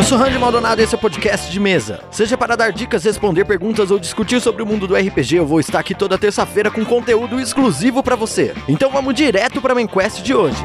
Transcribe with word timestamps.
Eu 0.00 0.04
sou 0.04 0.16
Randy 0.16 0.38
Maldonado 0.38 0.80
e 0.80 0.84
esse 0.84 0.94
é 0.94 0.96
o 0.96 1.00
podcast 1.00 1.52
de 1.52 1.60
mesa. 1.60 2.02
Seja 2.10 2.34
para 2.34 2.56
dar 2.56 2.72
dicas, 2.72 3.04
responder 3.04 3.44
perguntas 3.44 3.90
ou 3.90 3.98
discutir 3.98 4.40
sobre 4.40 4.62
o 4.62 4.66
mundo 4.66 4.86
do 4.86 4.96
RPG, 4.96 5.36
eu 5.36 5.46
vou 5.46 5.60
estar 5.60 5.78
aqui 5.78 5.94
toda 5.94 6.16
terça-feira 6.16 6.70
com 6.70 6.82
conteúdo 6.86 7.38
exclusivo 7.38 8.02
para 8.02 8.16
você. 8.16 8.54
Então 8.66 8.90
vamos 8.90 9.12
direto 9.12 9.60
para 9.60 9.72
a 9.72 9.74
main 9.74 9.86
quest 9.86 10.22
de 10.22 10.34
hoje. 10.34 10.56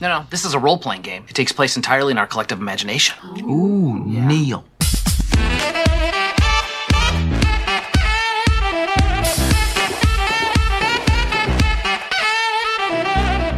No, 0.00 0.08
no, 0.08 0.24
this 0.28 0.44
is 0.44 0.52
a 0.52 0.58
role 0.58 0.76
playing 0.76 1.02
game. 1.02 1.22
It 1.28 1.34
takes 1.34 1.52
place 1.52 1.76
entirely 1.76 2.10
in 2.10 2.18
our 2.18 2.26
collective 2.26 2.60
imagination. 2.60 3.14
Ooh, 3.48 4.02
Neil. 4.04 4.64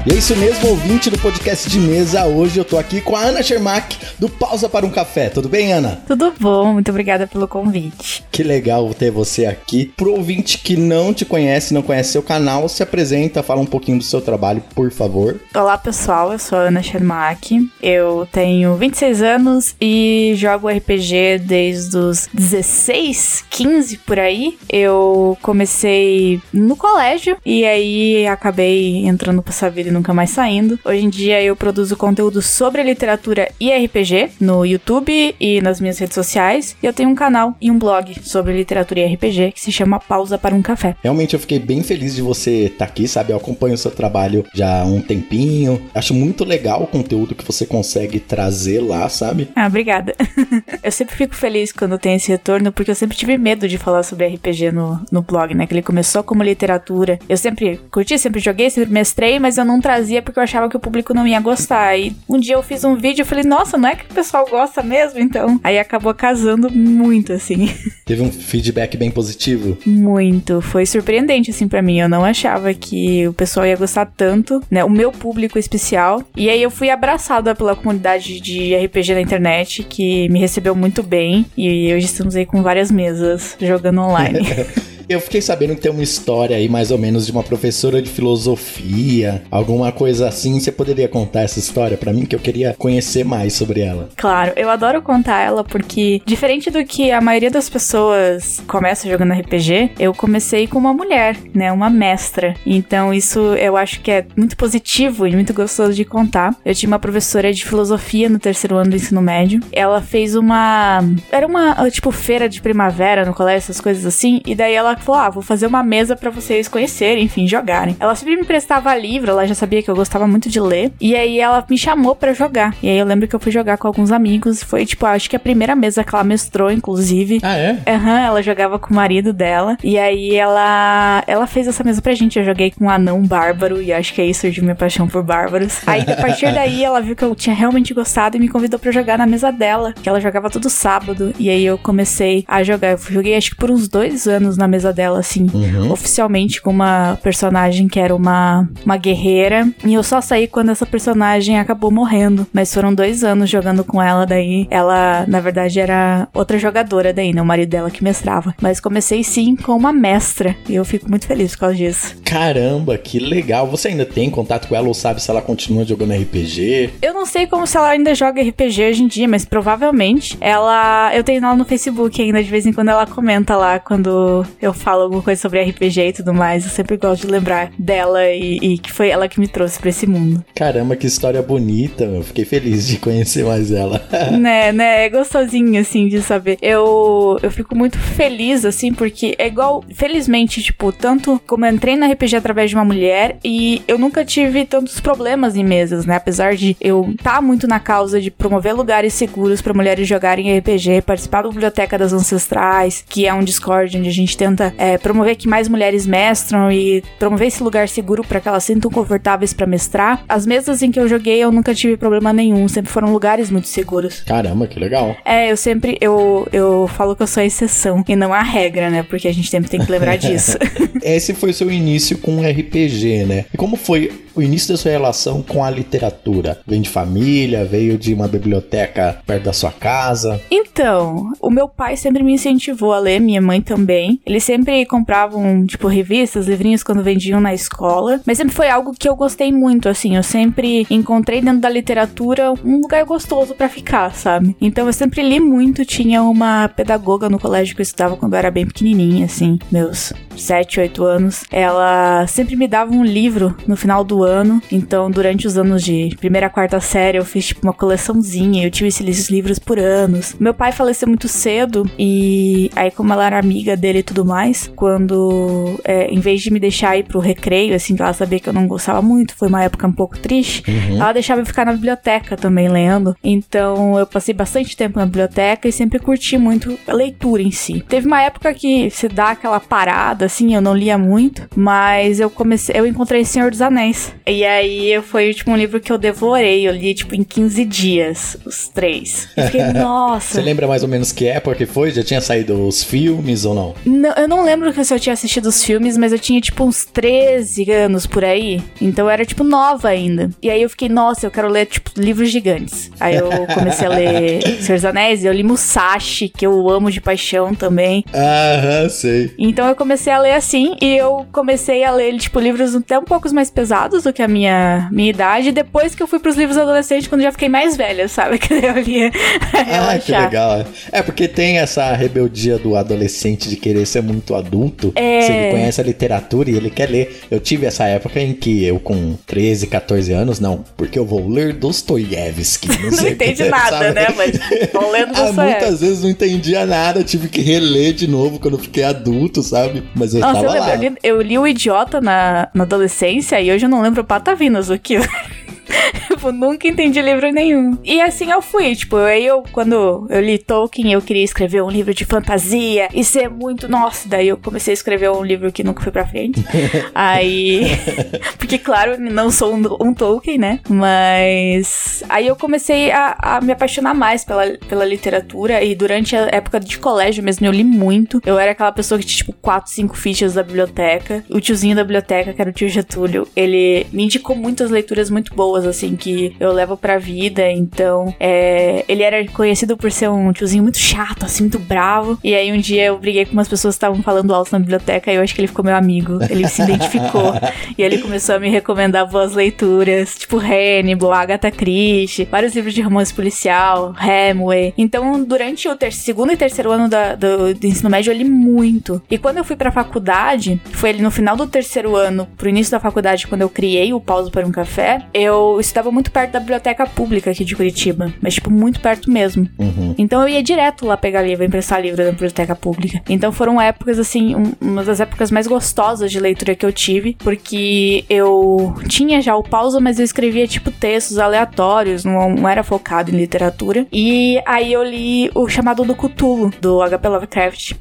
E 0.06 0.12
é 0.12 0.14
isso 0.14 0.36
mesmo, 0.36 0.68
ouvinte 0.68 1.10
do 1.10 1.18
podcast 1.18 1.68
de 1.68 1.80
mesa. 1.80 2.26
Hoje 2.26 2.60
eu 2.60 2.64
tô 2.64 2.78
aqui 2.78 3.00
com 3.00 3.16
a 3.16 3.22
Ana 3.22 3.42
Schermack 3.42 3.98
do 4.20 4.28
Pausa 4.28 4.68
para 4.68 4.86
um 4.86 4.90
Café. 4.90 5.28
Tudo 5.28 5.48
bem, 5.48 5.72
Ana? 5.72 6.00
Tudo 6.06 6.32
bom, 6.38 6.74
muito 6.74 6.92
obrigada 6.92 7.26
pelo 7.26 7.48
convite. 7.48 8.24
Que 8.30 8.44
legal 8.44 8.94
ter 8.94 9.10
você 9.10 9.46
aqui. 9.46 9.92
Pro 9.96 10.12
ouvinte 10.12 10.58
que 10.58 10.76
não 10.76 11.12
te 11.12 11.24
conhece, 11.24 11.74
não 11.74 11.82
conhece 11.82 12.12
seu 12.12 12.22
canal, 12.22 12.68
se 12.68 12.84
apresenta, 12.84 13.42
fala 13.42 13.60
um 13.60 13.66
pouquinho 13.66 13.98
do 13.98 14.04
seu 14.04 14.20
trabalho, 14.20 14.62
por 14.76 14.92
favor. 14.92 15.40
Olá, 15.52 15.76
pessoal, 15.76 16.32
eu 16.32 16.38
sou 16.38 16.56
a 16.56 16.68
Ana 16.68 16.84
Schermack. 16.84 17.68
Eu 17.82 18.28
tenho 18.30 18.76
26 18.76 19.22
anos 19.22 19.74
e 19.80 20.34
jogo 20.36 20.68
RPG 20.68 21.40
desde 21.40 21.96
os 21.96 22.28
16, 22.32 23.44
15 23.50 23.98
por 23.98 24.20
aí. 24.20 24.56
Eu 24.68 25.36
comecei 25.42 26.40
no 26.52 26.76
colégio 26.76 27.36
e 27.44 27.64
aí 27.64 28.24
acabei 28.28 29.04
entrando 29.04 29.42
pra 29.42 29.52
essa 29.52 29.68
vida 29.68 29.95
nunca 29.96 30.14
mais 30.14 30.30
saindo. 30.30 30.78
Hoje 30.84 31.04
em 31.04 31.08
dia 31.08 31.42
eu 31.42 31.56
produzo 31.56 31.96
conteúdo 31.96 32.40
sobre 32.42 32.82
literatura 32.82 33.50
e 33.58 33.70
RPG 33.72 34.30
no 34.40 34.64
YouTube 34.64 35.34
e 35.40 35.60
nas 35.60 35.80
minhas 35.80 35.98
redes 35.98 36.14
sociais. 36.14 36.76
E 36.82 36.86
eu 36.86 36.92
tenho 36.92 37.08
um 37.08 37.14
canal 37.14 37.56
e 37.60 37.70
um 37.70 37.78
blog 37.78 38.14
sobre 38.22 38.52
literatura 38.52 39.00
e 39.00 39.14
RPG 39.14 39.52
que 39.52 39.60
se 39.60 39.72
chama 39.72 39.98
Pausa 39.98 40.38
para 40.38 40.54
um 40.54 40.62
Café. 40.62 40.96
Realmente 41.02 41.34
eu 41.34 41.40
fiquei 41.40 41.58
bem 41.58 41.82
feliz 41.82 42.14
de 42.14 42.22
você 42.22 42.66
estar 42.66 42.84
aqui, 42.84 43.08
sabe? 43.08 43.32
Eu 43.32 43.36
acompanho 43.36 43.74
o 43.74 43.78
seu 43.78 43.90
trabalho 43.90 44.44
já 44.54 44.82
há 44.82 44.84
um 44.84 45.00
tempinho. 45.00 45.82
Acho 45.94 46.14
muito 46.14 46.44
legal 46.44 46.82
o 46.82 46.86
conteúdo 46.86 47.34
que 47.34 47.44
você 47.44 47.64
consegue 47.64 48.20
trazer 48.20 48.80
lá, 48.80 49.08
sabe? 49.08 49.48
Ah, 49.56 49.66
obrigada. 49.66 50.14
eu 50.82 50.92
sempre 50.92 51.14
fico 51.16 51.34
feliz 51.34 51.72
quando 51.72 51.98
tem 51.98 52.16
esse 52.16 52.30
retorno, 52.30 52.70
porque 52.70 52.90
eu 52.90 52.94
sempre 52.94 53.16
tive 53.16 53.38
medo 53.38 53.68
de 53.68 53.78
falar 53.78 54.02
sobre 54.02 54.26
RPG 54.26 54.72
no, 54.72 55.00
no 55.10 55.22
blog, 55.22 55.54
né? 55.54 55.66
Que 55.66 55.74
ele 55.74 55.82
começou 55.82 56.22
como 56.22 56.42
literatura. 56.42 57.18
Eu 57.28 57.36
sempre 57.36 57.80
curti, 57.90 58.18
sempre 58.18 58.40
joguei, 58.40 58.68
sempre 58.70 58.92
mestrei, 58.92 59.38
mas 59.38 59.58
eu 59.58 59.64
não 59.64 59.80
trazia 59.86 60.20
porque 60.20 60.40
eu 60.40 60.42
achava 60.42 60.68
que 60.68 60.76
o 60.76 60.80
público 60.80 61.14
não 61.14 61.24
ia 61.28 61.38
gostar. 61.38 61.96
E 61.96 62.12
um 62.28 62.40
dia 62.40 62.56
eu 62.56 62.62
fiz 62.62 62.82
um 62.82 62.96
vídeo 62.96 63.22
e 63.22 63.24
falei, 63.24 63.44
nossa, 63.44 63.78
não 63.78 63.88
é 63.88 63.94
que 63.94 64.04
o 64.04 64.14
pessoal 64.14 64.44
gosta 64.50 64.82
mesmo? 64.82 65.20
Então, 65.20 65.60
aí 65.62 65.78
acabou 65.78 66.12
casando 66.12 66.68
muito, 66.68 67.32
assim. 67.32 67.70
Teve 68.04 68.20
um 68.20 68.32
feedback 68.32 68.96
bem 68.96 69.12
positivo? 69.12 69.78
Muito. 69.86 70.60
Foi 70.60 70.84
surpreendente, 70.84 71.52
assim, 71.52 71.68
para 71.68 71.82
mim. 71.82 72.00
Eu 72.00 72.08
não 72.08 72.24
achava 72.24 72.74
que 72.74 73.28
o 73.28 73.32
pessoal 73.32 73.64
ia 73.64 73.76
gostar 73.76 74.06
tanto, 74.06 74.60
né? 74.68 74.82
O 74.82 74.90
meu 74.90 75.12
público 75.12 75.56
especial. 75.56 76.20
E 76.36 76.50
aí 76.50 76.60
eu 76.60 76.70
fui 76.70 76.90
abraçada 76.90 77.54
pela 77.54 77.76
comunidade 77.76 78.40
de 78.40 78.74
RPG 78.74 79.14
na 79.14 79.20
internet, 79.20 79.84
que 79.84 80.28
me 80.30 80.40
recebeu 80.40 80.74
muito 80.74 81.00
bem. 81.00 81.46
E 81.56 81.94
hoje 81.94 82.06
estamos 82.06 82.34
aí 82.34 82.44
com 82.44 82.60
várias 82.60 82.90
mesas 82.90 83.56
jogando 83.60 84.00
online. 84.00 84.40
Eu 85.08 85.20
fiquei 85.20 85.40
sabendo 85.40 85.76
que 85.76 85.82
tem 85.82 85.90
uma 85.90 86.02
história 86.02 86.56
aí, 86.56 86.68
mais 86.68 86.90
ou 86.90 86.98
menos, 86.98 87.26
de 87.26 87.32
uma 87.32 87.42
professora 87.44 88.02
de 88.02 88.10
filosofia, 88.10 89.40
alguma 89.52 89.92
coisa 89.92 90.26
assim. 90.26 90.58
Você 90.58 90.72
poderia 90.72 91.06
contar 91.06 91.42
essa 91.42 91.60
história 91.60 91.96
para 91.96 92.12
mim, 92.12 92.26
que 92.26 92.34
eu 92.34 92.40
queria 92.40 92.74
conhecer 92.76 93.24
mais 93.24 93.52
sobre 93.52 93.82
ela? 93.82 94.08
Claro, 94.16 94.52
eu 94.56 94.68
adoro 94.68 95.00
contar 95.00 95.40
ela 95.42 95.62
porque, 95.62 96.20
diferente 96.26 96.70
do 96.70 96.84
que 96.84 97.12
a 97.12 97.20
maioria 97.20 97.52
das 97.52 97.68
pessoas 97.68 98.60
começa 98.66 99.08
jogando 99.08 99.32
RPG, 99.32 99.92
eu 99.96 100.12
comecei 100.12 100.66
com 100.66 100.76
uma 100.76 100.92
mulher, 100.92 101.36
né? 101.54 101.70
Uma 101.70 101.88
mestra. 101.88 102.54
Então, 102.66 103.14
isso 103.14 103.38
eu 103.54 103.76
acho 103.76 104.00
que 104.00 104.10
é 104.10 104.26
muito 104.36 104.56
positivo 104.56 105.24
e 105.24 105.32
muito 105.32 105.54
gostoso 105.54 105.94
de 105.94 106.04
contar. 106.04 106.56
Eu 106.64 106.74
tinha 106.74 106.88
uma 106.88 106.98
professora 106.98 107.52
de 107.52 107.64
filosofia 107.64 108.28
no 108.28 108.40
terceiro 108.40 108.76
ano 108.76 108.90
do 108.90 108.96
ensino 108.96 109.22
médio. 109.22 109.60
Ela 109.70 110.02
fez 110.02 110.34
uma. 110.34 110.98
Era 111.30 111.46
uma, 111.46 111.88
tipo, 111.90 112.10
feira 112.10 112.48
de 112.48 112.60
primavera 112.60 113.24
no 113.24 113.32
colégio, 113.32 113.58
essas 113.58 113.80
coisas 113.80 114.04
assim. 114.04 114.40
E 114.44 114.52
daí 114.52 114.74
ela 114.74 114.95
falou: 115.02 115.20
Ah, 115.20 115.30
vou 115.30 115.42
fazer 115.42 115.66
uma 115.66 115.82
mesa 115.82 116.16
para 116.16 116.30
vocês 116.30 116.68
conhecerem, 116.68 117.24
enfim, 117.24 117.46
jogarem. 117.46 117.96
Ela 117.98 118.14
sempre 118.14 118.36
me 118.36 118.42
emprestava 118.42 118.94
livro, 118.94 119.30
ela 119.30 119.46
já 119.46 119.54
sabia 119.54 119.82
que 119.82 119.90
eu 119.90 119.96
gostava 119.96 120.26
muito 120.26 120.48
de 120.48 120.60
ler. 120.60 120.92
E 121.00 121.14
aí 121.14 121.38
ela 121.40 121.64
me 121.68 121.78
chamou 121.78 122.14
para 122.14 122.32
jogar. 122.32 122.74
E 122.82 122.88
aí 122.88 122.98
eu 122.98 123.06
lembro 123.06 123.28
que 123.28 123.34
eu 123.34 123.40
fui 123.40 123.52
jogar 123.52 123.78
com 123.78 123.86
alguns 123.86 124.12
amigos. 124.12 124.62
Foi, 124.62 124.84
tipo, 124.84 125.06
acho 125.06 125.28
que 125.28 125.36
a 125.36 125.40
primeira 125.40 125.74
mesa 125.74 126.04
que 126.04 126.14
ela 126.14 126.24
mestrou, 126.24 126.70
inclusive. 126.70 127.40
Ah, 127.42 127.56
é? 127.56 127.78
Aham, 127.86 128.10
uhum, 128.10 128.18
ela 128.18 128.42
jogava 128.42 128.78
com 128.78 128.92
o 128.92 128.96
marido 128.96 129.32
dela. 129.32 129.76
E 129.82 129.98
aí 129.98 130.34
ela 130.34 131.22
ela 131.26 131.46
fez 131.46 131.66
essa 131.66 131.84
mesa 131.84 132.00
pra 132.00 132.14
gente. 132.14 132.38
Eu 132.38 132.44
joguei 132.44 132.70
com 132.70 132.86
um 132.86 132.90
anão 132.90 133.22
bárbaro. 133.22 133.80
E 133.80 133.92
acho 133.92 134.14
que 134.14 134.20
aí 134.20 134.34
surgiu 134.34 134.62
minha 134.62 134.74
paixão 134.74 135.08
por 135.08 135.22
bárbaros. 135.22 135.80
Aí, 135.86 136.02
a 136.02 136.16
partir 136.16 136.52
daí, 136.52 136.84
ela 136.84 137.00
viu 137.00 137.14
que 137.16 137.24
eu 137.24 137.34
tinha 137.34 137.54
realmente 137.54 137.92
gostado 137.94 138.36
e 138.36 138.40
me 138.40 138.48
convidou 138.48 138.78
para 138.78 138.90
jogar 138.90 139.18
na 139.18 139.26
mesa 139.26 139.50
dela. 139.50 139.92
Que 139.92 140.08
ela 140.08 140.20
jogava 140.20 140.50
todo 140.50 140.68
sábado. 140.68 141.32
E 141.38 141.48
aí 141.50 141.64
eu 141.64 141.78
comecei 141.78 142.44
a 142.46 142.62
jogar. 142.62 142.92
Eu 142.92 142.98
joguei 142.98 143.36
acho 143.36 143.50
que 143.50 143.56
por 143.56 143.70
uns 143.70 143.88
dois 143.88 144.26
anos 144.26 144.56
na 144.56 144.68
mesa 144.68 144.85
dela, 144.92 145.18
assim. 145.18 145.46
Uhum. 145.52 145.92
Oficialmente 145.92 146.60
com 146.60 146.70
uma 146.70 147.18
personagem 147.22 147.88
que 147.88 147.98
era 147.98 148.14
uma, 148.14 148.68
uma 148.84 148.96
guerreira. 148.96 149.68
E 149.84 149.94
eu 149.94 150.02
só 150.02 150.20
saí 150.20 150.46
quando 150.46 150.70
essa 150.70 150.86
personagem 150.86 151.58
acabou 151.58 151.90
morrendo. 151.90 152.46
Mas 152.52 152.72
foram 152.72 152.94
dois 152.94 153.24
anos 153.24 153.50
jogando 153.50 153.84
com 153.84 154.02
ela. 154.02 154.26
Daí 154.26 154.66
ela, 154.70 155.24
na 155.28 155.40
verdade, 155.40 155.78
era 155.80 156.28
outra 156.34 156.58
jogadora 156.58 157.12
daí, 157.12 157.32
né? 157.32 157.42
O 157.42 157.46
marido 157.46 157.70
dela 157.70 157.90
que 157.90 158.04
mestrava. 158.04 158.54
Mas 158.60 158.80
comecei 158.80 159.22
sim 159.22 159.56
com 159.56 159.76
uma 159.76 159.92
mestra. 159.92 160.56
E 160.68 160.74
eu 160.74 160.84
fico 160.84 161.08
muito 161.08 161.26
feliz 161.26 161.52
por 161.52 161.60
causa 161.60 161.76
disso. 161.76 162.16
Caramba, 162.24 162.96
que 162.98 163.18
legal. 163.18 163.66
Você 163.68 163.88
ainda 163.88 164.04
tem 164.04 164.30
contato 164.30 164.68
com 164.68 164.74
ela 164.74 164.88
ou 164.88 164.94
sabe 164.94 165.22
se 165.22 165.30
ela 165.30 165.42
continua 165.42 165.84
jogando 165.84 166.14
RPG? 166.14 166.94
Eu 167.02 167.14
não 167.14 167.26
sei 167.26 167.46
como 167.46 167.66
se 167.66 167.76
ela 167.76 167.88
ainda 167.88 168.14
joga 168.14 168.42
RPG 168.42 168.88
hoje 168.90 169.02
em 169.02 169.06
dia, 169.06 169.28
mas 169.28 169.44
provavelmente 169.44 170.36
ela. 170.40 171.14
Eu 171.14 171.24
tenho 171.24 171.44
ela 171.44 171.56
no 171.56 171.64
Facebook 171.64 172.20
ainda, 172.20 172.42
de 172.42 172.50
vez 172.50 172.66
em 172.66 172.72
quando 172.72 172.88
ela 172.88 173.06
comenta 173.06 173.56
lá 173.56 173.78
quando 173.78 174.44
eu 174.60 174.72
falo 174.76 175.02
alguma 175.02 175.22
coisa 175.22 175.40
sobre 175.40 175.62
RPG 175.62 176.00
e 176.00 176.12
tudo 176.12 176.32
mais. 176.32 176.64
Eu 176.64 176.70
sempre 176.70 176.96
gosto 176.96 177.26
de 177.26 177.32
lembrar 177.32 177.70
dela 177.78 178.24
e, 178.30 178.58
e 178.58 178.78
que 178.78 178.92
foi 178.92 179.08
ela 179.08 179.28
que 179.28 179.40
me 179.40 179.48
trouxe 179.48 179.78
pra 179.78 179.90
esse 179.90 180.06
mundo. 180.06 180.44
Caramba, 180.54 180.96
que 180.96 181.06
história 181.06 181.42
bonita, 181.42 182.04
eu 182.04 182.22
fiquei 182.22 182.44
feliz 182.44 182.86
de 182.86 182.98
conhecer 182.98 183.44
mais 183.44 183.70
ela. 183.70 184.00
né, 184.38 184.72
né? 184.72 185.06
É 185.06 185.08
gostosinho, 185.08 185.80
assim, 185.80 186.08
de 186.08 186.22
saber. 186.22 186.58
Eu, 186.60 187.38
eu 187.42 187.50
fico 187.50 187.74
muito 187.74 187.98
feliz, 187.98 188.64
assim, 188.64 188.92
porque 188.92 189.34
é 189.38 189.46
igual. 189.46 189.84
Felizmente, 189.94 190.62
tipo, 190.62 190.92
tanto 190.92 191.40
como 191.46 191.64
eu 191.64 191.72
entrei 191.72 191.96
na 191.96 192.06
RPG 192.06 192.36
através 192.36 192.70
de 192.70 192.76
uma 192.76 192.84
mulher 192.84 193.38
e 193.44 193.82
eu 193.88 193.98
nunca 193.98 194.24
tive 194.24 194.64
tantos 194.64 195.00
problemas 195.00 195.56
em 195.56 195.64
mesas, 195.64 196.06
né? 196.06 196.16
Apesar 196.16 196.54
de 196.54 196.76
eu 196.80 197.10
estar 197.10 197.36
tá 197.36 197.42
muito 197.42 197.66
na 197.66 197.80
causa 197.80 198.20
de 198.20 198.30
promover 198.30 198.74
lugares 198.74 199.14
seguros 199.14 199.62
para 199.62 199.74
mulheres 199.74 200.06
jogarem 200.06 200.56
RPG, 200.58 201.02
participar 201.02 201.42
da 201.42 201.48
Biblioteca 201.48 201.98
das 201.98 202.12
Ancestrais, 202.12 203.04
que 203.08 203.26
é 203.26 203.32
um 203.32 203.44
Discord 203.44 203.96
onde 203.96 204.08
a 204.08 204.12
gente 204.12 204.36
tenta 204.36 204.65
é, 204.76 204.98
promover 204.98 205.36
que 205.36 205.48
mais 205.48 205.68
mulheres 205.68 206.06
mestram 206.06 206.70
e 206.70 207.02
promover 207.18 207.48
esse 207.48 207.62
lugar 207.62 207.88
seguro 207.88 208.22
para 208.24 208.40
que 208.40 208.48
elas 208.48 208.64
sintam 208.64 208.90
confortáveis 208.90 209.52
para 209.52 209.66
mestrar. 209.66 210.24
As 210.28 210.46
mesas 210.46 210.82
em 210.82 210.90
que 210.90 210.98
eu 210.98 211.08
joguei 211.08 211.38
eu 211.38 211.52
nunca 211.52 211.74
tive 211.74 211.96
problema 211.96 212.32
nenhum, 212.32 212.66
sempre 212.68 212.90
foram 212.90 213.12
lugares 213.12 213.50
muito 213.50 213.68
seguros. 213.68 214.20
Caramba, 214.20 214.66
que 214.66 214.78
legal. 214.78 215.16
É, 215.24 215.50
eu 215.50 215.56
sempre 215.56 215.96
eu, 216.00 216.46
eu 216.52 216.88
falo 216.88 217.14
que 217.14 217.22
eu 217.22 217.26
sou 217.26 217.42
a 217.42 217.46
exceção 217.46 218.04
e 218.06 218.16
não 218.16 218.32
a 218.32 218.42
regra, 218.42 218.90
né? 218.90 219.02
Porque 219.02 219.28
a 219.28 219.32
gente 219.32 219.50
sempre 219.50 219.70
tem 219.70 219.80
que 219.80 219.90
lembrar 219.90 220.16
disso. 220.18 220.58
Esse 221.02 221.34
foi 221.34 221.50
o 221.50 221.54
seu 221.54 221.70
início 221.70 222.18
com 222.18 222.40
RPG, 222.40 223.24
né? 223.24 223.44
E 223.52 223.56
como 223.56 223.76
foi 223.76 224.25
o 224.36 224.42
início 224.42 224.68
da 224.68 224.76
sua 224.76 224.90
relação 224.90 225.42
com 225.42 225.64
a 225.64 225.70
literatura? 225.70 226.58
Vem 226.66 226.82
de 226.82 226.88
família? 226.88 227.64
Veio 227.64 227.96
de 227.96 228.12
uma 228.14 228.28
biblioteca 228.28 229.20
perto 229.26 229.44
da 229.44 229.52
sua 229.52 229.72
casa? 229.72 230.40
Então, 230.50 231.32
o 231.40 231.50
meu 231.50 231.68
pai 231.68 231.96
sempre 231.96 232.22
me 232.22 232.34
incentivou 232.34 232.92
a 232.92 232.98
ler, 232.98 233.20
minha 233.20 233.40
mãe 233.40 233.60
também. 233.60 234.20
Eles 234.26 234.44
sempre 234.44 234.84
compravam, 234.86 235.66
tipo, 235.66 235.88
revistas, 235.88 236.46
livrinhos 236.46 236.82
quando 236.82 237.02
vendiam 237.02 237.40
na 237.40 237.54
escola. 237.54 238.20
Mas 238.26 238.36
sempre 238.36 238.54
foi 238.54 238.68
algo 238.68 238.92
que 238.92 239.08
eu 239.08 239.16
gostei 239.16 239.50
muito, 239.50 239.88
assim. 239.88 240.16
Eu 240.16 240.22
sempre 240.22 240.86
encontrei 240.90 241.40
dentro 241.40 241.60
da 241.60 241.68
literatura 241.68 242.52
um 242.64 242.80
lugar 242.80 243.04
gostoso 243.04 243.54
para 243.54 243.68
ficar, 243.68 244.14
sabe? 244.14 244.54
Então 244.60 244.86
eu 244.86 244.92
sempre 244.92 245.22
li 245.22 245.40
muito. 245.40 245.84
Tinha 245.84 246.22
uma 246.22 246.68
pedagoga 246.68 247.28
no 247.28 247.38
colégio 247.38 247.74
que 247.74 247.80
eu 247.80 247.84
estudava 247.84 248.16
quando 248.16 248.34
eu 248.34 248.38
era 248.38 248.50
bem 248.50 248.66
pequenininha, 248.66 249.26
assim. 249.26 249.58
Meus 249.70 250.12
7, 250.36 250.80
8 250.80 251.04
anos, 251.04 251.44
ela 251.50 252.26
sempre 252.26 252.56
me 252.56 252.68
dava 252.68 252.92
um 252.92 253.04
livro 253.04 253.56
no 253.66 253.76
final 253.76 254.04
do 254.04 254.22
ano. 254.22 254.62
Então, 254.70 255.10
durante 255.10 255.46
os 255.46 255.56
anos 255.58 255.82
de 255.82 256.14
primeira 256.18 256.46
a 256.46 256.50
quarta 256.50 256.80
série, 256.80 257.18
eu 257.18 257.24
fiz 257.24 257.46
tipo 257.46 257.62
uma 257.62 257.72
coleçãozinha. 257.72 258.64
Eu 258.64 258.70
tive 258.70 258.88
esses 258.88 259.28
livros 259.28 259.58
por 259.58 259.78
anos. 259.78 260.34
Meu 260.38 260.54
pai 260.54 260.72
faleceu 260.72 261.08
muito 261.08 261.28
cedo 261.28 261.88
e 261.98 262.70
aí, 262.74 262.90
como 262.90 263.12
ela 263.12 263.26
era 263.26 263.38
amiga 263.38 263.76
dele 263.76 263.98
e 263.98 264.02
tudo 264.02 264.24
mais, 264.24 264.70
quando 264.74 265.78
é, 265.84 266.08
em 266.08 266.20
vez 266.20 266.42
de 266.42 266.50
me 266.50 266.58
deixar 266.58 266.96
ir 266.96 267.04
pro 267.04 267.18
recreio, 267.18 267.74
assim, 267.74 267.96
ela 267.98 268.12
sabia 268.12 268.40
que 268.40 268.48
eu 268.48 268.52
não 268.52 268.66
gostava 268.66 269.02
muito, 269.02 269.34
foi 269.34 269.48
uma 269.48 269.62
época 269.62 269.86
um 269.86 269.92
pouco 269.92 270.18
triste, 270.18 270.62
uhum. 270.68 270.96
ela 270.96 271.12
deixava 271.12 271.40
eu 271.40 271.46
ficar 271.46 271.66
na 271.66 271.72
biblioteca 271.72 272.36
também 272.36 272.68
lendo. 272.68 273.16
Então, 273.22 273.98
eu 273.98 274.06
passei 274.06 274.34
bastante 274.34 274.76
tempo 274.76 274.98
na 274.98 275.06
biblioteca 275.06 275.68
e 275.68 275.72
sempre 275.72 275.98
curti 275.98 276.38
muito 276.38 276.78
a 276.86 276.92
leitura 276.92 277.42
em 277.42 277.50
si. 277.50 277.84
Teve 277.88 278.06
uma 278.06 278.22
época 278.22 278.52
que 278.54 278.90
se 278.90 279.08
dá 279.08 279.30
aquela 279.30 279.60
parada, 279.60 280.25
assim, 280.26 280.54
eu 280.54 280.60
não 280.60 280.74
lia 280.74 280.98
muito, 280.98 281.48
mas 281.54 282.20
eu 282.20 282.28
comecei, 282.28 282.78
eu 282.78 282.86
encontrei 282.86 283.24
Senhor 283.24 283.50
dos 283.50 283.62
Anéis. 283.62 284.12
E 284.26 284.44
aí 284.44 285.00
foi 285.02 285.26
o 285.26 285.28
último 285.28 285.56
livro 285.56 285.80
que 285.80 285.92
eu 285.92 285.98
devorei, 285.98 286.66
eu 286.66 286.72
li 286.72 286.94
tipo 286.94 287.14
em 287.14 287.22
15 287.22 287.64
dias, 287.64 288.36
os 288.44 288.68
três. 288.68 289.28
E 289.36 289.42
fiquei, 289.42 289.62
nossa. 289.72 290.34
Você 290.34 290.42
lembra 290.42 290.66
mais 290.66 290.82
ou 290.82 290.88
menos 290.88 291.12
que 291.12 291.26
época 291.26 291.56
que 291.56 291.66
foi? 291.66 291.90
Já 291.90 292.02
tinha 292.02 292.20
saído 292.20 292.66
os 292.66 292.82
filmes 292.82 293.44
ou 293.44 293.54
não? 293.54 293.74
não 293.84 294.12
eu 294.12 294.28
não 294.28 294.44
lembro 294.44 294.72
se 294.84 294.92
eu 294.92 295.00
tinha 295.00 295.12
assistido 295.12 295.46
os 295.46 295.64
filmes, 295.64 295.96
mas 295.96 296.12
eu 296.12 296.18
tinha 296.18 296.40
tipo 296.40 296.64
uns 296.64 296.84
13 296.84 297.70
anos 297.70 298.06
por 298.06 298.24
aí. 298.24 298.62
Então 298.80 299.06
eu 299.06 299.10
era 299.10 299.24
tipo 299.24 299.44
nova 299.44 299.88
ainda. 299.88 300.30
E 300.42 300.50
aí 300.50 300.62
eu 300.62 300.70
fiquei, 300.70 300.88
nossa, 300.88 301.26
eu 301.26 301.30
quero 301.30 301.48
ler 301.48 301.66
tipo 301.66 301.90
livros 301.96 302.30
gigantes. 302.30 302.90
Aí 303.00 303.16
eu 303.16 303.30
comecei 303.54 303.86
a 303.86 303.90
ler 303.90 304.42
Senhor 304.60 304.76
dos 304.76 304.84
Anéis, 304.84 305.24
eu 305.24 305.32
li 305.32 305.42
Musashi, 305.42 306.28
que 306.28 306.46
eu 306.46 306.68
amo 306.68 306.90
de 306.90 307.00
paixão 307.00 307.54
também. 307.54 308.04
Aham, 308.12 308.88
sei. 308.88 309.34
Então 309.38 309.68
eu 309.68 309.76
comecei 309.76 310.12
a 310.12 310.15
ler 310.18 310.32
assim 310.32 310.76
e 310.80 310.96
eu 310.96 311.26
comecei 311.32 311.84
a 311.84 311.90
ler, 311.90 312.16
tipo, 312.18 312.38
livros 312.40 312.74
até 312.74 312.98
um 312.98 313.04
pouco 313.04 313.32
mais 313.34 313.50
pesados 313.50 314.04
do 314.04 314.12
que 314.12 314.22
a 314.22 314.28
minha, 314.28 314.88
minha 314.92 315.10
idade. 315.10 315.52
Depois 315.52 315.94
que 315.94 316.02
eu 316.02 316.06
fui 316.06 316.18
pros 316.18 316.36
livros 316.36 316.56
adolescentes, 316.56 317.08
quando 317.08 317.22
já 317.22 317.32
fiquei 317.32 317.48
mais 317.48 317.76
velha, 317.76 318.08
sabe? 318.08 318.38
Que 318.46 318.52
eu 318.52 318.78
lia. 318.78 319.10
ah, 319.52 319.98
que 319.98 320.12
legal. 320.12 320.64
É 320.92 321.02
porque 321.02 321.26
tem 321.26 321.58
essa 321.58 321.92
rebeldia 321.94 322.58
do 322.58 322.76
adolescente 322.76 323.48
de 323.48 323.56
querer 323.56 323.84
ser 323.86 324.02
muito 324.02 324.34
adulto. 324.34 324.92
É... 324.94 325.22
Se 325.22 325.32
ele 325.32 325.50
conhece 325.50 325.80
a 325.80 325.84
literatura 325.84 326.50
e 326.50 326.56
ele 326.56 326.70
quer 326.70 326.88
ler. 326.88 327.22
Eu 327.30 327.40
tive 327.40 327.66
essa 327.66 327.84
época 327.84 328.20
em 328.20 328.32
que 328.32 328.64
eu, 328.64 328.78
com 328.78 329.16
13, 329.26 329.66
14 329.66 330.12
anos, 330.12 330.38
não, 330.38 330.64
porque 330.76 330.98
eu 330.98 331.04
vou 331.04 331.28
ler 331.28 331.54
Dostoiévski. 331.54 332.68
Não, 332.68 332.90
não 333.02 333.08
entende 333.08 333.44
nada, 333.44 333.70
sabe? 333.70 333.94
né? 333.94 334.06
Mas 334.16 334.38
vou 334.72 334.90
lendo 334.90 335.10
ah, 335.16 335.24
Dostoiévski. 335.24 335.42
Muitas 335.42 335.80
vezes 335.80 336.02
não 336.02 336.10
entendia 336.10 336.66
nada, 336.66 337.02
tive 337.02 337.28
que 337.28 337.40
reler 337.40 337.92
de 337.92 338.06
novo 338.06 338.38
quando 338.38 338.54
eu 338.54 338.60
fiquei 338.60 338.84
adulto, 338.84 339.42
sabe? 339.42 339.82
Mas 339.94 340.05
eu 340.14 340.20
Nossa, 340.20 340.42
tava 340.42 340.56
eu, 340.56 340.60
lá. 340.60 340.74
Eu 340.74 340.80
li, 340.80 340.96
eu 341.02 341.22
li 341.22 341.38
o 341.38 341.46
Idiota 341.46 342.00
na, 342.00 342.48
na 342.52 342.64
adolescência 342.64 343.40
e 343.40 343.50
hoje 343.50 343.66
eu 343.66 343.70
não 343.70 343.82
lembro 343.82 344.04
patavinas 344.04 344.70
o 344.70 344.78
que 344.78 344.98
tipo, 346.26 346.32
nunca 346.32 346.66
entendi 346.66 347.00
livro 347.00 347.30
nenhum. 347.30 347.78
E 347.84 348.00
assim 348.00 348.30
eu 348.30 348.42
fui, 348.42 348.74
tipo, 348.74 348.96
aí 348.96 349.24
eu, 349.24 349.44
quando 349.52 350.06
eu 350.08 350.20
li 350.20 350.38
Tolkien, 350.38 350.92
eu 350.92 351.02
queria 351.02 351.24
escrever 351.24 351.62
um 351.62 351.70
livro 351.70 351.94
de 351.94 352.04
fantasia 352.04 352.88
e 352.92 353.04
ser 353.04 353.28
muito, 353.28 353.68
nossa, 353.68 354.08
daí 354.08 354.28
eu 354.28 354.36
comecei 354.36 354.72
a 354.72 354.74
escrever 354.74 355.10
um 355.10 355.24
livro 355.24 355.52
que 355.52 355.62
nunca 355.62 355.82
foi 355.82 355.92
pra 355.92 356.06
frente. 356.06 356.44
aí, 356.94 357.66
porque 358.38 358.58
claro, 358.58 358.98
não 358.98 359.30
sou 359.30 359.54
um, 359.54 359.62
um, 359.80 359.94
Tolkien, 359.94 360.38
né? 360.38 360.60
Mas 360.68 362.02
aí 362.08 362.26
eu 362.26 362.36
comecei 362.36 362.90
a, 362.90 363.16
a, 363.20 363.40
me 363.40 363.52
apaixonar 363.52 363.94
mais 363.94 364.24
pela, 364.24 364.58
pela 364.68 364.84
literatura 364.84 365.62
e 365.62 365.74
durante 365.74 366.16
a 366.16 366.28
época 366.32 366.58
de 366.60 366.78
colégio 366.78 367.22
mesmo 367.22 367.46
eu 367.46 367.52
li 367.52 367.64
muito. 367.64 368.20
Eu 368.24 368.38
era 368.38 368.52
aquela 368.52 368.72
pessoa 368.72 368.98
que 368.98 369.06
tinha, 369.06 369.18
tipo, 369.18 369.32
quatro, 369.32 369.70
cinco 369.70 369.96
fichas 369.96 370.34
da 370.34 370.42
biblioteca. 370.42 371.24
O 371.30 371.40
tiozinho 371.40 371.76
da 371.76 371.82
biblioteca, 371.82 372.32
que 372.32 372.40
era 372.40 372.50
o 372.50 372.52
tio 372.52 372.68
Getúlio, 372.68 373.28
ele 373.34 373.86
me 373.92 374.04
indicou 374.04 374.36
muitas 374.36 374.70
leituras 374.70 375.10
muito 375.10 375.34
boas 375.34 375.65
assim, 375.68 375.96
que 375.96 376.34
eu 376.38 376.52
levo 376.52 376.76
pra 376.76 376.98
vida. 376.98 377.50
Então, 377.50 378.14
é, 378.18 378.84
ele 378.88 379.02
era 379.02 379.26
conhecido 379.28 379.76
por 379.76 379.90
ser 379.90 380.08
um 380.08 380.32
tiozinho 380.32 380.62
muito 380.62 380.78
chato, 380.78 381.24
assim, 381.24 381.44
muito 381.44 381.58
bravo. 381.58 382.18
E 382.22 382.34
aí 382.34 382.52
um 382.52 382.58
dia 382.58 382.86
eu 382.86 382.98
briguei 382.98 383.24
com 383.24 383.32
umas 383.32 383.48
pessoas 383.48 383.74
que 383.74 383.78
estavam 383.78 384.02
falando 384.02 384.34
alto 384.34 384.52
na 384.52 384.58
biblioteca 384.58 385.12
e 385.12 385.16
eu 385.16 385.22
acho 385.22 385.34
que 385.34 385.40
ele 385.40 385.48
ficou 385.48 385.64
meu 385.64 385.74
amigo. 385.74 386.18
Ele 386.28 386.46
se 386.48 386.62
identificou. 386.62 387.34
e 387.76 387.82
ele 387.82 387.98
começou 387.98 388.34
a 388.34 388.38
me 388.38 388.48
recomendar 388.48 389.08
boas 389.08 389.34
leituras, 389.34 390.16
tipo 390.16 390.38
Hannibal, 390.38 391.12
Agatha 391.12 391.50
Christie, 391.50 392.24
vários 392.24 392.54
livros 392.54 392.74
de 392.74 392.82
romance 392.82 393.12
policial, 393.12 393.94
Hemingway. 394.00 394.74
Então, 394.76 395.22
durante 395.24 395.68
o 395.68 395.76
segundo 395.90 396.32
e 396.32 396.36
terceiro 396.36 396.70
ano 396.70 396.88
da, 396.88 397.14
do, 397.14 397.54
do, 397.54 397.66
ensino 397.66 397.90
médio, 397.90 398.12
eu 398.12 398.16
li 398.16 398.24
muito. 398.24 399.02
E 399.10 399.18
quando 399.18 399.38
eu 399.38 399.44
fui 399.44 399.56
pra 399.56 399.70
faculdade, 399.70 400.60
foi 400.72 400.90
ali 400.90 401.02
no 401.02 401.10
final 401.10 401.36
do 401.36 401.46
terceiro 401.46 401.96
ano, 401.96 402.26
pro 402.36 402.48
início 402.48 402.70
da 402.70 402.80
faculdade, 402.80 403.26
quando 403.26 403.42
eu 403.42 403.48
criei 403.48 403.92
o 403.92 404.00
Pauso 404.00 404.30
para 404.30 404.46
um 404.46 404.50
Café, 404.50 405.02
eu 405.12 405.45
eu 405.54 405.60
estava 405.60 405.90
muito 405.90 406.10
perto 406.10 406.32
da 406.32 406.40
biblioteca 406.40 406.86
pública 406.86 407.30
aqui 407.30 407.44
de 407.44 407.54
Curitiba, 407.54 408.12
mas 408.20 408.34
tipo 408.34 408.50
muito 408.50 408.80
perto 408.80 409.10
mesmo. 409.10 409.48
Uhum. 409.58 409.94
Então 409.98 410.22
eu 410.22 410.28
ia 410.28 410.42
direto 410.42 410.86
lá 410.86 410.96
pegar 410.96 411.22
livro, 411.22 411.44
emprestar 411.44 411.80
livro 411.80 412.04
da 412.04 412.10
biblioteca 412.10 412.54
pública. 412.54 413.00
Então 413.08 413.32
foram 413.32 413.60
épocas 413.60 413.98
assim, 413.98 414.34
um, 414.34 414.52
uma 414.60 414.84
das 414.84 415.00
épocas 415.00 415.30
mais 415.30 415.46
gostosas 415.46 416.10
de 416.10 416.20
leitura 416.20 416.54
que 416.54 416.64
eu 416.64 416.72
tive, 416.72 417.16
porque 417.18 418.04
eu 418.08 418.74
tinha 418.88 419.20
já 419.20 419.36
o 419.36 419.42
pausa, 419.42 419.80
mas 419.80 419.98
eu 419.98 420.04
escrevia 420.04 420.46
tipo 420.46 420.70
textos 420.70 421.18
aleatórios, 421.18 422.04
não, 422.04 422.30
não 422.30 422.48
era 422.48 422.62
focado 422.62 423.10
em 423.10 423.16
literatura. 423.16 423.86
E 423.92 424.40
aí 424.46 424.72
eu 424.72 424.82
li 424.82 425.30
o 425.34 425.48
chamado 425.48 425.84
do 425.84 425.94
Cthulhu, 425.94 426.50
do 426.60 426.80
HP 426.82 427.08
Lovecraft. 427.08 427.72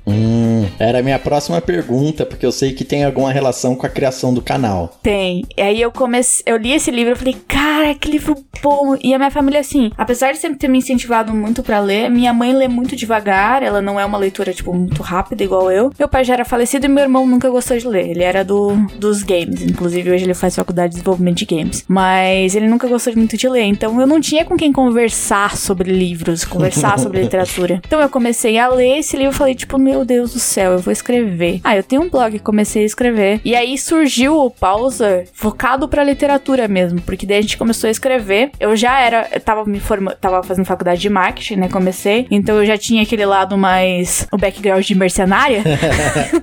Hum, 0.66 0.76
era 0.80 1.00
a 1.00 1.04
minha 1.04 1.20
próxima 1.20 1.62
pergunta, 1.62 2.26
porque 2.26 2.46
eu 2.46 2.52
sei 2.52 2.74
que 2.74 2.84
tem 2.84 3.04
alguma 3.04 3.32
relação 3.32 3.76
com 3.76 3.86
a 3.86 3.90
criação 3.90 4.34
do 4.34 4.42
canal. 4.42 4.98
Tem. 5.02 5.44
E 5.58 5.62
aí 5.62 5.82
eu 5.82 5.92
comecei, 5.92 6.44
eu 6.46 6.58
li 6.58 6.72
esse 6.72 6.92
livro 6.92 7.14
e 7.14 7.16
falei, 7.16 7.36
cara, 7.48 7.94
que 7.96 8.10
livro 8.10 8.36
bom. 8.62 8.96
E 9.02 9.14
a 9.14 9.18
minha 9.18 9.32
família, 9.32 9.60
assim, 9.60 9.92
apesar 9.98 10.32
de 10.32 10.40
sempre 10.40 10.58
ter 10.58 10.68
me 10.68 10.78
incentivado 10.78 11.34
muito 11.34 11.62
para 11.62 11.80
ler, 11.80 12.10
minha 12.10 12.34
mãe 12.34 12.54
lê 12.54 12.68
muito 12.68 12.96
devagar, 12.96 13.62
ela 13.64 13.82
não 13.82 14.00
é 14.00 14.06
uma 14.06 14.18
leitura, 14.18 14.54
tipo, 14.54 14.74
muito 14.74 15.02
rápida, 15.02 15.44
igual 15.44 15.72
eu. 15.72 15.92
Meu 15.98 16.08
pai 16.08 16.24
já 16.24 16.34
era 16.34 16.46
falecido 16.46 16.86
e 16.86 16.90
meu 16.90 17.04
irmão 17.04 17.28
nunca 17.28 17.50
gostou 17.50 17.78
de 17.78 17.88
ler. 17.88 18.10
Ele 18.10 18.24
era 18.24 18.44
do, 18.44 18.76
dos 18.98 19.24
games, 19.24 19.62
inclusive 19.62 20.12
hoje 20.12 20.24
ele 20.24 20.34
faz 20.34 20.56
faculdade 20.56 20.90
de 20.90 20.96
desenvolvimento 20.96 21.38
de 21.38 21.46
games. 21.46 21.86
Mas 21.88 22.56
ele 22.56 22.68
nunca 22.68 22.88
gostou 22.88 23.16
muito 23.16 23.38
de 23.38 23.48
ler, 23.48 23.64
então 23.64 24.00
eu 24.00 24.08
não 24.08 24.20
tinha 24.20 24.46
com 24.46 24.56
quem 24.58 24.72
conversar 24.72 25.56
sobre 25.58 25.92
livros, 25.92 26.44
conversar 26.44 26.98
sobre 27.00 27.22
literatura. 27.22 27.82
Então 27.86 28.02
eu 28.02 28.10
comecei 28.10 28.58
a 28.58 28.68
ler 28.68 29.00
esse 29.00 29.16
livro 29.16 29.34
e 29.34 29.38
falei, 29.38 29.56
tipo, 29.56 29.78
meu 29.78 30.04
Deus 30.06 30.34
do 30.34 30.40
céu, 30.40 30.55
eu 30.64 30.80
vou 30.80 30.92
escrever. 30.92 31.62
Ah, 31.64 31.76
eu 31.76 31.84
tenho 31.84 32.02
um 32.02 32.10
blog, 32.10 32.38
comecei 32.40 32.84
a 32.84 32.86
escrever. 32.86 33.40
E 33.46 33.56
aí 33.56 33.78
surgiu 33.78 34.38
o 34.38 34.52
Pausa 34.52 35.24
focado 35.34 35.88
pra 35.88 36.04
literatura 36.04 36.68
mesmo, 36.68 37.02
porque 37.02 37.26
daí 37.26 37.46
gente 37.46 37.58
começou 37.58 37.88
a 37.88 37.92
escrever, 37.92 38.52
eu 38.60 38.76
já 38.76 39.00
era, 39.00 39.28
eu 39.32 39.40
tava 39.40 39.64
me 39.66 39.80
formando, 39.80 40.18
tava 40.18 40.44
fazendo 40.44 40.66
faculdade 40.66 41.00
de 41.00 41.10
marketing, 41.10 41.56
né? 41.56 41.70
Comecei, 41.70 42.28
então 42.30 42.58
eu 42.58 42.66
já 42.66 42.78
tinha 42.78 43.04
aquele 43.04 43.26
lado 43.26 43.58
mais 43.58 44.28
o 44.32 44.38
background 44.38 44.84
de 44.84 44.96
mercenária. 44.96 45.64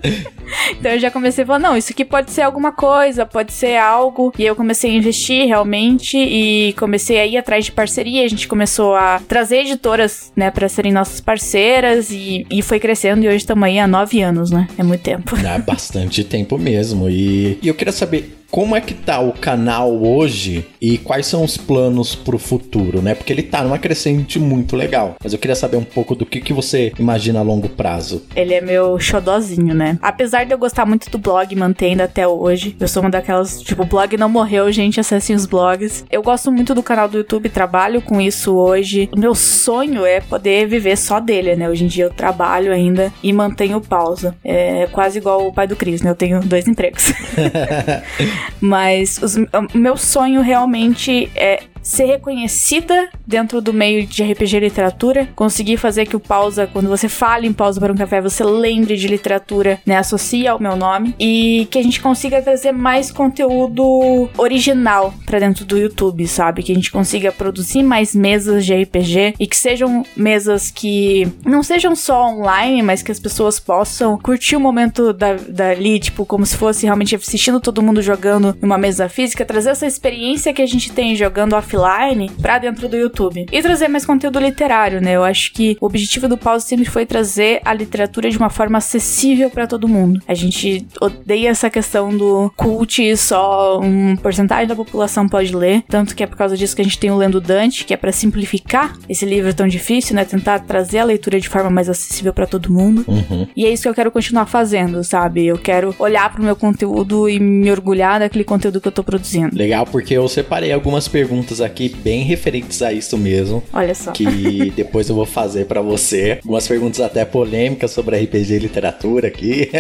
então 0.73 0.93
eu 0.93 0.99
já 0.99 1.11
comecei 1.11 1.45
a 1.45 1.47
falar, 1.47 1.59
não, 1.59 1.77
isso 1.77 1.93
aqui 1.93 2.05
pode 2.05 2.31
ser 2.31 2.43
alguma 2.43 2.73
coisa, 2.73 3.27
pode 3.27 3.53
ser 3.53 3.77
algo. 3.77 4.33
E 4.39 4.45
eu 4.45 4.57
comecei 4.57 4.91
a 4.91 4.95
investir 4.95 5.47
realmente 5.47 6.17
e 6.17 6.73
comecei 6.75 7.19
a 7.19 7.27
ir 7.27 7.37
atrás 7.37 7.65
de 7.65 7.73
parceria. 7.73 8.25
A 8.25 8.29
gente 8.29 8.47
começou 8.47 8.95
a 8.95 9.21
trazer 9.29 9.59
editoras, 9.59 10.33
né, 10.37 10.51
para 10.51 10.69
serem 10.69 10.93
nossas 10.93 11.21
parceiras 11.21 12.11
e, 12.11 12.47
e 12.51 12.63
foi 12.63 12.79
crescendo 12.79 13.25
e 13.25 13.29
hoje 13.29 13.39
estamos 13.39 13.65
aí 13.65 13.79
há 13.79 13.87
nove 14.03 14.21
anos, 14.23 14.51
né? 14.51 14.69
É 14.77 14.83
muito 14.83 15.03
tempo. 15.03 15.37
É 15.37 15.59
bastante 15.59 16.25
tempo 16.25 16.59
mesmo. 16.59 17.09
E, 17.09 17.59
e 17.63 17.69
eu 17.69 17.75
queria 17.75 17.93
saber 17.93 18.42
como 18.53 18.77
é 18.77 18.83
que 18.83 18.93
tá 18.93 19.19
o 19.19 19.33
canal 19.33 19.91
hoje 20.05 20.69
e 20.79 20.99
quais 20.99 21.25
são 21.25 21.43
os 21.43 21.57
planos 21.57 22.15
pro 22.15 22.39
futuro, 22.39 23.01
né? 23.01 23.15
Porque 23.15 23.33
ele 23.33 23.43
tá 23.43 23.63
numa 23.63 23.79
crescente 23.79 24.39
muito 24.39 24.77
legal. 24.77 25.17
Mas 25.25 25.33
eu 25.33 25.39
queria 25.39 25.57
saber 25.57 25.79
um 25.79 25.85
pouco 25.85 26.15
do 26.15 26.27
que, 26.27 26.39
que 26.39 26.53
você 26.53 26.93
imagina 26.99 27.41
a 27.41 27.43
longo 27.43 27.67
prazo. 27.67 28.23
Ele 28.37 28.53
é 28.53 28.61
meu 28.61 29.01
xodozinho, 29.01 29.75
né? 29.75 29.99
Apesar 30.03 30.45
de 30.45 30.53
eu 30.53 30.59
gostar 30.59 30.85
muito 30.85 31.09
do 31.09 31.17
blog, 31.17 31.57
mantendo 31.57 32.03
até 32.03 32.29
hoje. 32.29 32.77
Eu 32.79 32.87
sou 32.89 33.03
uma 33.03 33.09
daquelas, 33.09 33.63
tipo, 33.63 33.85
o 33.85 33.87
blog 33.87 34.19
não 34.19 34.29
morreu, 34.29 34.71
gente, 34.71 35.01
acessem 35.01 35.35
os 35.35 35.47
blogs. 35.47 36.05
Eu 36.11 36.23
gosto 36.23 36.53
muito 36.53 36.75
do 36.75 36.83
canal 36.83 37.09
do 37.09 37.17
YouTube, 37.17 37.49
trabalho 37.49 38.03
com 38.03 38.21
isso 38.21 38.55
hoje. 38.55 39.09
O 39.17 39.19
meu 39.19 39.35
sonho 39.35 40.05
é 40.05 40.21
poder 40.21 40.69
viver 40.69 40.99
só 40.99 41.21
dele, 41.21 41.57
né? 41.57 41.71
Hoje 41.71 41.85
em 41.85 41.89
dia 41.89 42.05
eu 42.05 42.11
trabalho 42.11 42.71
ainda 42.71 43.11
e 43.23 43.33
mantenho 43.33 43.81
pausa. 43.81 44.37
É 44.45 44.87
quase 44.93 45.17
igual 45.17 45.49
o 45.49 45.55
pai 45.55 45.67
do 45.67 45.75
Cris, 45.75 46.03
né? 46.03 46.11
Eu 46.11 46.15
tenho 46.15 46.41
dois 46.41 46.69
empregos. 46.69 47.15
Mas 48.61 49.19
os, 49.23 49.37
o 49.37 49.79
meu 49.79 49.97
sonho 49.97 50.41
realmente 50.41 51.31
é 51.35 51.65
ser 51.83 52.05
reconhecida 52.05 53.11
dentro 53.27 53.61
do 53.61 53.73
meio 53.73 54.07
de 54.07 54.23
RPG 54.23 54.61
literatura, 54.61 55.29
conseguir 55.35 55.77
fazer 55.77 56.07
que 56.07 56.17
o 56.17 56.21
pausa, 56.21 56.67
quando 56.67 56.89
você 56.89 57.09
fale 57.09 57.47
em 57.47 57.53
pausa 57.53 57.81
para 57.81 57.93
um 57.93 57.97
café, 57.97 58.21
você 58.21 58.45
lembre 58.45 58.97
de 58.97 59.09
literatura, 59.09 59.81
né? 59.85 59.97
Associe 59.97 60.47
ao 60.47 60.61
meu 60.61 60.77
nome. 60.77 61.15
E 61.19 61.67
que 61.71 61.79
a 61.79 61.83
gente 61.83 62.01
consiga 62.01 62.41
trazer 62.41 62.73
mais 62.73 63.11
conteúdo 63.11 64.29
original 64.39 65.13
para 65.27 65.41
dentro 65.41 65.65
do 65.65 65.77
YouTube, 65.77 66.27
sabe? 66.29 66.63
Que 66.63 66.73
a 66.73 66.75
gente 66.75 66.93
consiga 66.93 67.33
produzir 67.33 67.83
mais 67.83 68.15
mesas 68.15 68.65
de 68.65 68.75
RPG 68.75 69.35
e 69.39 69.47
que 69.47 69.57
sejam 69.57 70.05
mesas 70.17 70.71
que 70.71 71.27
não 71.45 71.63
sejam 71.63 71.97
só 71.97 72.29
online, 72.29 72.83
mas 72.83 73.03
que 73.03 73.11
as 73.11 73.19
pessoas 73.19 73.59
possam 73.59 74.19
curtir 74.19 74.57
o 74.57 74.61
momento 74.61 75.13
da, 75.13 75.35
dali, 75.35 75.99
tipo, 75.99 76.25
como 76.25 76.47
se 76.47 76.57
fosse 76.57 76.85
realmente 76.85 77.17
assistindo 77.17 77.61
todo 77.61 77.83
mundo 77.83 78.03
jogando 78.03 78.32
numa 78.39 78.79
mesa 78.79 79.09
física, 79.09 79.45
trazer 79.45 79.71
essa 79.71 79.87
experiência 79.87 80.53
que 80.53 80.63
a 80.63 80.67
gente 80.67 80.93
tem 80.93 81.15
jogando 81.17 81.55
offline 81.55 82.31
pra 82.41 82.59
dentro 82.59 82.89
do 82.89 82.97
YouTube. 82.97 83.47
E 83.51 83.63
trazer 83.63 83.89
mais 83.89 84.05
conteúdo 84.05 84.39
literário, 84.39 85.01
né? 85.01 85.13
Eu 85.13 85.25
acho 85.25 85.53
que 85.53 85.77
o 85.81 85.87
objetivo 85.87 86.29
do 86.29 86.39
Pause 86.39 86.67
sempre 86.67 86.85
foi 86.85 87.07
trazer 87.07 87.61
a 87.65 87.75
literatura 87.75 88.31
de 88.31 88.37
uma 88.37 88.51
forma 88.51 88.79
acessível 88.79 89.51
para 89.51 89.67
todo 89.67 89.89
mundo. 89.89 90.21
A 90.27 90.35
gente 90.35 90.87
odeia 91.01 91.51
essa 91.51 91.71
questão 91.71 92.17
do 92.17 92.53
cult 92.57 93.03
e 93.03 93.17
só 93.17 93.81
um 93.81 94.17
porcentagem 94.17 94.67
da 94.67 94.77
população 94.77 95.29
pode 95.29 95.55
ler, 95.55 95.83
tanto 95.89 96.15
que 96.15 96.23
é 96.23 96.27
por 96.27 96.37
causa 96.37 96.57
disso 96.57 96.75
que 96.75 96.83
a 96.83 96.85
gente 96.85 96.99
tem 96.99 97.11
o 97.11 97.17
Lendo 97.17 97.41
Dante, 97.41 97.85
que 97.85 97.95
é 97.95 97.97
para 97.97 98.13
simplificar 98.13 98.97
esse 99.09 99.25
livro 99.25 99.53
tão 99.55 99.67
difícil, 99.67 100.15
né? 100.15 100.25
Tentar 100.25 100.61
trazer 100.61 100.99
a 100.99 101.05
leitura 101.05 101.41
de 101.41 101.49
forma 101.49 101.71
mais 101.71 101.89
acessível 101.89 102.33
para 102.33 102.47
todo 102.47 102.73
mundo. 102.73 103.05
Uhum. 103.07 103.47
E 103.57 103.67
é 103.67 103.71
isso 103.71 103.83
que 103.83 103.89
eu 103.89 103.95
quero 103.95 104.11
continuar 104.11 104.47
fazendo, 104.47 105.03
sabe? 105.05 105.47
Eu 105.47 105.59
quero 105.59 105.95
olhar 105.99 106.33
pro 106.33 106.43
meu 106.43 106.57
conteúdo 106.57 107.29
e 107.29 107.39
me 107.39 107.71
orgulhar 107.71 108.22
daquele 108.23 108.45
conteúdo 108.45 108.81
que 108.81 108.89
eu 108.89 108.93
tô 108.93 109.05
produzindo. 109.05 109.57
Legal, 109.57 109.87
porque 109.87 110.15
eu 110.15 110.29
separei 110.29 110.73
algumas 110.73 111.09
perguntas 111.09 111.61
aqui 111.61 111.89
bem 111.89 112.23
referentes 112.23 112.83
a 112.83 112.93
isso 112.93 113.17
mesmo. 113.19 113.63
Olha 113.73 113.95
só. 113.95 114.13
Que 114.13 114.71
depois 114.75 115.09
eu 115.09 115.15
vou 115.15 115.27
fazer 115.27 115.67
para 115.67 115.81
você. 115.81 116.39
Algumas 116.43 116.67
perguntas 116.67 117.01
até 117.01 117.25
polêmicas 117.25 117.91
sobre 117.91 118.19
RPG 118.19 118.55
e 118.55 118.59
literatura 118.59 119.29
aqui. 119.29 119.71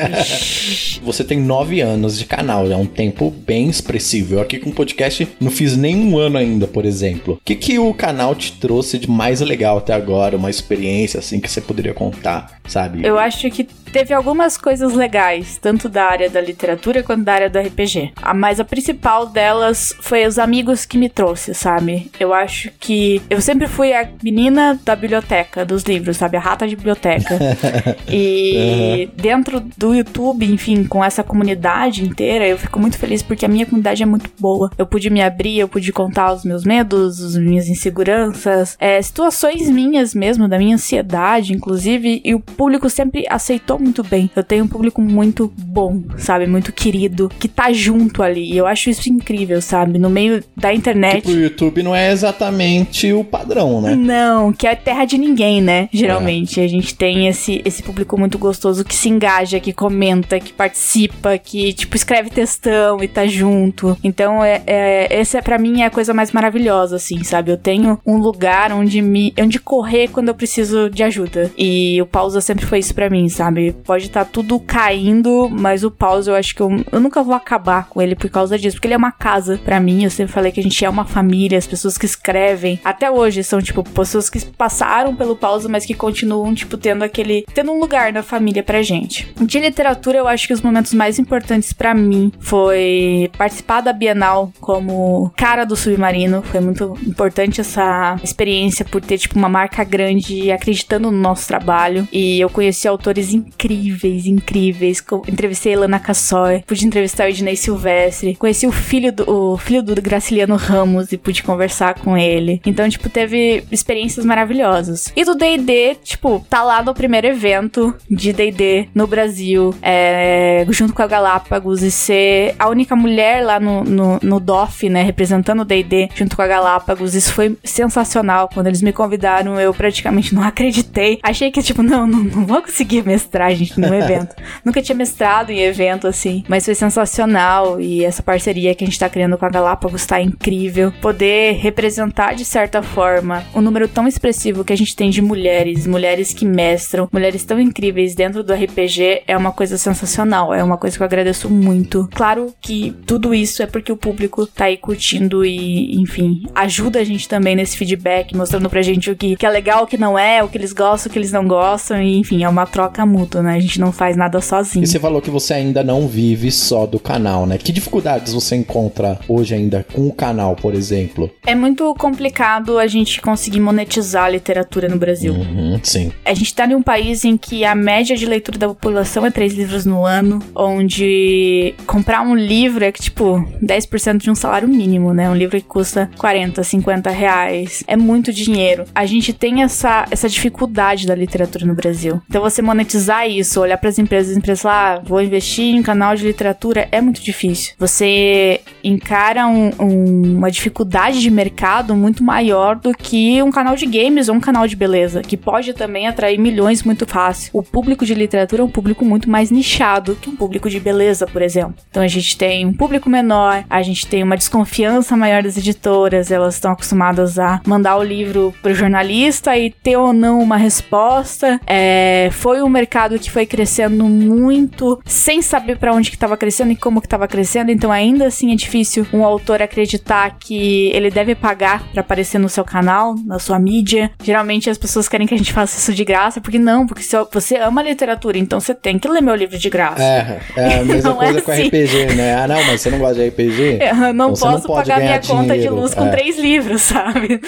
você 1.02 1.24
tem 1.24 1.40
nove 1.40 1.80
anos 1.80 2.18
de 2.18 2.24
canal, 2.24 2.70
é 2.70 2.76
um 2.76 2.86
tempo 2.86 3.30
bem 3.30 3.68
expressivo. 3.68 4.34
Eu 4.34 4.40
aqui 4.40 4.58
com 4.58 4.70
o 4.70 4.74
podcast 4.74 5.28
não 5.40 5.50
fiz 5.50 5.76
nem 5.76 5.96
um 5.96 6.18
ano 6.18 6.38
ainda, 6.38 6.66
por 6.66 6.84
exemplo. 6.84 7.34
O 7.34 7.44
que, 7.44 7.54
que 7.54 7.78
o 7.78 7.92
canal 7.94 8.34
te 8.34 8.52
trouxe 8.52 8.98
de 8.98 9.10
mais 9.10 9.40
legal 9.40 9.78
até 9.78 9.92
agora? 9.92 10.36
Uma 10.36 10.50
experiência 10.50 11.18
assim 11.18 11.40
que 11.40 11.50
você 11.50 11.60
poderia 11.60 11.94
contar, 11.94 12.60
sabe? 12.66 13.06
Eu 13.06 13.18
acho 13.18 13.50
que 13.50 13.66
teve 13.92 14.14
algumas 14.14 14.56
coisas 14.56 14.94
legais, 14.94 15.58
tanto 15.60 15.88
da 15.88 16.04
área 16.04 16.30
da 16.30 16.40
literatura 16.40 17.02
quanto 17.02 17.24
da 17.24 17.34
área 17.34 17.50
do 17.50 17.58
RPG. 17.58 18.12
A 18.20 18.32
mais 18.32 18.58
a 18.58 18.64
principal 18.64 19.26
delas 19.26 19.94
foi 20.00 20.26
os 20.26 20.38
amigos 20.38 20.86
que 20.86 20.96
me 20.96 21.10
trouxe, 21.10 21.54
sabe? 21.54 22.10
Eu 22.18 22.32
acho 22.32 22.70
que 22.80 23.20
eu 23.28 23.40
sempre 23.40 23.68
fui 23.68 23.92
a 23.92 24.08
menina 24.22 24.80
da 24.82 24.96
biblioteca, 24.96 25.64
dos 25.64 25.82
livros, 25.82 26.16
sabe? 26.16 26.38
A 26.38 26.40
rata 26.40 26.66
de 26.66 26.74
biblioteca. 26.74 27.38
e 28.08 29.08
uhum. 29.08 29.22
dentro 29.22 29.60
do 29.76 29.94
YouTube, 29.94 30.46
enfim, 30.46 30.84
com 30.84 31.04
essa 31.04 31.22
comunidade 31.22 32.02
inteira, 32.02 32.48
eu 32.48 32.56
fico 32.56 32.80
muito 32.80 32.96
feliz 32.96 33.22
porque 33.22 33.44
a 33.44 33.48
minha 33.48 33.66
comunidade 33.66 34.02
é 34.02 34.06
muito 34.06 34.30
boa. 34.40 34.70
Eu 34.78 34.86
pude 34.86 35.10
me 35.10 35.22
abrir, 35.22 35.58
eu 35.58 35.68
pude 35.68 35.92
contar 35.92 36.32
os 36.32 36.44
meus 36.44 36.64
medos, 36.64 37.22
as 37.22 37.36
minhas 37.36 37.68
inseguranças, 37.68 38.74
é, 38.80 39.00
situações 39.02 39.68
minhas 39.68 40.14
mesmo, 40.14 40.48
da 40.48 40.56
minha 40.56 40.74
ansiedade, 40.74 41.52
inclusive, 41.52 42.22
e 42.24 42.34
o 42.34 42.40
público 42.40 42.88
sempre 42.88 43.26
aceitou 43.28 43.81
muito 43.82 44.02
bem. 44.02 44.30
Eu 44.34 44.44
tenho 44.44 44.64
um 44.64 44.68
público 44.68 45.02
muito 45.02 45.52
bom, 45.56 46.02
sabe? 46.16 46.46
Muito 46.46 46.72
querido, 46.72 47.30
que 47.38 47.48
tá 47.48 47.72
junto 47.72 48.22
ali. 48.22 48.52
E 48.52 48.56
eu 48.56 48.66
acho 48.66 48.90
isso 48.90 49.08
incrível, 49.08 49.60
sabe? 49.60 49.98
No 49.98 50.08
meio 50.08 50.42
da 50.56 50.72
internet. 50.72 51.22
Tipo, 51.22 51.30
o 51.30 51.40
YouTube 51.40 51.82
não 51.82 51.94
é 51.94 52.10
exatamente 52.12 53.12
o 53.12 53.24
padrão, 53.24 53.80
né? 53.80 53.94
Não, 53.94 54.52
que 54.52 54.66
é 54.66 54.74
terra 54.74 55.04
de 55.04 55.18
ninguém, 55.18 55.60
né? 55.60 55.88
Geralmente. 55.92 56.60
É. 56.60 56.64
A 56.64 56.68
gente 56.68 56.94
tem 56.94 57.26
esse, 57.28 57.60
esse 57.64 57.82
público 57.82 58.18
muito 58.18 58.38
gostoso 58.38 58.84
que 58.84 58.94
se 58.94 59.08
engaja, 59.08 59.60
que 59.60 59.72
comenta, 59.72 60.38
que 60.38 60.52
participa, 60.52 61.36
que, 61.38 61.72
tipo, 61.72 61.96
escreve 61.96 62.30
textão 62.30 63.02
e 63.02 63.08
tá 63.08 63.26
junto. 63.26 63.96
Então, 64.02 64.42
é, 64.42 64.62
é, 64.66 65.20
essa 65.20 65.38
é, 65.38 65.42
para 65.42 65.58
mim 65.58 65.82
é 65.82 65.86
a 65.86 65.90
coisa 65.90 66.14
mais 66.14 66.32
maravilhosa, 66.32 66.96
assim, 66.96 67.22
sabe? 67.24 67.50
Eu 67.50 67.56
tenho 67.56 67.98
um 68.06 68.16
lugar 68.16 68.72
onde 68.72 69.02
me. 69.02 69.32
onde 69.38 69.58
correr 69.58 70.08
quando 70.08 70.28
eu 70.28 70.34
preciso 70.34 70.88
de 70.88 71.02
ajuda. 71.02 71.50
E 71.56 72.00
o 72.00 72.06
pausa 72.06 72.40
sempre 72.40 72.66
foi 72.66 72.78
isso 72.78 72.94
para 72.94 73.10
mim, 73.10 73.28
sabe? 73.28 73.71
Pode 73.72 74.06
estar 74.06 74.24
tá 74.24 74.30
tudo 74.30 74.58
caindo, 74.60 75.48
mas 75.50 75.84
o 75.84 75.90
pause 75.90 76.30
eu 76.30 76.34
acho 76.34 76.54
que 76.54 76.60
eu, 76.60 76.84
eu 76.90 77.00
nunca 77.00 77.22
vou 77.22 77.34
acabar 77.34 77.88
com 77.88 78.00
ele 78.00 78.14
por 78.14 78.30
causa 78.30 78.58
disso, 78.58 78.76
porque 78.76 78.86
ele 78.86 78.94
é 78.94 78.96
uma 78.96 79.12
casa 79.12 79.58
para 79.64 79.80
mim. 79.80 80.04
Eu 80.04 80.10
sempre 80.10 80.32
falei 80.32 80.52
que 80.52 80.60
a 80.60 80.62
gente 80.62 80.84
é 80.84 80.88
uma 80.88 81.04
família, 81.04 81.58
as 81.58 81.66
pessoas 81.66 81.96
que 81.96 82.06
escrevem 82.06 82.80
até 82.84 83.10
hoje 83.10 83.42
são 83.42 83.60
tipo 83.60 83.82
pessoas 83.82 84.28
que 84.28 84.44
passaram 84.46 85.14
pelo 85.14 85.36
pause, 85.36 85.68
mas 85.68 85.86
que 85.86 85.94
continuam 85.94 86.54
tipo 86.54 86.76
tendo 86.76 87.02
aquele 87.02 87.44
tendo 87.54 87.72
um 87.72 87.80
lugar 87.80 88.12
na 88.12 88.22
família 88.22 88.62
pra 88.62 88.82
gente. 88.82 89.32
De 89.40 89.58
literatura, 89.58 90.18
eu 90.18 90.28
acho 90.28 90.46
que 90.46 90.52
os 90.52 90.60
momentos 90.60 90.94
mais 90.94 91.18
importantes 91.18 91.72
para 91.72 91.94
mim 91.94 92.32
foi 92.40 93.30
participar 93.36 93.80
da 93.80 93.92
Bienal 93.92 94.52
como 94.60 95.32
cara 95.36 95.64
do 95.64 95.76
submarino. 95.76 96.42
Foi 96.42 96.60
muito 96.60 96.96
importante 97.06 97.60
essa 97.60 98.16
experiência 98.22 98.84
por 98.84 99.00
ter 99.00 99.18
tipo 99.18 99.38
uma 99.38 99.48
marca 99.48 99.84
grande 99.84 100.50
acreditando 100.50 101.10
no 101.10 101.18
nosso 101.18 101.48
trabalho 101.48 102.06
e 102.12 102.40
eu 102.40 102.50
conheci 102.50 102.86
autores 102.86 103.32
incríveis 103.32 103.61
incríveis, 103.62 104.26
incríveis. 104.26 105.04
Entrevistei 105.28 105.72
a 105.72 105.76
Elana 105.76 105.98
Cassoy, 105.98 106.62
pude 106.66 106.86
entrevistar 106.86 107.24
o 107.24 107.28
Ednei 107.28 107.56
Silvestre, 107.56 108.34
conheci 108.34 108.66
o 108.66 108.72
filho 108.72 109.12
do, 109.12 109.30
o 109.30 109.56
filho 109.56 109.82
do 109.82 110.00
Graciliano 110.00 110.56
Ramos 110.56 111.12
e 111.12 111.18
pude 111.18 111.42
conversar 111.42 111.94
com 111.94 112.16
ele. 112.16 112.60
Então, 112.66 112.88
tipo, 112.88 113.08
teve 113.08 113.64
experiências 113.70 114.24
maravilhosas. 114.24 115.12
E 115.14 115.24
do 115.24 115.34
D&D, 115.34 115.96
tipo, 116.02 116.44
tá 116.48 116.62
lá 116.62 116.82
no 116.82 116.94
primeiro 116.94 117.26
evento 117.26 117.94
de 118.10 118.32
D&D 118.32 118.88
no 118.94 119.06
Brasil, 119.06 119.74
é, 119.82 120.66
junto 120.70 120.92
com 120.94 121.02
a 121.02 121.06
Galápagos 121.06 121.82
e 121.82 121.90
ser 121.90 122.54
a 122.58 122.68
única 122.68 122.96
mulher 122.96 123.44
lá 123.44 123.60
no, 123.60 123.84
no, 123.84 124.18
no 124.22 124.40
DOF, 124.40 124.88
né, 124.88 125.02
representando 125.02 125.60
o 125.60 125.64
D&D 125.64 126.08
junto 126.14 126.36
com 126.36 126.42
a 126.42 126.46
Galápagos. 126.46 127.14
Isso 127.14 127.32
foi 127.32 127.56
sensacional. 127.62 128.48
Quando 128.52 128.66
eles 128.66 128.82
me 128.82 128.92
convidaram, 128.92 129.60
eu 129.60 129.72
praticamente 129.72 130.34
não 130.34 130.42
acreditei. 130.42 131.18
Achei 131.22 131.50
que, 131.50 131.62
tipo, 131.62 131.82
não, 131.82 132.06
não, 132.06 132.22
não 132.24 132.46
vou 132.46 132.62
conseguir 132.62 133.04
mestrar 133.04 133.51
gente, 133.54 133.78
num 133.78 133.94
evento. 133.94 134.34
Nunca 134.64 134.82
tinha 134.82 134.96
mestrado 134.96 135.50
em 135.50 135.60
evento 135.60 136.06
assim, 136.06 136.44
mas 136.48 136.64
foi 136.64 136.74
sensacional 136.74 137.80
e 137.80 138.04
essa 138.04 138.22
parceria 138.22 138.74
que 138.74 138.84
a 138.84 138.86
gente 138.86 138.98
tá 138.98 139.08
criando 139.08 139.36
com 139.36 139.46
a 139.46 139.50
Galápagos 139.50 140.06
tá 140.06 140.20
incrível. 140.20 140.92
Poder 141.00 141.54
representar 141.54 142.34
de 142.34 142.44
certa 142.44 142.82
forma 142.82 143.44
o 143.54 143.58
um 143.58 143.62
número 143.62 143.88
tão 143.88 144.06
expressivo 144.06 144.64
que 144.64 144.72
a 144.72 144.76
gente 144.76 144.94
tem 144.94 145.10
de 145.10 145.22
mulheres, 145.22 145.86
mulheres 145.86 146.32
que 146.32 146.44
mestram, 146.44 147.08
mulheres 147.12 147.44
tão 147.44 147.60
incríveis 147.60 148.14
dentro 148.14 148.42
do 148.42 148.52
RPG 148.52 149.22
é 149.26 149.36
uma 149.36 149.52
coisa 149.52 149.76
sensacional, 149.78 150.52
é 150.54 150.62
uma 150.62 150.76
coisa 150.76 150.96
que 150.96 151.02
eu 151.02 151.06
agradeço 151.06 151.48
muito. 151.48 152.08
Claro 152.12 152.54
que 152.60 152.94
tudo 153.06 153.34
isso 153.34 153.62
é 153.62 153.66
porque 153.66 153.92
o 153.92 153.96
público 153.96 154.46
tá 154.46 154.66
aí 154.66 154.76
curtindo 154.76 155.44
e, 155.44 156.00
enfim, 156.00 156.44
ajuda 156.54 157.00
a 157.00 157.04
gente 157.04 157.28
também 157.28 157.56
nesse 157.56 157.76
feedback, 157.76 158.36
mostrando 158.36 158.68
pra 158.68 158.82
gente 158.82 159.10
o 159.10 159.16
que, 159.16 159.36
que 159.36 159.46
é 159.46 159.50
legal, 159.50 159.84
o 159.84 159.86
que 159.86 159.96
não 159.96 160.18
é, 160.18 160.42
o 160.42 160.48
que 160.48 160.58
eles 160.58 160.72
gostam, 160.72 161.10
o 161.10 161.12
que 161.12 161.18
eles 161.18 161.32
não 161.32 161.46
gostam, 161.46 162.02
e 162.02 162.18
enfim, 162.18 162.44
é 162.44 162.48
uma 162.48 162.66
troca 162.66 163.04
mútua 163.06 163.31
né? 163.40 163.54
A 163.54 163.60
gente 163.60 163.78
não 163.78 163.92
faz 163.92 164.16
nada 164.16 164.40
sozinho. 164.40 164.82
E 164.84 164.86
você 164.86 164.98
falou 164.98 165.22
que 165.22 165.30
você 165.30 165.54
ainda 165.54 165.84
não 165.84 166.08
vive 166.08 166.50
só 166.50 166.86
do 166.86 166.98
canal, 166.98 167.46
né? 167.46 167.56
Que 167.56 167.70
dificuldades 167.70 168.34
você 168.34 168.56
encontra 168.56 169.20
hoje 169.28 169.54
ainda 169.54 169.86
com 169.92 170.08
o 170.08 170.12
canal, 170.12 170.56
por 170.56 170.74
exemplo? 170.74 171.30
É 171.46 171.54
muito 171.54 171.94
complicado 171.94 172.78
a 172.78 172.86
gente 172.86 173.20
conseguir 173.20 173.60
monetizar 173.60 174.24
a 174.24 174.30
literatura 174.30 174.88
no 174.88 174.96
Brasil. 174.96 175.34
Uhum, 175.34 175.78
sim. 175.82 176.12
A 176.24 176.34
gente 176.34 176.54
tá 176.54 176.66
em 176.66 176.74
um 176.74 176.82
país 176.82 177.24
em 177.24 177.36
que 177.36 177.64
a 177.64 177.74
média 177.74 178.16
de 178.16 178.26
leitura 178.26 178.58
da 178.58 178.68
população 178.68 179.24
é 179.24 179.30
três 179.30 179.52
livros 179.54 179.84
no 179.84 180.04
ano, 180.04 180.40
onde 180.54 181.74
comprar 181.86 182.22
um 182.22 182.34
livro 182.34 182.84
é 182.84 182.90
que, 182.90 183.00
tipo, 183.00 183.44
10% 183.62 184.18
de 184.18 184.30
um 184.30 184.34
salário 184.34 184.68
mínimo, 184.68 185.12
né? 185.14 185.30
Um 185.30 185.34
livro 185.34 185.56
que 185.56 185.66
custa 185.66 186.10
40, 186.18 186.62
50 186.62 187.10
reais. 187.10 187.84
É 187.86 187.96
muito 187.96 188.32
dinheiro. 188.32 188.84
A 188.94 189.06
gente 189.06 189.32
tem 189.32 189.62
essa, 189.62 190.06
essa 190.10 190.28
dificuldade 190.28 191.06
da 191.06 191.14
literatura 191.14 191.66
no 191.66 191.74
Brasil. 191.74 192.20
Então, 192.28 192.42
você 192.42 192.62
monetizar 192.62 193.21
isso, 193.26 193.60
olhar 193.60 193.76
para 193.76 193.88
as 193.88 193.98
empresas, 193.98 194.32
as 194.32 194.36
empresas 194.36 194.64
lá, 194.64 194.94
ah, 194.94 195.02
vou 195.04 195.22
investir 195.22 195.74
em 195.74 195.82
canal 195.82 196.14
de 196.16 196.24
literatura, 196.24 196.88
é 196.90 197.00
muito 197.00 197.20
difícil. 197.20 197.74
Você 197.78 198.60
encara 198.82 199.46
um, 199.46 199.70
um, 199.78 200.36
uma 200.38 200.50
dificuldade 200.50 201.20
de 201.20 201.30
mercado 201.30 201.94
muito 201.94 202.22
maior 202.22 202.76
do 202.76 202.92
que 202.92 203.42
um 203.42 203.50
canal 203.50 203.76
de 203.76 203.86
games 203.86 204.28
ou 204.28 204.34
um 204.34 204.40
canal 204.40 204.66
de 204.66 204.76
beleza, 204.76 205.22
que 205.22 205.36
pode 205.36 205.72
também 205.72 206.06
atrair 206.06 206.38
milhões 206.38 206.82
muito 206.82 207.06
fácil. 207.06 207.50
O 207.52 207.62
público 207.62 208.04
de 208.04 208.14
literatura 208.14 208.62
é 208.62 208.64
um 208.64 208.70
público 208.70 209.04
muito 209.04 209.30
mais 209.30 209.50
nichado 209.50 210.16
que 210.16 210.28
um 210.28 210.36
público 210.36 210.68
de 210.68 210.80
beleza, 210.80 211.26
por 211.26 211.42
exemplo. 211.42 211.74
Então 211.90 212.02
a 212.02 212.08
gente 212.08 212.36
tem 212.36 212.66
um 212.66 212.72
público 212.72 213.08
menor, 213.08 213.64
a 213.68 213.82
gente 213.82 214.06
tem 214.06 214.22
uma 214.22 214.36
desconfiança 214.36 215.16
maior 215.16 215.42
das 215.42 215.56
editoras, 215.56 216.30
elas 216.30 216.54
estão 216.54 216.72
acostumadas 216.72 217.38
a 217.38 217.60
mandar 217.66 217.96
o 217.96 218.02
livro 218.02 218.54
pro 218.62 218.74
jornalista 218.74 219.56
e 219.56 219.70
ter 219.70 219.96
ou 219.96 220.12
não 220.12 220.40
uma 220.40 220.56
resposta. 220.56 221.60
É, 221.66 222.28
foi 222.32 222.62
um 222.62 222.68
mercado 222.68 223.11
que 223.18 223.30
foi 223.30 223.46
crescendo 223.46 224.04
muito 224.04 225.00
sem 225.04 225.42
saber 225.42 225.78
para 225.78 225.92
onde 225.92 226.10
que 226.10 226.16
estava 226.16 226.36
crescendo 226.36 226.72
e 226.72 226.76
como 226.76 227.00
que 227.00 227.06
estava 227.06 227.26
crescendo, 227.28 227.70
então 227.70 227.90
ainda 227.90 228.26
assim 228.26 228.52
é 228.52 228.56
difícil 228.56 229.06
um 229.12 229.24
autor 229.24 229.62
acreditar 229.62 230.36
que 230.38 230.90
ele 230.94 231.10
deve 231.10 231.34
pagar 231.34 231.82
para 231.92 232.00
aparecer 232.00 232.38
no 232.38 232.48
seu 232.48 232.64
canal, 232.64 233.14
na 233.24 233.38
sua 233.38 233.58
mídia. 233.58 234.10
Geralmente 234.22 234.70
as 234.70 234.78
pessoas 234.78 235.08
querem 235.08 235.26
que 235.26 235.34
a 235.34 235.38
gente 235.38 235.52
faça 235.52 235.78
isso 235.78 235.94
de 235.94 236.04
graça, 236.04 236.40
porque 236.40 236.58
não, 236.58 236.86
porque 236.86 237.02
se 237.02 237.16
você 237.32 237.56
ama 237.56 237.82
literatura, 237.82 238.38
então 238.38 238.60
você 238.60 238.74
tem 238.74 238.98
que 238.98 239.08
ler 239.08 239.22
meu 239.22 239.34
livro 239.34 239.58
de 239.58 239.70
graça. 239.70 240.02
É, 240.02 240.40
é 240.56 240.78
a 240.78 240.84
mesma 240.84 241.10
não 241.10 241.16
coisa 241.16 241.38
é 241.38 241.42
com 241.42 241.52
assim. 241.52 241.68
RPG, 241.68 242.14
né? 242.14 242.34
Ah, 242.34 242.48
não, 242.48 242.64
mas 242.64 242.80
você 242.80 242.90
não 242.90 242.98
gosta 242.98 243.14
de 243.14 243.28
RPG? 243.28 243.78
Eu 243.82 244.14
não 244.14 244.30
então 244.32 244.50
posso 244.50 244.68
não 244.68 244.74
pagar 244.74 245.00
minha 245.00 245.18
dinheiro. 245.18 245.42
conta 245.42 245.58
de 245.58 245.68
luz 245.68 245.94
com 245.94 246.06
é. 246.06 246.10
três 246.10 246.38
livros, 246.38 246.82
sabe? 246.82 247.40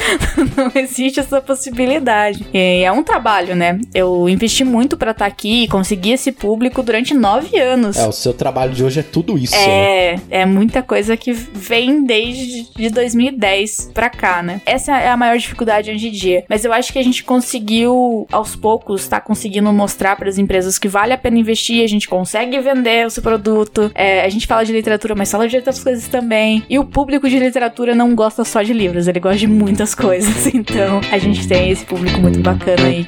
não 0.56 0.70
existe 0.74 1.20
essa 1.20 1.40
possibilidade. 1.40 2.46
E 2.52 2.82
é 2.82 2.92
um 2.92 3.02
trabalho, 3.02 3.54
né? 3.54 3.78
Eu 3.94 4.28
investi 4.28 4.64
muito 4.64 4.96
para 4.96 5.10
estar 5.12 5.24
tá 5.24 5.30
aqui 5.30 5.53
e 5.62 5.68
conseguir 5.68 6.12
esse 6.12 6.32
público 6.32 6.82
durante 6.82 7.14
nove 7.14 7.58
anos. 7.58 7.96
É, 7.96 8.06
o 8.06 8.12
seu 8.12 8.32
trabalho 8.32 8.72
de 8.72 8.82
hoje 8.82 9.00
é 9.00 9.02
tudo 9.02 9.38
isso. 9.38 9.54
É, 9.54 10.16
né? 10.16 10.22
é 10.30 10.46
muita 10.46 10.82
coisa 10.82 11.16
que 11.16 11.32
vem 11.32 12.04
desde 12.04 12.72
de 12.74 12.90
2010 12.90 13.92
pra 13.94 14.10
cá, 14.10 14.42
né? 14.42 14.60
Essa 14.66 14.98
é 14.98 15.08
a 15.08 15.16
maior 15.16 15.38
dificuldade 15.38 15.90
hoje 15.90 16.08
em 16.08 16.10
dia. 16.10 16.44
Mas 16.48 16.64
eu 16.64 16.72
acho 16.72 16.92
que 16.92 16.98
a 16.98 17.02
gente 17.02 17.22
conseguiu, 17.22 18.26
aos 18.32 18.56
poucos, 18.56 19.06
tá 19.06 19.20
conseguindo 19.20 19.72
mostrar 19.72 20.16
para 20.16 20.28
as 20.28 20.38
empresas 20.38 20.78
que 20.78 20.88
vale 20.88 21.12
a 21.12 21.18
pena 21.18 21.38
investir, 21.38 21.84
a 21.84 21.88
gente 21.88 22.08
consegue 22.08 22.58
vender 22.58 23.06
o 23.06 23.10
seu 23.10 23.22
produto. 23.22 23.92
É, 23.94 24.24
a 24.24 24.28
gente 24.28 24.46
fala 24.46 24.64
de 24.64 24.72
literatura, 24.72 25.14
mas 25.14 25.30
fala 25.30 25.46
de 25.46 25.56
outras 25.56 25.82
coisas 25.82 26.08
também. 26.08 26.64
E 26.68 26.78
o 26.78 26.84
público 26.84 27.28
de 27.28 27.38
literatura 27.38 27.94
não 27.94 28.14
gosta 28.14 28.44
só 28.44 28.62
de 28.62 28.72
livros, 28.72 29.06
ele 29.06 29.20
gosta 29.20 29.38
de 29.38 29.46
muitas 29.46 29.94
coisas. 29.94 30.34
Então, 30.54 31.00
a 31.10 31.18
gente 31.18 31.46
tem 31.46 31.70
esse 31.70 31.84
público 31.84 32.18
muito 32.18 32.38
bacana 32.40 32.86
aí. 32.86 33.06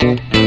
Thank 0.00 0.20
you. 0.34 0.37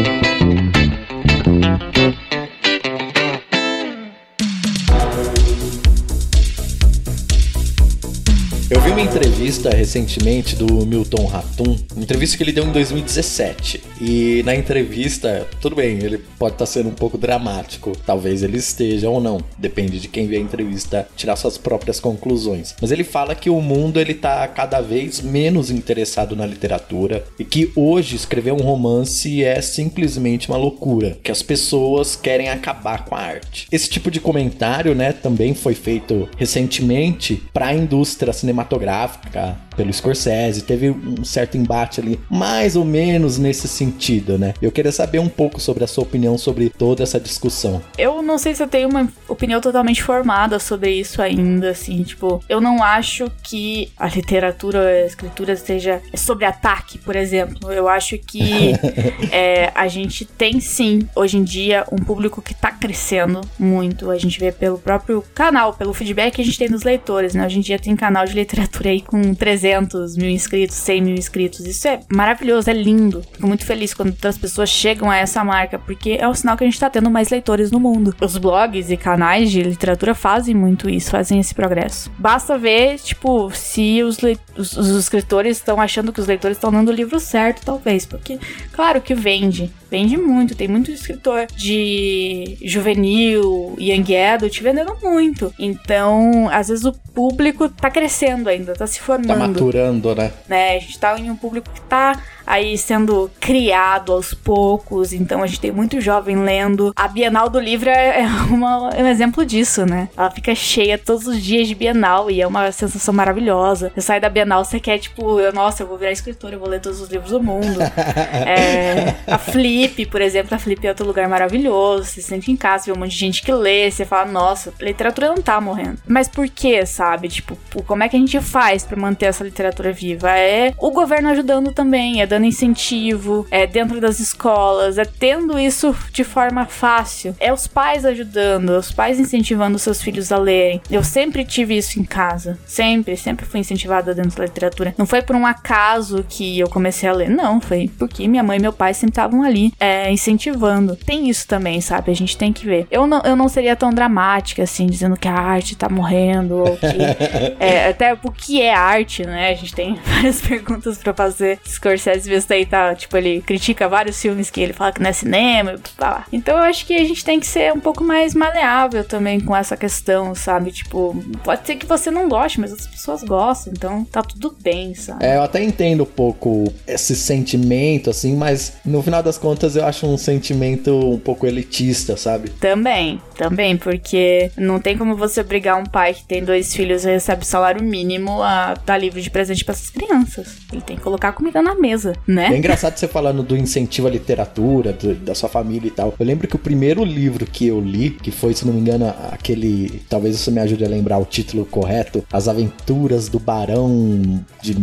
Eu 8.72 8.80
vi 8.80 8.90
uma 8.90 9.02
entrevista 9.02 9.70
recentemente 9.70 10.56
do 10.56 10.86
Milton 10.86 11.26
Ratum, 11.26 11.76
uma 11.94 12.04
entrevista 12.04 12.38
que 12.38 12.44
ele 12.44 12.54
deu 12.54 12.64
em 12.64 12.72
2017. 12.72 13.84
E 14.00 14.42
na 14.46 14.56
entrevista, 14.56 15.46
tudo 15.60 15.76
bem, 15.76 15.98
ele 15.98 16.20
pode 16.40 16.56
estar 16.56 16.66
tá 16.66 16.72
sendo 16.72 16.88
um 16.88 16.94
pouco 16.94 17.18
dramático, 17.18 17.92
talvez 18.06 18.44
ele 18.44 18.58
esteja 18.58 19.10
ou 19.10 19.20
não, 19.20 19.42
depende 19.58 20.00
de 20.00 20.08
quem 20.08 20.26
vê 20.26 20.38
a 20.38 20.40
entrevista 20.40 21.06
tirar 21.18 21.36
suas 21.36 21.58
próprias 21.58 22.00
conclusões. 22.00 22.74
Mas 22.82 22.94
ele 22.94 23.04
fala 23.04 23.36
que 23.36 23.50
o 23.50 23.60
mundo 23.60 24.00
ele 24.00 24.14
tá 24.14 24.48
cada 24.48 24.80
vez 24.80 25.20
menos 25.20 25.70
interessado 25.70 26.34
na 26.34 26.46
literatura 26.46 27.26
e 27.38 27.44
que 27.44 27.74
hoje 27.76 28.16
escrever 28.16 28.54
um 28.54 28.64
romance 28.64 29.44
é 29.44 29.62
simplesmente 29.62 30.48
uma 30.48 30.58
loucura, 30.58 31.20
que 31.22 31.30
as 31.30 31.44
pessoas 31.44 32.16
querem 32.16 32.48
acabar 32.48 33.04
com 33.04 33.16
a 33.16 33.20
arte. 33.20 33.68
Esse 33.70 33.90
tipo 33.90 34.10
de 34.10 34.22
comentário, 34.22 34.96
né, 34.96 35.12
também 35.12 35.54
foi 35.54 35.76
feito 35.76 36.30
recentemente 36.38 37.44
para 37.52 37.68
a 37.68 37.76
indústria 37.76 38.32
cinematográfica 38.32 38.61
cinematográfica 38.62 39.56
pelo 39.82 39.92
Scorsese, 39.92 40.62
teve 40.62 40.92
um 40.92 41.24
certo 41.24 41.58
embate 41.58 42.00
ali, 42.00 42.20
mais 42.30 42.76
ou 42.76 42.86
menos 42.86 43.40
nesse 43.40 43.68
sentido, 43.68 44.38
né? 44.38 44.54
Eu 44.62 44.72
queria 44.72 44.92
saber 44.92 45.18
um 45.18 45.28
pouco 45.28 45.60
sobre 45.60 45.84
a 45.84 45.88
sua 45.88 46.04
opinião 46.04 46.38
sobre 46.38 46.70
toda 46.70 47.02
essa 47.02 47.20
discussão. 47.20 47.82
Eu 47.98 48.22
não 48.22 48.38
sei 48.38 48.54
se 48.54 48.62
eu 48.62 48.68
tenho 48.68 48.88
uma 48.88 49.10
opinião 49.28 49.60
totalmente 49.60 50.04
formada 50.04 50.60
sobre 50.60 50.92
isso 50.92 51.20
ainda, 51.20 51.72
assim, 51.72 52.04
tipo, 52.04 52.44
eu 52.48 52.62
não 52.62 52.84
acho 52.84 53.32
que 53.42 53.92
a 53.98 54.08
literatura, 54.08 54.88
a 54.88 55.06
escritura 55.08 55.56
seja 55.56 56.00
sobre 56.16 56.46
ataque, 56.46 57.00
por 57.00 57.16
exemplo. 57.16 57.72
Eu 57.72 57.88
acho 57.88 58.20
que 58.20 58.74
é, 59.34 59.72
a 59.74 59.88
gente 59.88 60.26
tem 60.26 60.60
sim, 60.60 61.10
hoje 61.16 61.38
em 61.38 61.44
dia, 61.44 61.86
um 61.92 61.98
público 61.98 62.40
que 62.40 62.54
tá 62.54 62.72
crescendo 62.72 63.42
muito. 63.58 64.12
A 64.12 64.18
gente 64.20 64.40
vê 64.40 64.52
pelo 64.52 64.78
próprio 64.78 65.24
canal, 65.34 65.74
pelo 65.74 65.92
feedback 65.92 66.36
que 66.36 66.42
a 66.42 66.46
gente 66.46 66.60
tem 66.60 66.70
dos 66.70 66.84
leitores, 66.84 67.34
né? 67.34 67.44
Hoje 67.44 67.58
em 67.58 67.62
dia 67.62 67.80
tem 67.80 67.96
canal 67.96 68.26
de 68.26 68.34
literatura 68.34 68.92
aí 68.92 69.02
com 69.02 69.34
300 69.34 69.71
mil 70.18 70.30
inscritos, 70.30 70.76
100 70.76 71.02
mil 71.02 71.16
inscritos. 71.16 71.66
Isso 71.66 71.88
é 71.88 72.00
maravilhoso, 72.12 72.70
é 72.70 72.74
lindo. 72.74 73.22
Fico 73.32 73.48
muito 73.48 73.66
feliz 73.66 73.94
quando 73.94 74.16
as 74.26 74.38
pessoas 74.38 74.70
chegam 74.70 75.10
a 75.10 75.18
essa 75.18 75.44
marca, 75.44 75.78
porque 75.80 76.18
é 76.20 76.28
o 76.28 76.34
sinal 76.34 76.58
que 76.58 76.64
a 76.64 76.68
gente 76.68 76.80
tá 76.80 76.90
tendo 76.90 77.10
mais 77.10 77.30
leitores 77.30 77.72
no 77.72 77.80
mundo. 77.80 78.16
Os 78.22 78.38
blogs 78.38 78.90
e 78.90 78.98
canais 78.98 79.52
de 79.52 79.62
literatura 79.62 80.14
fazem 80.14 80.56
muito 80.56 80.90
isso, 80.90 81.12
fazem 81.12 81.40
esse 81.40 81.54
progresso. 81.54 82.12
Basta 82.18 82.58
ver, 82.58 83.00
tipo, 83.00 83.52
se 83.52 84.04
os, 84.04 84.18
os, 84.58 84.78
os 84.78 84.90
escritores 84.90 85.58
estão 85.58 85.80
achando 85.80 86.12
que 86.12 86.20
os 86.20 86.28
leitores 86.28 86.58
estão 86.58 86.72
dando 86.72 86.90
o 86.90 86.94
livro 86.94 87.20
certo, 87.20 87.64
talvez. 87.66 88.06
Porque, 88.06 88.40
claro 88.74 89.02
que 89.02 89.14
vende. 89.14 89.72
Vende 89.92 90.16
muito. 90.16 90.56
Tem 90.56 90.70
muito 90.70 90.90
escritor 90.90 91.48
de 91.54 92.58
juvenil, 92.64 93.76
young 93.78 94.16
adult 94.16 94.62
vendendo 94.62 94.96
muito. 95.04 95.54
Então, 95.60 96.48
às 96.50 96.70
vezes 96.70 96.86
o 96.86 96.94
público 97.14 97.68
tá 97.68 97.92
crescendo 97.92 98.48
ainda, 98.48 98.74
tá 98.74 98.88
se 98.88 99.02
formando. 99.02 99.28
Tá 99.28 99.36
maturando, 99.36 100.16
né? 100.16 100.32
né? 100.48 100.78
A 100.78 100.80
gente 100.80 100.98
tá 100.98 101.20
em 101.20 101.30
um 101.30 101.36
público 101.36 101.70
que 101.70 101.82
tá 101.82 102.18
aí 102.46 102.78
sendo 102.78 103.30
criado 103.40 104.12
aos 104.12 104.34
poucos, 104.34 105.14
então 105.14 105.44
a 105.44 105.48
gente 105.48 105.60
tem 105.60 105.72
muito 105.72 106.00
jovem 106.02 106.38
lendo. 106.38 106.94
A 106.96 107.08
Bienal 107.08 107.50
do 107.50 107.60
Livro 107.60 107.90
é, 107.90 108.22
é, 108.22 108.28
uma, 108.50 108.90
é 108.94 109.04
um 109.04 109.08
exemplo 109.08 109.46
disso, 109.46 109.86
né? 109.86 110.10
Ela 110.18 110.30
fica 110.32 110.54
cheia 110.56 110.98
todos 110.98 111.28
os 111.28 111.42
dias 111.42 111.68
de 111.68 111.76
Bienal 111.76 112.30
e 112.30 112.42
é 112.42 112.48
uma 112.48 112.72
sensação 112.72 113.14
maravilhosa. 113.14 113.92
Você 113.94 114.02
sai 114.02 114.20
da 114.20 114.30
Bienal, 114.30 114.64
você 114.64 114.80
quer, 114.80 114.98
tipo, 115.00 115.40
eu, 115.40 115.54
nossa, 115.54 115.84
eu 115.84 115.88
vou 115.88 115.98
virar 115.98 116.12
escritora, 116.12 116.56
eu 116.56 116.60
vou 116.60 116.70
ler 116.70 116.82
todos 116.82 117.02
os 117.02 117.10
livros 117.10 117.32
do 117.32 117.42
mundo. 117.42 117.80
é, 118.46 119.16
a 119.28 119.38
Flip, 119.38 120.06
por 120.08 120.22
exemplo, 120.22 120.56
a 120.56 120.60
Flip 120.60 120.86
é 120.86 120.90
outro 120.90 121.06
lugar 121.06 121.28
maravilhoso, 121.28 122.06
você 122.06 122.22
se 122.22 122.28
sente 122.28 122.52
em 122.52 122.56
casa, 122.56 122.86
vê 122.86 122.92
um 122.92 123.00
monte 123.00 123.12
de 123.12 123.18
gente 123.18 123.42
que 123.42 123.52
lê, 123.52 123.90
você 123.90 124.06
fala, 124.06 124.26
nossa, 124.30 124.74
literatura 124.80 125.30
não 125.30 125.42
tá 125.42 125.60
morrendo. 125.60 126.00
Mas 126.08 126.28
por 126.28 126.48
que, 126.50 126.86
sabe? 126.86 127.28
Tipo, 127.28 127.58
como 127.86 128.04
é 128.04 128.10
que 128.10 128.16
a 128.16 128.20
gente 128.20 128.40
faz 128.40 128.84
para 128.84 129.00
manter 129.00 129.26
essa 129.26 129.44
literatura 129.44 129.92
viva? 129.92 130.32
É 130.32 130.74
o 130.78 130.92
governo 130.92 131.30
ajudando 131.30 131.72
também, 131.72 132.22
é 132.22 132.26
dando 132.32 132.46
incentivo, 132.46 133.46
é 133.52 133.68
dentro 133.68 134.00
das 134.00 134.22
escolas, 134.22 134.98
é 134.98 135.04
tendo 135.04 135.60
isso 135.60 135.94
de 136.14 136.24
forma 136.24 136.66
fácil. 136.66 137.36
É 137.40 137.52
os 137.52 137.68
pais 137.68 138.06
ajudando, 138.06 138.70
os 138.70 138.92
pais 138.92 139.20
incentivando 139.20 139.78
seus 139.78 140.02
filhos 140.02 140.32
a 140.32 140.38
lerem. 140.38 140.82
Eu 140.90 141.04
sempre 141.04 141.44
tive 141.44 141.76
isso 141.76 142.00
em 142.00 142.06
casa, 142.06 142.58
sempre, 142.66 143.18
sempre 143.18 143.46
fui 143.46 143.60
incentivada 143.60 144.16
dentro 144.16 144.38
da 144.38 144.46
literatura. 144.46 144.96
Não 144.98 145.06
foi 145.06 145.22
por 145.22 145.36
um 145.36 145.46
acaso 145.46 146.26
que 146.30 146.58
eu 146.58 146.70
comecei 146.70 147.10
a 147.10 147.14
ler, 147.14 147.30
não, 147.30 147.60
foi 147.60 147.92
porque 148.00 148.26
minha 148.30 148.44
mãe 148.44 148.58
e 148.58 148.62
meu 148.62 148.72
pai 148.72 148.94
sempre 148.94 149.12
estavam 149.12 149.44
ali 149.44 149.74
é, 149.78 150.10
incentivando. 150.10 150.96
Tem 150.96 151.30
isso 151.30 151.46
também, 151.46 151.82
sabe? 151.82 152.12
A 152.12 152.16
gente 152.16 152.38
tem 152.38 152.54
que 152.54 152.66
ver. 152.66 152.88
Eu 152.90 153.06
não, 153.06 153.22
eu 153.24 153.36
não 153.36 153.50
seria 153.50 153.76
tão 153.76 153.92
dramática 153.92 154.64
assim, 154.64 154.88
dizendo 154.88 155.18
que 155.18 155.28
a 155.28 155.34
arte 155.34 155.76
tá 155.76 155.90
morrendo, 155.90 156.60
ou 156.60 156.78
que. 156.78 156.86
é, 157.60 157.90
até 157.90 158.14
o 158.14 158.32
que 158.32 158.62
é 158.62 158.74
arte, 158.74 159.26
né? 159.26 159.50
A 159.50 159.54
gente 159.54 159.76
tem 159.76 160.00
várias 160.06 160.40
perguntas 160.40 160.98
para 160.98 161.14
fazer. 161.14 161.60
Scorsese 161.68 162.21
às 162.22 162.28
vezes 162.28 162.46
daí 162.46 162.66
tá, 162.66 162.94
tipo, 162.96 163.16
ele 163.18 163.42
critica 163.42 163.88
vários 163.88 164.22
filmes 164.22 164.50
que 164.50 164.62
ele 164.62 164.74
fala 164.74 164.92
que 164.92 165.02
não 165.02 165.10
é 165.10 165.14
cinema, 165.14 165.76
blá. 165.98 166.26
Então 166.32 166.58
eu 166.58 166.64
acho 166.64 166.86
que 166.86 166.96
a 166.96 167.04
gente 167.04 167.24
tem 167.24 167.40
que 167.40 167.48
ser 167.48 167.74
um 167.74 167.80
pouco 167.80 168.04
mais 168.04 168.34
maleável 168.34 169.04
também 169.04 169.40
com 169.40 169.56
essa 169.56 169.76
questão, 169.76 170.34
sabe? 170.36 170.72
Tipo, 170.72 171.16
pode 171.44 171.66
ser 171.66 171.76
que 171.76 171.86
você 171.86 172.12
não 172.12 172.30
goste, 172.30 172.60
mas 172.60 172.72
as 172.72 172.88
pessoas 172.88 173.24
gostam, 173.24 173.74
então 173.76 174.04
tá 174.06 174.22
tudo 174.22 174.56
bem, 174.62 174.94
sabe? 174.94 175.26
É, 175.26 175.38
eu 175.38 175.44
até 175.44 175.64
entendo 175.64 176.04
um 176.04 176.06
pouco 176.06 176.72
esse 176.88 177.16
sentimento, 177.16 178.10
assim, 178.10 178.36
mas 178.36 178.74
no 178.86 179.02
final 179.02 179.24
das 179.24 179.38
contas 179.38 179.76
eu 179.76 179.86
acho 179.86 180.06
um 180.06 180.18
sentimento 180.18 180.92
um 180.92 181.20
pouco 181.20 181.48
elitista, 181.48 182.16
sabe? 182.16 182.50
Também, 182.50 183.22
também, 183.36 183.78
porque 183.78 184.52
não 184.58 184.80
tem 184.80 184.98
como 184.98 185.16
você 185.16 185.42
obrigar 185.42 185.78
um 185.78 185.86
pai 185.86 186.14
que 186.14 186.24
tem 186.24 186.44
dois 186.44 186.74
filhos 186.74 187.06
e 187.06 187.12
recebe 187.12 187.46
salário 187.46 187.84
mínimo 187.84 188.42
a 188.42 188.76
dar 188.86 188.98
livro 188.98 189.22
de 189.22 189.30
presente 189.30 189.66
para 189.66 189.74
essas 189.74 189.90
crianças. 189.90 190.58
Ele 190.72 190.82
tem 190.82 190.96
que 190.96 191.02
colocar 191.02 191.32
comida 191.32 191.62
na 191.62 191.76
mesa 191.76 192.11
né? 192.28 192.54
É 192.54 192.58
engraçado 192.58 192.98
você 192.98 193.08
falando 193.08 193.44
do 193.44 193.56
incentivo 193.58 194.08
à 194.08 194.10
literatura, 194.12 194.94
do, 194.94 195.16
da 195.16 195.36
sua 195.36 195.50
família 195.50 195.88
e 195.88 195.92
tal. 195.92 196.14
Eu 196.20 196.26
lembro 196.26 196.48
que 196.48 196.56
o 196.56 196.60
primeiro 196.60 197.04
livro 197.04 197.46
que 197.46 197.68
eu 197.68 197.80
li, 197.80 198.12
que 198.12 198.32
foi, 198.32 198.54
se 198.54 198.66
não 198.66 198.74
me 198.74 198.80
engano, 198.80 199.14
aquele. 199.32 200.02
Talvez 200.10 200.36
isso 200.36 200.52
me 200.52 200.60
ajude 200.60 200.84
a 200.86 200.88
lembrar 200.88 201.18
o 201.18 201.26
título 201.26 201.66
correto: 201.66 202.24
As 202.32 202.48
Aventuras 202.48 203.30
do 203.30 203.40
Barão 203.40 204.44
de 204.62 204.74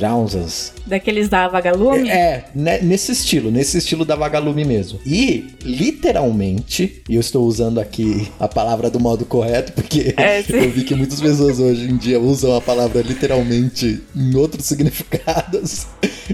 Rounds. 0.00 0.72
Daqueles 0.86 1.28
da 1.28 1.48
Vagalume? 1.48 2.08
É, 2.08 2.14
é 2.14 2.44
né, 2.54 2.80
nesse 2.80 3.12
estilo, 3.12 3.50
nesse 3.50 3.78
estilo 3.78 4.04
da 4.04 4.16
Vagalume 4.16 4.64
mesmo. 4.64 4.98
E, 5.06 5.46
literalmente, 5.62 7.02
e 7.08 7.14
eu 7.14 7.20
estou 7.20 7.46
usando 7.46 7.80
aqui 7.80 8.28
a 8.38 8.48
palavra 8.48 8.90
do 8.90 9.00
modo 9.00 9.24
correto, 9.24 9.72
porque 9.72 10.14
é, 10.18 10.40
eu 10.40 10.70
vi 10.70 10.84
que 10.84 10.94
muitas 10.94 11.20
pessoas 11.20 11.58
hoje 11.58 11.90
em 11.90 11.96
dia 11.96 12.20
usam 12.20 12.54
a 12.56 12.60
palavra 12.60 13.02
literalmente 13.02 14.02
em 14.14 14.34
outros 14.36 14.64
significados. 14.64 15.86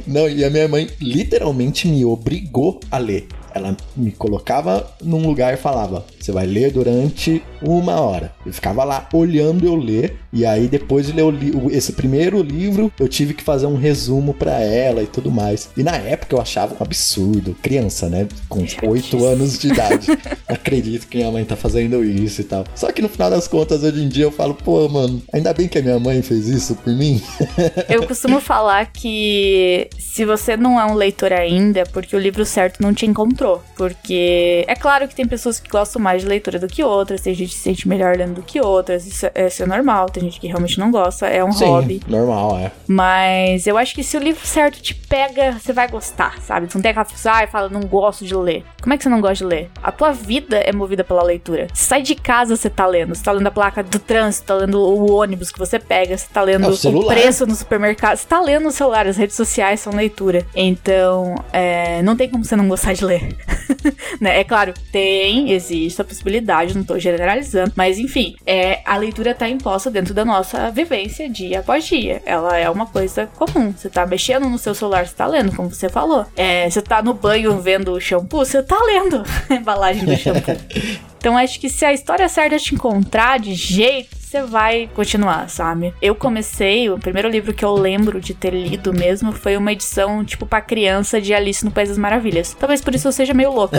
Não, 0.07 0.29
e 0.29 0.45
a 0.45 0.51
minha 0.51 0.69
mãe 0.69 0.89
literalmente 1.01 1.89
me 1.89 2.05
obrigou 2.05 2.81
a 2.91 2.99
ler. 2.99 3.27
Ela 3.55 3.77
me 3.97 4.13
colocava 4.13 4.91
num 5.03 5.27
lugar 5.27 5.55
e 5.55 5.57
falava: 5.57 6.05
Você 6.19 6.33
vai 6.33 6.47
ler 6.47 6.73
durante 6.73 7.43
uma 7.63 8.01
hora. 8.01 8.33
Eu 8.45 8.53
ficava 8.53 8.85
lá 8.85 9.09
olhando 9.13 9.67
eu 9.67 9.75
ler. 9.75 10.17
E 10.33 10.45
aí, 10.45 10.69
depois 10.69 11.07
de 11.07 11.13
ler 11.13 11.25
esse 11.71 11.93
primeiro 11.93 12.43
livro, 12.43 12.93
eu 12.99 13.09
tive 13.09 13.33
que 13.33 13.43
fazer 13.43 13.67
um 13.67 13.77
resumo 13.77 14.35
para 14.35 14.61
ela 14.61 15.03
e 15.03 15.07
tudo 15.07 15.31
mais. 15.31 15.71
E 15.77 15.83
na 15.83 15.97
época 15.97 16.35
eu 16.35 16.41
achava 16.41 16.75
um 16.75 16.83
absurdo. 16.83 17.57
Criança, 17.63 18.09
né? 18.09 18.29
Com 18.49 18.65
8 18.83 19.25
anos 19.25 19.59
de 19.59 19.69
idade. 19.69 20.07
Não 20.49 20.55
acredito 20.55 21.07
que 21.07 21.17
minha 21.17 21.31
mãe 21.31 21.45
tá 21.45 21.57
fazendo 21.57 22.05
isso 22.05 22.41
e 22.41 22.45
tal. 22.45 22.65
Só 22.75 22.93
que 22.93 23.03
no 23.03 23.09
final 23.09 23.31
das 23.31 23.49
contas, 23.49 23.83
hoje 23.83 24.03
em 24.03 24.09
dia, 24.09 24.25
eu 24.25 24.31
falo, 24.31 24.55
pô, 24.55 24.89
mano, 24.89 25.23
ainda 25.33 25.53
bem 25.53 25.69
que 25.69 25.79
a 25.79 25.83
minha 25.83 25.99
mãe 25.99 26.23
fez 26.23 26.47
isso 26.49 26.75
por 26.77 26.93
mim. 26.93 27.21
eu 27.89 28.07
costumo 28.07 28.41
falar 28.41 28.87
que 28.93 29.89
se 29.99 30.25
você 30.25 30.57
não 30.57 30.81
é 30.81 30.85
um 30.85 30.95
leitor 30.95 31.33
ainda, 31.33 31.81
é 31.81 31.85
porque 31.85 32.15
o 32.15 32.19
livro 32.19 32.45
certo 32.45 32.83
não 32.83 32.93
te 32.93 33.07
encontrou. 33.39 33.63
Porque 33.77 34.65
é 34.67 34.75
claro 34.75 35.07
que 35.07 35.15
tem 35.15 35.27
pessoas 35.27 35.61
que 35.61 35.71
gostam 35.71 36.03
mais 36.03 36.23
de 36.23 36.29
leitura 36.29 36.59
do 36.59 36.67
que 36.67 36.83
outras, 36.83 37.21
tem 37.21 37.35
gente 37.35 37.51
que 37.51 37.55
se 37.55 37.63
sente 37.63 37.89
melhor 37.89 38.17
lendo 38.17 38.35
do 38.35 38.43
que 38.43 38.61
outras, 38.61 39.07
isso, 39.07 39.27
é, 39.35 39.47
isso 39.47 39.63
é 39.63 39.67
normal, 39.67 40.07
tem 40.07 40.25
gente 40.25 40.41
que 40.41 40.49
realmente 40.49 40.79
não 40.79 40.91
gosta, 40.91 41.27
é 41.27 41.45
um 41.45 41.53
Sim, 41.53 41.67
hobby. 41.67 42.03
normal, 42.09 42.59
é. 42.59 42.73
Mas 42.87 43.67
eu 43.67 43.79
acho 43.79 43.95
que 43.95 44.03
se 44.03 44.17
o 44.17 44.21
livro 44.21 44.45
certo 44.45 44.81
te 44.83 44.95
pega, 44.95 45.53
você 45.53 45.73
vai 45.73 45.89
gostar, 45.89 46.41
sabe? 46.43 46.71
Você 46.71 46.77
não 46.77 46.83
tem 46.83 46.91
aquela 46.91 47.05
pessoa, 47.05 47.35
ah, 47.43 47.47
fala, 47.47 47.69
não 47.69 47.81
gosto 47.81 48.25
de 48.25 48.35
ler. 48.35 48.65
Como 48.83 48.95
é 48.95 48.97
que 48.97 49.03
você 49.03 49.09
não 49.09 49.21
gosta 49.21 49.37
de 49.37 49.45
ler? 49.45 49.71
A 49.83 49.93
tua 49.93 50.13
vida 50.13 50.57
é 50.59 50.73
movida 50.73 51.05
pela 51.05 51.23
leitura. 51.23 51.69
Você 51.73 51.85
sai 51.85 52.03
de 52.03 52.15
casa, 52.15 52.57
você 52.57 52.71
tá 52.71 52.87
lendo. 52.87 53.15
Você 53.15 53.23
tá 53.23 53.33
lendo 53.33 53.47
a 53.47 53.51
placa 53.51 53.83
do 53.83 53.99
trânsito, 53.99 54.47
tá 54.47 54.55
lendo 54.55 54.81
o 54.81 55.13
ônibus 55.13 55.51
que 55.51 55.59
você 55.59 55.79
pega, 55.79 56.17
você 56.17 56.27
tá 56.33 56.43
lendo 56.43 56.67
é 56.67 56.69
o, 56.69 56.99
o, 56.99 57.07
preço 57.07 57.47
no 57.47 57.55
supermercado. 57.55 58.17
Você 58.17 58.27
tá 58.27 58.41
lendo 58.41 58.65
no 58.65 58.71
celular, 58.71 59.07
as 59.07 59.17
redes 59.17 59.37
sociais 59.37 59.81
são 59.81 59.93
leitura. 59.93 60.47
Então, 60.55 61.35
é, 61.53 62.03
não 62.03 62.17
tem 62.17 62.29
como 62.29 62.45
você 62.45 62.57
não 62.57 62.69
gostar 62.69 62.93
de 62.93 63.05
ler. 63.05 63.28
né? 64.21 64.41
É 64.41 64.45
claro, 64.45 64.75
tem, 64.93 65.53
existe 65.53 66.01
a 66.01 66.05
possibilidade, 66.05 66.77
não 66.77 66.85
tô 66.85 66.99
generalizando, 66.99 67.73
mas 67.77 67.99
enfim, 67.99 68.37
é, 68.47 68.81
a 68.85 68.97
leitura 68.97 69.35
tá 69.35 69.49
imposta 69.49 69.91
dentro 69.91 70.15
da 70.15 70.25
nossa 70.25 70.71
vivência 70.71 71.29
dia 71.29 71.61
após 71.61 71.85
dia. 71.85 72.23
Ela 72.25 72.57
é 72.57 72.69
uma 72.69 72.87
coisa 72.87 73.27
comum. 73.27 73.73
Você 73.73 73.89
tá 73.89 74.07
mexendo 74.07 74.49
no 74.49 74.59
seu 74.59 74.75
celular, 74.75 75.07
você 75.07 75.15
tá 75.15 75.27
lendo, 75.27 75.55
como 75.55 75.71
você 75.71 75.89
falou. 75.89 76.27
É, 76.37 76.69
você 76.69 76.83
tá 76.83 77.03
no 77.03 77.15
banho 77.15 77.61
vendo 77.61 77.93
o 77.93 78.01
shampoo, 78.01 78.45
você 78.45 78.63
tá 78.63 78.79
lendo 78.85 79.23
a 79.49 79.55
embalagem 79.55 80.05
do 80.05 80.17
shampoo. 80.17 80.57
Então 81.19 81.37
acho 81.37 81.59
que 81.59 81.69
se 81.69 81.85
a 81.85 81.93
história 81.93 82.29
certa 82.29 82.59
te 82.59 82.77
encontrar 82.77 83.41
de 83.41 83.53
jeito, 83.53 84.17
você 84.29 84.43
vai 84.43 84.91
continuar, 84.95 85.49
sabe? 85.49 85.95
Eu 86.03 86.15
comecei, 86.15 86.91
o 86.91 86.99
primeiro 86.99 87.29
livro 87.29 87.55
que 87.55 87.65
eu 87.65 87.73
lembro 87.75 88.21
de 88.21 88.35
ter 88.35 88.53
lido 88.53 88.93
mesmo 88.93 89.33
foi 89.33 89.57
uma 89.57 89.73
edição, 89.73 90.23
tipo, 90.23 90.45
pra 90.45 90.61
criança 90.61 91.19
de 91.19 91.33
Alice 91.33 91.65
no 91.65 91.71
País 91.71 91.89
das 91.89 91.97
Maravilhas. 91.97 92.55
Talvez 92.59 92.83
por 92.83 92.95
isso 92.95 93.09
eu 93.09 93.13
seja 93.13 93.33
meio 93.33 93.51
louca. 93.51 93.79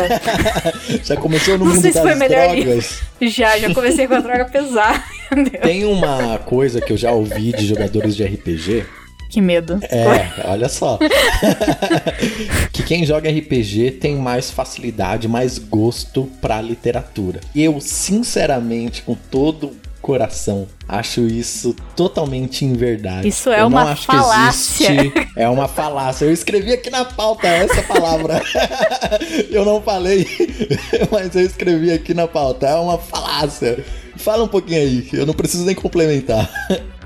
já 1.05 1.15
começou 1.15 1.55
no 1.57 1.65
Não 1.65 1.73
mundo 1.73 1.81
sei 1.81 1.91
se 1.91 2.01
foi 2.01 2.15
melhor 2.15 2.55
drogas. 2.55 3.01
Já, 3.21 3.59
já 3.59 3.73
comecei 3.73 4.07
com 4.07 4.15
a 4.15 4.19
droga 4.19 4.45
pesada. 4.45 5.03
Tem 5.61 5.85
uma 5.85 6.39
coisa 6.39 6.81
que 6.81 6.91
eu 6.91 6.97
já 6.97 7.11
ouvi 7.11 7.51
de 7.51 7.67
jogadores 7.67 8.15
de 8.15 8.23
RPG 8.23 8.85
que 9.29 9.41
medo. 9.41 9.77
É, 9.83 10.49
olha 10.49 10.67
só. 10.67 10.97
que 12.73 12.81
quem 12.81 13.05
joga 13.05 13.29
RPG 13.29 13.91
tem 14.01 14.15
mais 14.15 14.49
facilidade, 14.49 15.27
mais 15.27 15.59
gosto 15.59 16.27
pra 16.41 16.59
literatura. 16.59 17.39
Eu, 17.55 17.79
sinceramente, 17.79 19.03
com 19.03 19.13
todo 19.13 19.71
coração. 20.01 20.67
Acho 20.87 21.21
isso 21.21 21.75
totalmente 21.95 22.67
verdade. 22.73 23.27
Isso 23.27 23.49
é 23.49 23.61
eu 23.61 23.67
uma 23.67 23.95
falácia. 23.95 25.13
É 25.35 25.47
uma 25.47 25.67
falácia. 25.67 26.25
Eu 26.25 26.33
escrevi 26.33 26.73
aqui 26.73 26.89
na 26.89 27.05
pauta 27.05 27.47
essa 27.47 27.81
palavra. 27.83 28.41
eu 29.49 29.63
não 29.63 29.81
falei, 29.81 30.27
mas 31.11 31.35
eu 31.35 31.41
escrevi 31.41 31.91
aqui 31.91 32.13
na 32.13 32.27
pauta. 32.27 32.67
É 32.67 32.75
uma 32.75 32.97
falácia. 32.97 33.83
Fala 34.15 34.43
um 34.43 34.47
pouquinho 34.47 34.81
aí, 34.81 35.09
eu 35.13 35.25
não 35.25 35.33
preciso 35.33 35.65
nem 35.65 35.73
complementar. 35.73 36.49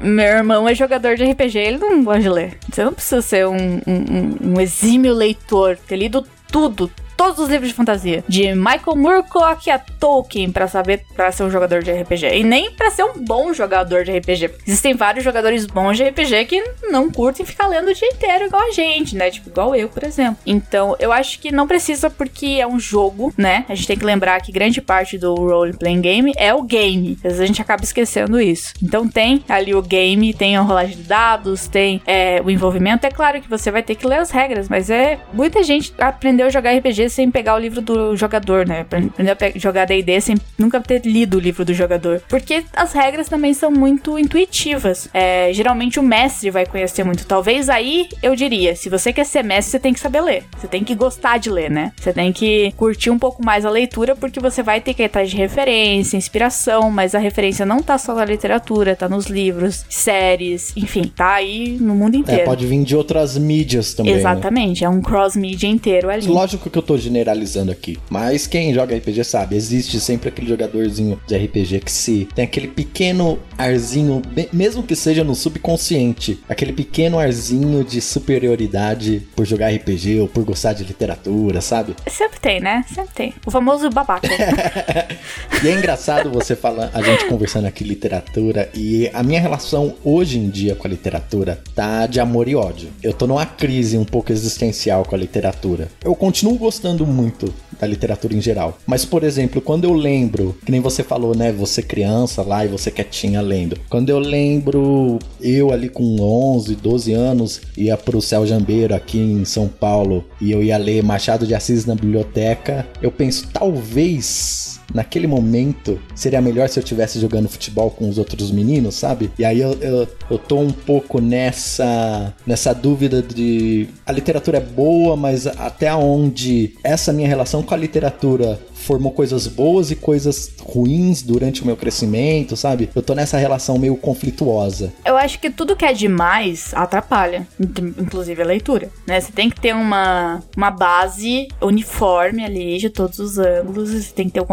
Meu 0.02 0.26
irmão 0.26 0.68
é 0.68 0.74
jogador 0.74 1.16
de 1.16 1.24
RPG, 1.24 1.58
ele 1.60 1.78
não 1.78 2.04
gosta 2.04 2.22
de 2.22 2.30
ler. 2.30 2.58
Você 2.72 2.84
não 2.84 2.94
precisa 2.94 3.22
ser 3.22 3.48
um, 3.48 3.82
um, 3.86 4.54
um 4.54 4.60
exímio 4.60 5.14
leitor, 5.14 5.78
ter 5.78 5.96
lido 5.96 6.26
tudo, 6.52 6.90
todos 7.16 7.40
os 7.40 7.50
livros 7.50 7.70
de 7.70 7.76
fantasia, 7.76 8.24
de 8.28 8.54
Michael 8.54 8.96
Moorcock 8.96 9.70
a 9.70 9.80
Tolkien, 9.80 10.52
para 10.52 10.68
saber 10.68 11.06
para 11.16 11.32
ser 11.32 11.44
um 11.44 11.52
jogador 11.52 11.84
de 11.84 11.92
RPG 11.92 12.38
e 12.38 12.44
nem 12.44 12.72
para 12.72 12.90
ser 12.90 13.04
um 13.04 13.24
bom 13.24 13.54
jogador 13.54 14.04
de 14.04 14.18
RPG. 14.18 14.52
Existem 14.68 14.94
vários 14.94 15.24
jogadores 15.24 15.66
bons 15.66 15.98
de 15.98 16.04
RPG 16.04 16.46
que 16.46 16.64
não 16.84 17.12
curtem 17.12 17.46
ficar 17.46 17.68
lendo 17.68 17.90
o 17.90 17.94
dia 17.94 18.08
inteiro 18.08 18.46
igual 18.46 18.64
a 18.64 18.72
gente, 18.72 19.16
né? 19.16 19.30
Tipo 19.30 19.50
igual 19.50 19.76
eu, 19.76 19.90
por 19.90 20.04
exemplo. 20.04 20.38
Então, 20.46 20.96
eu 21.00 21.12
acho 21.12 21.40
que 21.40 21.52
não 21.52 21.68
precisa 21.68 22.10
porque 22.10 22.58
é 22.60 22.68
um 22.68 22.80
jogo, 22.80 23.34
né? 23.38 23.66
A 23.70 23.76
gente 23.76 23.88
tem 23.88 23.98
que 23.98 24.06
lembrar 24.06 24.42
que 24.42 24.52
grande 24.52 24.82
parte 24.82 25.18
do 25.18 25.34
role 25.36 25.74
playing 25.74 26.02
game 26.02 26.34
é 26.38 26.54
o 26.54 26.62
game. 26.62 27.18
Às 27.18 27.24
vezes 27.24 27.40
a 27.40 27.46
gente 27.46 27.62
acaba 27.62 27.84
esquecendo 27.84 28.40
isso. 28.40 28.74
Então 28.82 29.08
tem 29.08 29.44
ali 29.48 29.74
o 29.74 29.82
game, 29.82 30.34
tem 30.34 30.58
a 30.58 30.62
rolagem 30.62 30.98
de 30.98 31.04
dados, 31.04 31.68
tem 31.68 32.02
é, 32.06 32.42
o 32.44 32.50
envolvimento. 32.50 33.06
É 33.06 33.12
claro 33.12 33.42
que 33.42 33.50
você 33.50 33.72
vai 33.72 33.84
ter 33.84 33.96
que 33.96 34.08
ler 34.08 34.20
as 34.20 34.32
regras, 34.32 34.70
mas 34.70 34.90
é 34.90 35.20
muita 35.34 35.64
gente 35.64 35.94
aprendeu 35.98 36.48
a 36.48 36.50
jogar 36.50 36.76
RPG 36.76 37.03
sem 37.10 37.30
pegar 37.30 37.56
o 37.56 37.60
livro 37.60 37.82
do 37.82 38.16
jogador, 38.16 38.66
né? 38.68 38.82
Aprender 38.82 39.32
a 39.32 39.60
jogar 39.60 39.86
D&D 39.86 40.22
sem 40.22 40.38
nunca 40.58 40.80
ter 40.82 41.06
lido 41.06 41.38
o 41.38 41.40
livro 41.40 41.66
do 41.66 41.74
jogador. 41.74 42.22
Porque 42.28 42.64
as 42.74 42.94
regras 42.94 43.28
também 43.28 43.54
são 43.54 43.72
muito 43.72 44.18
intuitivas. 44.18 45.10
É, 45.14 45.52
geralmente 45.54 46.00
o 46.00 46.04
mestre 46.04 46.50
vai 46.50 46.66
conhecer 46.66 47.04
muito. 47.04 47.26
Talvez 47.26 47.70
aí 47.70 48.08
eu 48.22 48.36
diria, 48.36 48.76
se 48.76 48.90
você 48.90 49.12
quer 49.12 49.26
ser 49.26 49.44
mestre, 49.44 49.72
você 49.72 49.80
tem 49.80 49.94
que 49.94 50.00
saber 50.00 50.22
ler. 50.22 50.44
Você 50.58 50.68
tem 50.68 50.84
que 50.84 50.96
gostar 50.96 51.38
de 51.38 51.50
ler, 51.50 51.70
né? 51.70 51.92
Você 52.00 52.14
tem 52.14 52.32
que 52.32 52.72
curtir 52.78 53.10
um 53.10 53.20
pouco 53.20 53.44
mais 53.44 53.66
a 53.66 53.70
leitura, 53.70 54.16
porque 54.16 54.40
você 54.40 54.62
vai 54.62 54.82
ter 54.82 54.94
que 54.94 55.02
ir 55.02 55.06
atrás 55.06 55.30
de 55.30 55.38
referência, 55.38 56.18
inspiração, 56.18 56.90
mas 56.90 57.16
a 57.16 57.20
referência 57.20 57.66
não 57.66 57.82
tá 57.82 57.98
só 57.98 58.14
na 58.14 58.26
literatura, 58.26 58.96
tá 58.96 59.08
nos 59.10 59.26
livros, 59.26 59.86
séries, 59.90 60.74
enfim, 60.76 61.04
tá 61.04 61.36
aí 61.36 61.78
no 61.80 61.96
mundo 61.96 62.16
é, 62.16 62.20
inteiro. 62.20 62.42
É, 62.42 62.46
pode 62.46 62.66
vir 62.66 62.84
de 62.84 62.96
outras 62.96 63.38
mídias 63.38 63.94
também. 63.94 64.14
Né? 64.14 64.20
Exatamente, 64.20 64.82
né? 64.82 64.88
é 64.88 64.90
um 64.90 65.02
cross-mídia 65.02 65.68
inteiro 65.68 66.10
ali. 66.10 66.28
Lógico 66.28 66.70
que 66.70 66.78
eu 66.78 66.82
tô 66.82 66.93
generalizando 66.98 67.72
aqui. 67.72 67.98
Mas 68.10 68.48
quem 68.48 68.74
joga 68.74 68.96
RPG 68.96 69.24
sabe, 69.24 69.56
existe 69.56 70.00
sempre 70.00 70.30
aquele 70.30 70.48
jogadorzinho 70.48 71.20
de 71.28 71.36
RPG 71.36 71.80
que 71.82 71.92
se 71.92 72.28
tem 72.36 72.46
aquele 72.46 72.68
pequeno 72.68 73.40
arzinho, 73.58 74.22
mesmo 74.52 74.84
que 74.84 74.96
seja 74.96 75.24
no 75.24 75.36
subconsciente, 75.36 76.40
aquele 76.48 76.74
pequeno 76.74 77.20
arzinho 77.20 77.84
de 77.84 78.02
superioridade 78.02 79.28
por 79.36 79.46
jogar 79.46 79.74
RPG 79.74 80.20
ou 80.20 80.28
por 80.28 80.44
gostar 80.44 80.74
de 80.74 80.84
literatura, 80.84 81.62
sabe? 81.62 81.96
Sempre 82.08 82.40
tem, 82.40 82.60
né? 82.60 82.84
Sempre 82.94 83.14
tem. 83.14 83.34
O 83.46 83.52
famoso 83.52 83.90
babaca. 83.90 84.28
e 85.64 85.68
é 85.68 85.72
engraçado 85.72 86.30
você 86.32 86.56
falar, 86.56 86.90
a 86.94 87.02
gente 87.02 87.26
conversando 87.26 87.66
aqui 87.66 87.84
literatura 87.84 88.70
e 88.74 89.10
a 89.14 89.24
minha 89.24 89.40
relação 89.40 89.96
hoje 90.04 90.38
em 90.38 90.50
dia 90.50 90.76
com 90.76 90.88
a 90.88 90.90
literatura 90.90 91.62
tá 91.76 92.08
de 92.08 92.20
amor 92.20 92.48
e 92.48 92.56
ódio. 92.56 92.90
Eu 93.02 93.14
tô 93.14 93.28
numa 93.28 93.46
crise 93.46 93.98
um 93.98 94.06
pouco 94.06 94.32
existencial 94.32 95.04
com 95.04 95.16
a 95.16 95.18
literatura. 95.18 95.88
Eu 96.04 96.16
continuo 96.16 96.58
gostando 96.58 96.83
gostando 96.84 97.08
muito 97.08 97.54
da 97.80 97.88
literatura 97.88 98.36
em 98.36 98.42
geral. 98.42 98.78
Mas, 98.86 99.06
por 99.06 99.24
exemplo, 99.24 99.62
quando 99.62 99.86
eu 99.86 99.94
lembro, 99.94 100.54
que 100.66 100.72
nem 100.72 100.82
você 100.82 101.02
falou, 101.02 101.34
né? 101.34 101.50
Você 101.54 101.82
criança 101.82 102.42
lá 102.42 102.66
e 102.66 102.68
você 102.68 102.92
quietinha 102.92 103.42
lendo. 103.42 103.80
Quando 103.90 104.10
eu 104.10 104.20
lembro, 104.20 105.18
eu 105.40 105.72
ali 105.72 105.88
com 105.88 106.20
11, 106.20 106.76
12 106.76 107.14
anos, 107.14 107.62
ia 107.78 107.96
pro 107.96 108.22
Céu 108.22 108.46
Jambeiro 108.46 108.94
aqui 108.94 109.18
em 109.18 109.46
São 109.46 109.70
Paulo 109.70 110.26
e 110.42 110.52
eu 110.52 110.62
ia 110.62 110.78
ler 110.78 111.02
Machado 111.02 111.48
de 111.48 111.56
Assis 111.56 111.86
na 111.86 111.96
biblioteca, 111.96 112.86
eu 113.02 113.12
penso, 113.12 113.48
talvez 113.54 114.82
naquele 114.94 115.28
momento 115.28 116.00
seria 116.14 116.42
melhor 116.42 116.70
se 116.70 116.80
eu 116.80 116.84
estivesse 116.84 117.20
jogando 117.20 117.50
futebol 117.50 117.90
com 117.90 118.08
os 118.08 118.18
outros 118.18 118.52
meninos, 118.52 118.96
sabe? 118.96 119.32
E 119.38 119.44
aí 119.44 119.60
eu, 119.60 119.74
eu, 119.82 120.08
eu 120.30 120.38
tô 120.38 120.60
um 120.60 120.72
pouco 120.72 121.20
nessa, 121.20 122.34
nessa 122.46 122.74
dúvida 122.74 123.22
de 123.22 123.88
a 124.06 124.12
literatura 124.12 124.58
é 124.58 124.62
boa, 124.62 125.16
mas 125.16 125.48
até 125.48 125.94
onde 125.94 126.76
essa 126.84 127.12
minha 127.12 127.28
relação 127.28 127.64
com 127.64 127.74
a 127.74 127.78
literatura 127.78 128.60
formou 128.84 129.12
coisas 129.12 129.48
boas 129.48 129.92
e 129.92 129.96
coisas 129.96 130.52
ruins 130.62 131.22
durante 131.22 131.64
o 131.64 131.66
meu 131.66 131.76
crescimento, 131.76 132.56
sabe? 132.56 132.90
Eu 132.96 133.02
tô 133.02 133.14
nessa 133.14 133.38
relação 133.38 133.78
meio 133.78 133.96
conflituosa. 133.96 134.94
Eu 135.06 135.18
acho 135.18 135.40
que 135.40 135.50
tudo 135.50 135.76
que 135.76 135.86
é 135.86 135.94
demais 135.94 136.74
atrapalha, 136.74 137.48
inclusive 137.60 138.42
a 138.42 138.46
leitura, 138.46 138.90
né? 139.08 139.20
Você 139.20 139.32
tem 139.32 139.50
que 139.50 139.60
ter 139.60 139.74
uma, 139.74 140.42
uma 140.56 140.72
base 140.72 141.48
uniforme 141.62 142.44
ali 142.44 142.78
de 142.78 142.90
todos 142.90 143.20
os 143.20 143.38
ângulos, 143.38 143.90
você 143.90 144.14
tem 144.14 144.28
que 144.28 144.34
ter 144.34 144.46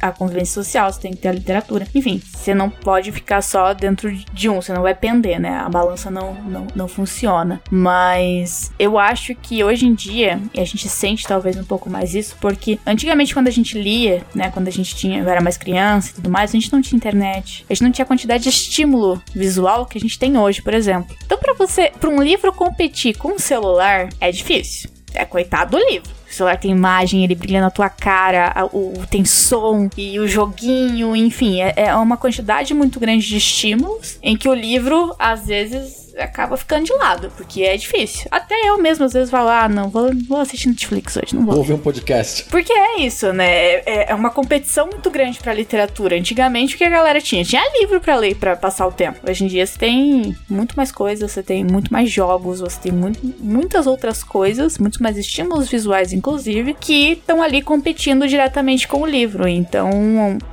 a 0.00 0.12
convivência, 0.12 0.46
social, 0.46 0.92
você 0.92 1.00
tem 1.00 1.12
que 1.12 1.18
ter 1.18 1.28
a 1.28 1.32
literatura. 1.32 1.86
Enfim, 1.94 2.20
você 2.34 2.54
não 2.54 2.70
pode 2.70 3.12
ficar 3.12 3.42
só 3.42 3.72
dentro 3.72 4.12
de 4.32 4.48
um, 4.48 4.60
você 4.60 4.72
não 4.72 4.82
vai 4.82 4.94
pender, 4.94 5.40
né? 5.40 5.50
A 5.58 5.68
balança 5.68 6.10
não, 6.10 6.34
não, 6.34 6.66
não 6.74 6.88
funciona. 6.88 7.60
Mas 7.70 8.72
eu 8.78 8.98
acho 8.98 9.34
que 9.34 9.62
hoje 9.62 9.86
em 9.86 9.94
dia, 9.94 10.40
e 10.54 10.60
a 10.60 10.64
gente 10.64 10.88
sente 10.88 11.26
talvez 11.26 11.56
um 11.56 11.64
pouco 11.64 11.90
mais 11.90 12.14
isso, 12.14 12.36
porque 12.40 12.78
antigamente 12.86 13.34
quando 13.34 13.48
a 13.48 13.52
gente 13.52 13.75
lia, 13.76 14.22
né, 14.34 14.50
quando 14.50 14.68
a 14.68 14.70
gente 14.70 14.94
tinha, 14.96 15.20
eu 15.20 15.28
era 15.28 15.40
mais 15.40 15.56
criança 15.56 16.10
e 16.10 16.14
tudo 16.14 16.30
mais, 16.30 16.50
a 16.50 16.52
gente 16.52 16.72
não 16.72 16.80
tinha 16.80 16.96
internet. 16.96 17.64
A 17.68 17.74
gente 17.74 17.82
não 17.82 17.92
tinha 17.92 18.04
a 18.04 18.08
quantidade 18.08 18.42
de 18.44 18.48
estímulo 18.48 19.22
visual 19.34 19.86
que 19.86 19.98
a 19.98 20.00
gente 20.00 20.18
tem 20.18 20.36
hoje, 20.36 20.62
por 20.62 20.74
exemplo. 20.74 21.14
Então, 21.24 21.38
para 21.38 21.54
você, 21.54 21.92
para 21.98 22.10
um 22.10 22.22
livro 22.22 22.52
competir 22.52 23.16
com 23.16 23.32
um 23.34 23.38
celular, 23.38 24.08
é 24.20 24.30
difícil. 24.30 24.90
é 25.14 25.24
coitado 25.24 25.72
do 25.72 25.78
livro. 25.90 26.10
O 26.28 26.32
celular 26.32 26.58
tem 26.58 26.70
imagem, 26.70 27.24
ele 27.24 27.34
brilha 27.34 27.60
na 27.60 27.70
tua 27.70 27.88
cara, 27.88 28.68
o, 28.72 29.00
o 29.00 29.06
tem 29.06 29.24
som 29.24 29.88
e 29.96 30.18
o 30.18 30.28
joguinho, 30.28 31.16
enfim, 31.16 31.62
é, 31.62 31.72
é 31.76 31.94
uma 31.94 32.16
quantidade 32.16 32.74
muito 32.74 33.00
grande 33.00 33.26
de 33.26 33.36
estímulos 33.36 34.18
em 34.22 34.36
que 34.36 34.48
o 34.48 34.54
livro, 34.54 35.14
às 35.18 35.46
vezes, 35.46 36.05
acaba 36.18 36.56
ficando 36.56 36.84
de 36.84 36.92
lado, 36.94 37.32
porque 37.36 37.62
é 37.62 37.76
difícil. 37.76 38.26
Até 38.30 38.54
eu 38.68 38.78
mesmo 38.78 39.04
às 39.04 39.12
vezes 39.12 39.30
falo, 39.30 39.48
ah, 39.48 39.68
não, 39.68 39.88
vou, 39.88 40.10
vou 40.28 40.40
assistir 40.40 40.68
Netflix 40.68 41.16
hoje, 41.16 41.34
não 41.34 41.44
vou. 41.44 41.52
Vou 41.52 41.58
ouvir 41.62 41.74
um 41.74 41.78
podcast. 41.78 42.44
Porque 42.44 42.72
é 42.72 43.00
isso, 43.00 43.32
né? 43.32 43.46
É, 43.46 44.10
é 44.10 44.14
uma 44.14 44.30
competição 44.30 44.86
muito 44.86 45.10
grande 45.10 45.38
pra 45.38 45.52
literatura. 45.52 46.16
Antigamente 46.16 46.74
o 46.74 46.78
que 46.78 46.84
a 46.84 46.90
galera 46.90 47.20
tinha? 47.20 47.44
Tinha 47.44 47.62
livro 47.80 48.00
para 48.00 48.16
ler 48.16 48.36
para 48.36 48.56
passar 48.56 48.86
o 48.86 48.92
tempo. 48.92 49.20
Hoje 49.28 49.44
em 49.44 49.48
dia 49.48 49.66
você 49.66 49.78
tem 49.78 50.36
muito 50.48 50.76
mais 50.76 50.92
coisas, 50.92 51.30
você 51.30 51.42
tem 51.42 51.64
muito 51.64 51.92
mais 51.92 52.10
jogos, 52.10 52.60
você 52.60 52.78
tem 52.80 52.92
muito, 52.92 53.20
muitas 53.40 53.86
outras 53.86 54.22
coisas, 54.22 54.78
muitos 54.78 55.00
mais 55.00 55.16
estímulos 55.16 55.68
visuais, 55.68 56.12
inclusive, 56.12 56.74
que 56.74 57.12
estão 57.12 57.42
ali 57.42 57.62
competindo 57.62 58.26
diretamente 58.26 58.88
com 58.88 59.02
o 59.02 59.06
livro. 59.06 59.46
Então, 59.48 59.90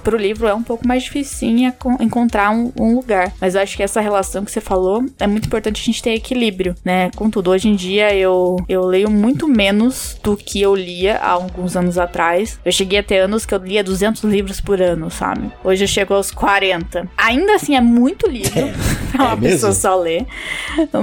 pro 0.04 0.18
livro 0.18 0.48
é 0.48 0.54
um 0.54 0.64
pouco 0.64 0.88
mais 0.88 1.04
difícil 1.04 1.38
sim, 1.38 1.72
encontrar 2.00 2.52
um, 2.52 2.72
um 2.80 2.96
lugar. 2.96 3.34
Mas 3.40 3.56
eu 3.56 3.62
acho 3.62 3.76
que 3.76 3.84
essa 3.84 4.02
relação 4.02 4.44
que 4.46 4.52
você 4.52 4.62
falou 4.62 5.06
é 5.20 5.28
muito 5.28 5.50
importante 5.54 5.82
a 5.82 5.86
gente 5.86 6.02
ter 6.02 6.14
equilíbrio, 6.14 6.76
né? 6.84 7.12
Contudo, 7.16 7.52
hoje 7.52 7.70
em 7.70 7.76
dia 7.76 8.14
eu, 8.16 8.58
eu 8.68 8.84
leio 8.86 9.10
muito 9.10 9.48
menos 9.48 10.18
do 10.24 10.36
que 10.36 10.60
eu 10.60 10.76
lia 10.76 11.18
há 11.18 11.30
alguns 11.30 11.76
anos 11.76 11.98
atrás. 11.98 12.60
Eu 12.66 12.72
cheguei 12.72 13.00
a 13.00 13.04
ter 13.04 13.20
anos 13.20 13.46
que 13.46 13.54
eu 13.54 13.60
lia 13.60 13.84
200 13.84 14.24
livros 14.24 14.60
por 14.60 14.82
ano, 14.82 15.12
sabe? 15.12 15.52
Hoje 15.64 15.84
eu 15.84 15.88
chego 15.88 16.14
aos 16.16 16.32
40. 16.32 17.08
Ainda 17.16 17.56
assim, 17.56 17.76
é 17.76 17.82
muito 17.82 18.28
livro 18.28 18.52
pra 19.14 19.26
uma 19.26 19.34
é 19.34 19.52
pessoa 19.52 19.72
só 19.74 19.96
ler. 19.96 20.26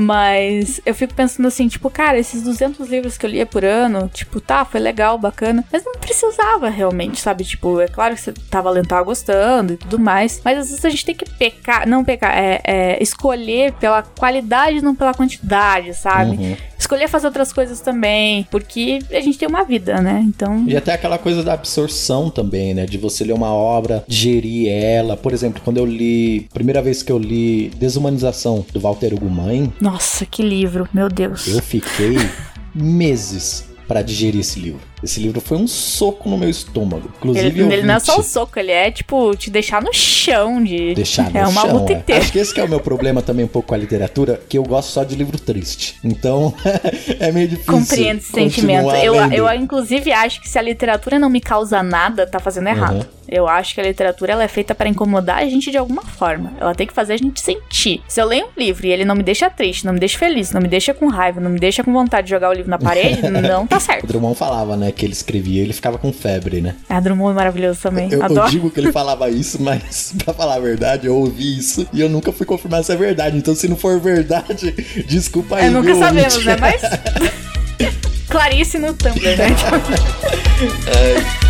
Mas 0.01 0.81
eu 0.85 0.95
fico 0.95 1.15
pensando 1.15 1.47
assim, 1.47 1.69
tipo, 1.69 1.89
cara, 1.89 2.19
esses 2.19 2.43
200 2.43 2.89
livros 2.89 3.17
que 3.17 3.25
eu 3.25 3.31
lia 3.31 3.47
por 3.47 3.65
ano, 3.65 4.11
tipo, 4.13 4.41
tá, 4.41 4.65
foi 4.65 4.81
legal, 4.81 5.17
bacana, 5.17 5.65
mas 5.73 5.85
não 5.85 5.93
precisava 5.93 6.69
realmente, 6.69 7.21
sabe? 7.21 7.45
Tipo, 7.45 7.81
é 7.81 7.87
claro 7.87 8.15
que 8.15 8.21
você 8.21 8.33
tava 8.51 8.71
lendo, 8.71 8.89
tava 8.89 9.05
gostando 9.05 9.75
e 9.75 9.77
tudo 9.77 9.99
mais, 9.99 10.41
mas 10.45 10.59
às 10.59 10.71
vezes 10.71 10.85
a 10.85 10.91
gente 10.91 11.07
tem 11.07 11.15
que 11.15 11.29
pecar, 11.31 11.89
não 11.89 12.05
pecar, 12.05 12.37
é, 12.37 12.61
é 12.65 13.03
escolher 13.03 13.73
pela 13.75 14.03
qualidade 14.03 14.40
qualidade, 14.41 14.83
não 14.83 14.95
pela 14.95 15.15
quantidade, 15.15 15.95
sabe? 15.95 16.37
Uhum. 16.37 16.57
Escolher 16.79 17.09
fazer 17.09 17.27
outras 17.27 17.53
coisas 17.53 17.81
também, 17.81 18.47
porque 18.51 18.99
a 19.11 19.21
gente 19.21 19.39
tem 19.39 19.49
uma 19.49 19.65
vida, 19.65 20.01
né? 20.01 20.25
Então. 20.27 20.65
E 20.67 20.77
até 20.77 20.95
aquela 20.95 21.19
coisa 21.19 21.43
da 21.43 21.53
absorção 21.53 22.31
também, 22.31 22.75
né? 22.75 22.87
De 22.87 22.99
você 22.99 23.23
ler 23.23 23.35
uma 23.35 23.53
obra, 23.53 24.03
digerir 24.09 24.69
ela. 24.71 25.17
Por 25.17 25.33
exemplo, 25.33 25.61
quando 25.63 25.77
eu 25.77 25.87
li. 25.87 26.49
Primeira 26.53 26.83
vez 26.83 27.03
que 27.03 27.13
eu 27.13 27.19
li 27.19 27.71
Desumanização 27.77 28.65
do 28.73 28.81
Walter 28.81 29.15
Ugumãe. 29.15 29.73
Nossa, 29.81 30.25
que 30.25 30.43
livro, 30.43 30.89
meu 30.93 31.09
Deus. 31.09 31.47
Eu 31.47 31.63
fiquei 31.63 32.17
meses 32.75 33.69
para 33.87 34.03
digerir 34.03 34.41
esse 34.41 34.59
livro. 34.59 34.90
Esse 35.03 35.21
livro 35.21 35.41
foi 35.41 35.57
um 35.57 35.67
soco 35.67 36.29
no 36.29 36.37
meu 36.37 36.49
estômago. 36.49 37.11
Inclusive, 37.19 37.63
ele, 37.63 37.75
ele 37.75 37.83
não 37.83 37.95
é 37.95 37.99
só 38.01 38.19
um 38.19 38.23
soco, 38.23 38.59
ele 38.59 38.73
é 38.73 38.91
tipo 38.91 39.35
te 39.37 39.51
deixar 39.51 39.83
no 39.83 39.93
chão 39.93 40.63
de. 40.63 40.95
Deixar 40.95 41.29
no 41.33 41.39
é 41.39 41.47
uma 41.47 41.63
chão, 41.63 41.79
luta 41.79 41.93
é. 41.93 41.97
inteira. 41.97 42.21
Acho 42.21 42.33
que 42.33 42.39
esse 42.39 42.53
que 42.53 42.61
é 42.61 42.65
o 42.65 42.69
meu 42.69 42.81
problema 42.81 43.23
também 43.23 43.45
um 43.45 43.49
pouco 43.49 43.69
com 43.69 43.75
a 43.75 43.79
literatura, 43.79 44.41
que 44.49 44.59
eu 44.59 44.63
gosto 44.63 44.91
só 44.91 45.05
de 45.05 45.15
livro 45.15 45.39
triste. 45.39 45.97
Então, 46.05 46.55
é 47.19 47.33
meio 47.33 47.49
difícil. 47.49 47.73
Compreendo 47.73 48.19
esse 48.19 48.33
sentimento. 48.33 48.91
Eu, 48.97 49.15
eu, 49.33 49.53
inclusive, 49.55 50.13
acho 50.13 50.41
que 50.41 50.49
se 50.49 50.59
a 50.59 50.63
literatura 50.63 51.19
não 51.19 51.29
me 51.29 51.41
causa 51.41 51.83
nada, 51.83 52.27
tá 52.27 52.39
fazendo 52.39 52.69
errado. 52.69 52.97
Uhum. 52.97 53.21
Eu 53.31 53.47
acho 53.47 53.75
que 53.75 53.81
a 53.81 53.85
literatura 53.85 54.33
ela 54.33 54.43
é 54.43 54.49
feita 54.49 54.75
para 54.75 54.89
incomodar 54.89 55.39
a 55.39 55.45
gente 55.49 55.71
de 55.71 55.79
alguma 55.79 56.03
forma. 56.03 56.53
Ela 56.61 56.75
tem 56.75 56.85
que 56.85 56.93
fazer 56.93 57.13
a 57.13 57.17
gente 57.17 57.41
sentir. 57.41 58.03
Se 58.09 58.21
eu 58.21 58.27
leio 58.27 58.47
um 58.47 58.61
livro 58.61 58.85
e 58.85 58.91
ele 58.91 59.05
não 59.05 59.15
me 59.15 59.23
deixa 59.23 59.49
triste, 59.49 59.87
não 59.87 59.93
me 59.93 60.01
deixa 60.01 60.19
feliz, 60.19 60.51
não 60.51 60.61
me 60.61 60.67
deixa 60.67 60.93
com 60.93 61.07
raiva, 61.07 61.41
não 61.41 61.51
me 61.51 61.61
deixa 61.61 61.85
com 61.85 61.93
vontade 61.93 62.27
de 62.27 62.31
jogar 62.31 62.51
o 62.51 62.53
livro 62.53 62.69
na 62.69 62.79
parede, 62.79 63.23
não 63.31 63.69
tá 63.69 63.79
certo. 63.79 64.03
O 64.03 64.07
Drummond 64.09 64.37
falava, 64.37 64.77
né, 64.77 64.90
que 64.93 65.05
ele 65.05 65.13
escrevia 65.13 65.63
ele 65.63 65.73
ficava 65.73 65.99
com 65.99 66.13
febre, 66.13 66.61
né? 66.61 66.77
Ah, 66.89 67.01
Drummond 67.01 67.33
é 67.33 67.35
maravilhoso 67.35 67.81
também. 67.81 68.11
Eu, 68.11 68.21
eu, 68.21 68.49
digo 68.49 68.71
que 68.71 68.81
ele 68.81 68.93
falava 68.93 69.29
isso, 69.29 69.61
mas 69.63 70.15
pra 70.25 70.35
falar 70.35 70.57
a 70.57 70.61
verdade, 70.61 71.07
eu 71.07 71.17
ouvi 71.17 71.59
isso 71.59 71.87
e 71.93 72.01
eu 72.01 72.09
nunca 72.09 72.33
fui 72.33 72.47
confirmar 72.47 72.85
se 72.85 72.93
é 72.93 72.97
verdade. 72.97 73.37
Então, 73.37 73.55
se 73.55 73.69
não 73.69 73.77
for 73.77 74.01
verdade, 74.01 74.73
desculpa 75.07 75.57
aí. 75.57 75.67
É, 75.67 75.71
nunca 75.71 75.95
sabemos, 75.95 76.45
né? 76.45 76.57
Mas. 76.59 76.83
Clarice 78.29 78.79
no 78.79 78.95
Tumblr, 78.95 79.37
né? 79.37 79.49
é. 80.87 81.50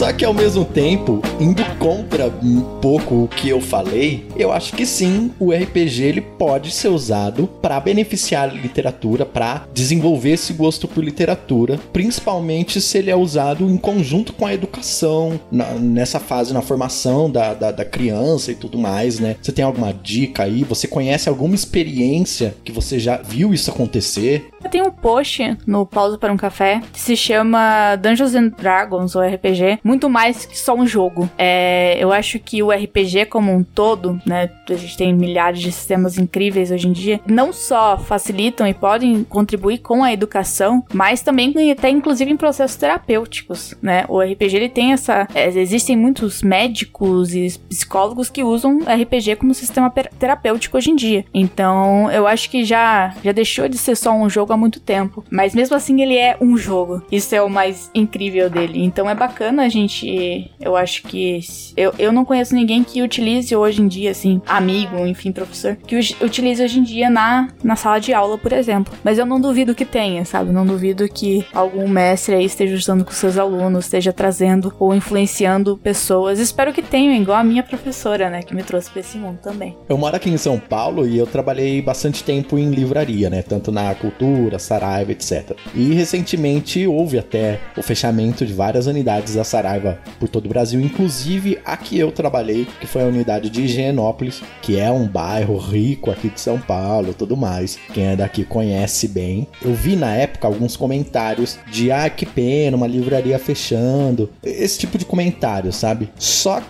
Só 0.00 0.10
que 0.14 0.24
ao 0.24 0.32
mesmo 0.32 0.64
tempo, 0.64 1.20
indo 1.38 1.62
contra 1.78 2.28
um 2.42 2.62
pouco 2.80 3.24
o 3.24 3.28
que 3.28 3.50
eu 3.50 3.60
falei, 3.60 4.26
eu 4.34 4.50
acho 4.50 4.72
que 4.74 4.86
sim, 4.86 5.30
o 5.38 5.52
RPG 5.52 6.02
ele 6.02 6.20
pode 6.22 6.70
ser 6.70 6.88
usado 6.88 7.46
para 7.60 7.78
beneficiar 7.78 8.48
a 8.48 8.52
literatura, 8.54 9.26
para 9.26 9.66
desenvolver 9.74 10.30
esse 10.30 10.54
gosto 10.54 10.88
por 10.88 11.04
literatura, 11.04 11.78
principalmente 11.92 12.80
se 12.80 12.96
ele 12.96 13.10
é 13.10 13.14
usado 13.14 13.68
em 13.68 13.76
conjunto 13.76 14.32
com 14.32 14.46
a 14.46 14.54
educação, 14.54 15.38
na, 15.52 15.66
nessa 15.74 16.18
fase, 16.18 16.54
na 16.54 16.62
formação 16.62 17.30
da, 17.30 17.52
da, 17.52 17.70
da 17.70 17.84
criança 17.84 18.50
e 18.50 18.54
tudo 18.54 18.78
mais, 18.78 19.20
né? 19.20 19.36
Você 19.42 19.52
tem 19.52 19.66
alguma 19.66 19.92
dica 19.92 20.44
aí? 20.44 20.64
Você 20.64 20.88
conhece 20.88 21.28
alguma 21.28 21.54
experiência 21.54 22.54
que 22.64 22.72
você 22.72 22.98
já 22.98 23.18
viu 23.18 23.52
isso 23.52 23.70
acontecer? 23.70 24.48
Eu 24.64 24.70
tenho 24.70 24.86
um 24.88 24.90
post 24.90 25.58
no 25.66 25.84
Pausa 25.84 26.16
para 26.16 26.32
um 26.32 26.38
Café 26.38 26.80
que 26.90 27.00
se 27.00 27.14
chama 27.14 27.96
Dungeons 27.96 28.34
and 28.34 28.48
Dragons, 28.48 29.14
ou 29.14 29.22
RPG, 29.22 29.80
muito 29.90 30.08
mais 30.08 30.46
que 30.46 30.56
só 30.56 30.72
um 30.72 30.86
jogo. 30.86 31.28
É, 31.36 31.96
eu 31.98 32.12
acho 32.12 32.38
que 32.38 32.62
o 32.62 32.70
RPG 32.70 33.26
como 33.26 33.52
um 33.52 33.64
todo, 33.64 34.20
né? 34.24 34.48
A 34.68 34.74
gente 34.74 34.96
tem 34.96 35.12
milhares 35.12 35.58
de 35.58 35.72
sistemas 35.72 36.16
incríveis 36.16 36.70
hoje 36.70 36.86
em 36.86 36.92
dia, 36.92 37.20
não 37.26 37.52
só 37.52 37.98
facilitam 37.98 38.68
e 38.68 38.72
podem 38.72 39.24
contribuir 39.24 39.78
com 39.78 40.04
a 40.04 40.12
educação, 40.12 40.84
mas 40.94 41.22
também 41.22 41.72
até 41.72 41.90
inclusive 41.90 42.30
em 42.30 42.36
processos 42.36 42.76
terapêuticos, 42.76 43.74
né? 43.82 44.04
O 44.08 44.20
RPG 44.20 44.56
ele 44.56 44.68
tem 44.68 44.92
essa. 44.92 45.26
É, 45.34 45.48
existem 45.48 45.96
muitos 45.96 46.40
médicos 46.40 47.34
e 47.34 47.58
psicólogos 47.68 48.30
que 48.30 48.44
usam 48.44 48.78
RPG 48.78 49.36
como 49.36 49.52
sistema 49.52 49.90
terapêutico 49.90 50.76
hoje 50.76 50.92
em 50.92 50.96
dia. 50.96 51.24
Então 51.34 52.08
eu 52.12 52.28
acho 52.28 52.48
que 52.48 52.64
já, 52.64 53.12
já 53.24 53.32
deixou 53.32 53.68
de 53.68 53.76
ser 53.76 53.96
só 53.96 54.12
um 54.12 54.30
jogo 54.30 54.52
há 54.52 54.56
muito 54.56 54.78
tempo. 54.78 55.24
Mas 55.28 55.52
mesmo 55.52 55.74
assim 55.74 56.00
ele 56.00 56.16
é 56.16 56.36
um 56.40 56.56
jogo. 56.56 57.02
Isso 57.10 57.34
é 57.34 57.42
o 57.42 57.50
mais 57.50 57.90
incrível 57.92 58.48
dele. 58.48 58.84
Então 58.84 59.10
é 59.10 59.14
bacana 59.16 59.64
a 59.64 59.68
gente 59.68 59.79
realmente, 59.80 60.50
eu 60.60 60.76
acho 60.76 61.02
que. 61.04 61.40
Eu, 61.76 61.92
eu 61.98 62.12
não 62.12 62.24
conheço 62.24 62.54
ninguém 62.54 62.84
que 62.84 63.02
utilize 63.02 63.54
hoje 63.54 63.80
em 63.80 63.88
dia, 63.88 64.10
assim, 64.10 64.40
amigo, 64.46 65.06
enfim, 65.06 65.32
professor, 65.32 65.76
que 65.76 65.96
utilize 66.20 66.62
hoje 66.62 66.78
em 66.78 66.82
dia 66.82 67.08
na, 67.08 67.48
na 67.62 67.76
sala 67.76 67.98
de 67.98 68.12
aula, 68.12 68.36
por 68.36 68.52
exemplo. 68.52 68.92
Mas 69.02 69.18
eu 69.18 69.24
não 69.24 69.40
duvido 69.40 69.74
que 69.74 69.84
tenha, 69.84 70.24
sabe? 70.24 70.52
Não 70.52 70.66
duvido 70.66 71.08
que 71.08 71.44
algum 71.54 71.88
mestre 71.88 72.34
aí 72.34 72.44
esteja 72.44 72.74
usando 72.74 73.04
com 73.04 73.12
seus 73.12 73.38
alunos, 73.38 73.84
esteja 73.84 74.12
trazendo 74.12 74.72
ou 74.78 74.94
influenciando 74.94 75.76
pessoas. 75.78 76.38
Espero 76.38 76.72
que 76.72 76.82
tenham, 76.82 77.14
igual 77.14 77.38
a 77.38 77.44
minha 77.44 77.62
professora, 77.62 78.28
né? 78.28 78.42
Que 78.42 78.54
me 78.54 78.62
trouxe 78.62 78.90
pra 78.90 79.00
esse 79.00 79.16
mundo 79.16 79.38
também. 79.42 79.76
Eu 79.88 79.96
moro 79.96 80.16
aqui 80.16 80.28
em 80.28 80.36
São 80.36 80.58
Paulo 80.58 81.06
e 81.06 81.16
eu 81.16 81.26
trabalhei 81.26 81.80
bastante 81.80 82.24
tempo 82.24 82.58
em 82.58 82.70
livraria, 82.70 83.30
né? 83.30 83.42
Tanto 83.42 83.72
na 83.72 83.94
cultura, 83.94 84.58
Saraiva, 84.58 85.12
etc. 85.12 85.56
E 85.74 85.94
recentemente 85.94 86.86
houve 86.86 87.18
até 87.18 87.60
o 87.76 87.82
fechamento 87.82 88.44
de 88.44 88.52
várias 88.52 88.86
unidades 88.86 89.34
da 89.34 89.44
Saraiva 89.44 89.69
por 90.18 90.28
todo 90.28 90.46
o 90.46 90.48
Brasil, 90.48 90.80
inclusive 90.80 91.58
a 91.64 91.76
que 91.76 91.98
eu 91.98 92.10
trabalhei, 92.10 92.66
que 92.80 92.86
foi 92.86 93.02
a 93.02 93.06
unidade 93.06 93.50
de 93.50 93.62
Higienópolis, 93.62 94.42
que 94.62 94.78
é 94.78 94.90
um 94.90 95.06
bairro 95.06 95.56
rico 95.58 96.10
aqui 96.10 96.28
de 96.28 96.40
São 96.40 96.58
Paulo, 96.58 97.14
tudo 97.14 97.36
mais. 97.36 97.78
Quem 97.92 98.06
é 98.06 98.16
daqui 98.16 98.44
conhece 98.44 99.08
bem. 99.08 99.46
Eu 99.62 99.74
vi 99.74 99.96
na 99.96 100.14
época 100.14 100.46
alguns 100.46 100.76
comentários 100.76 101.58
de 101.70 101.92
ah, 101.92 102.08
que 102.08 102.26
pena, 102.26 102.76
uma 102.76 102.86
livraria 102.86 103.38
fechando. 103.38 104.30
Esse 104.42 104.78
tipo 104.78 104.98
de 104.98 105.04
comentário, 105.04 105.72
sabe? 105.72 106.10
Só 106.18 106.62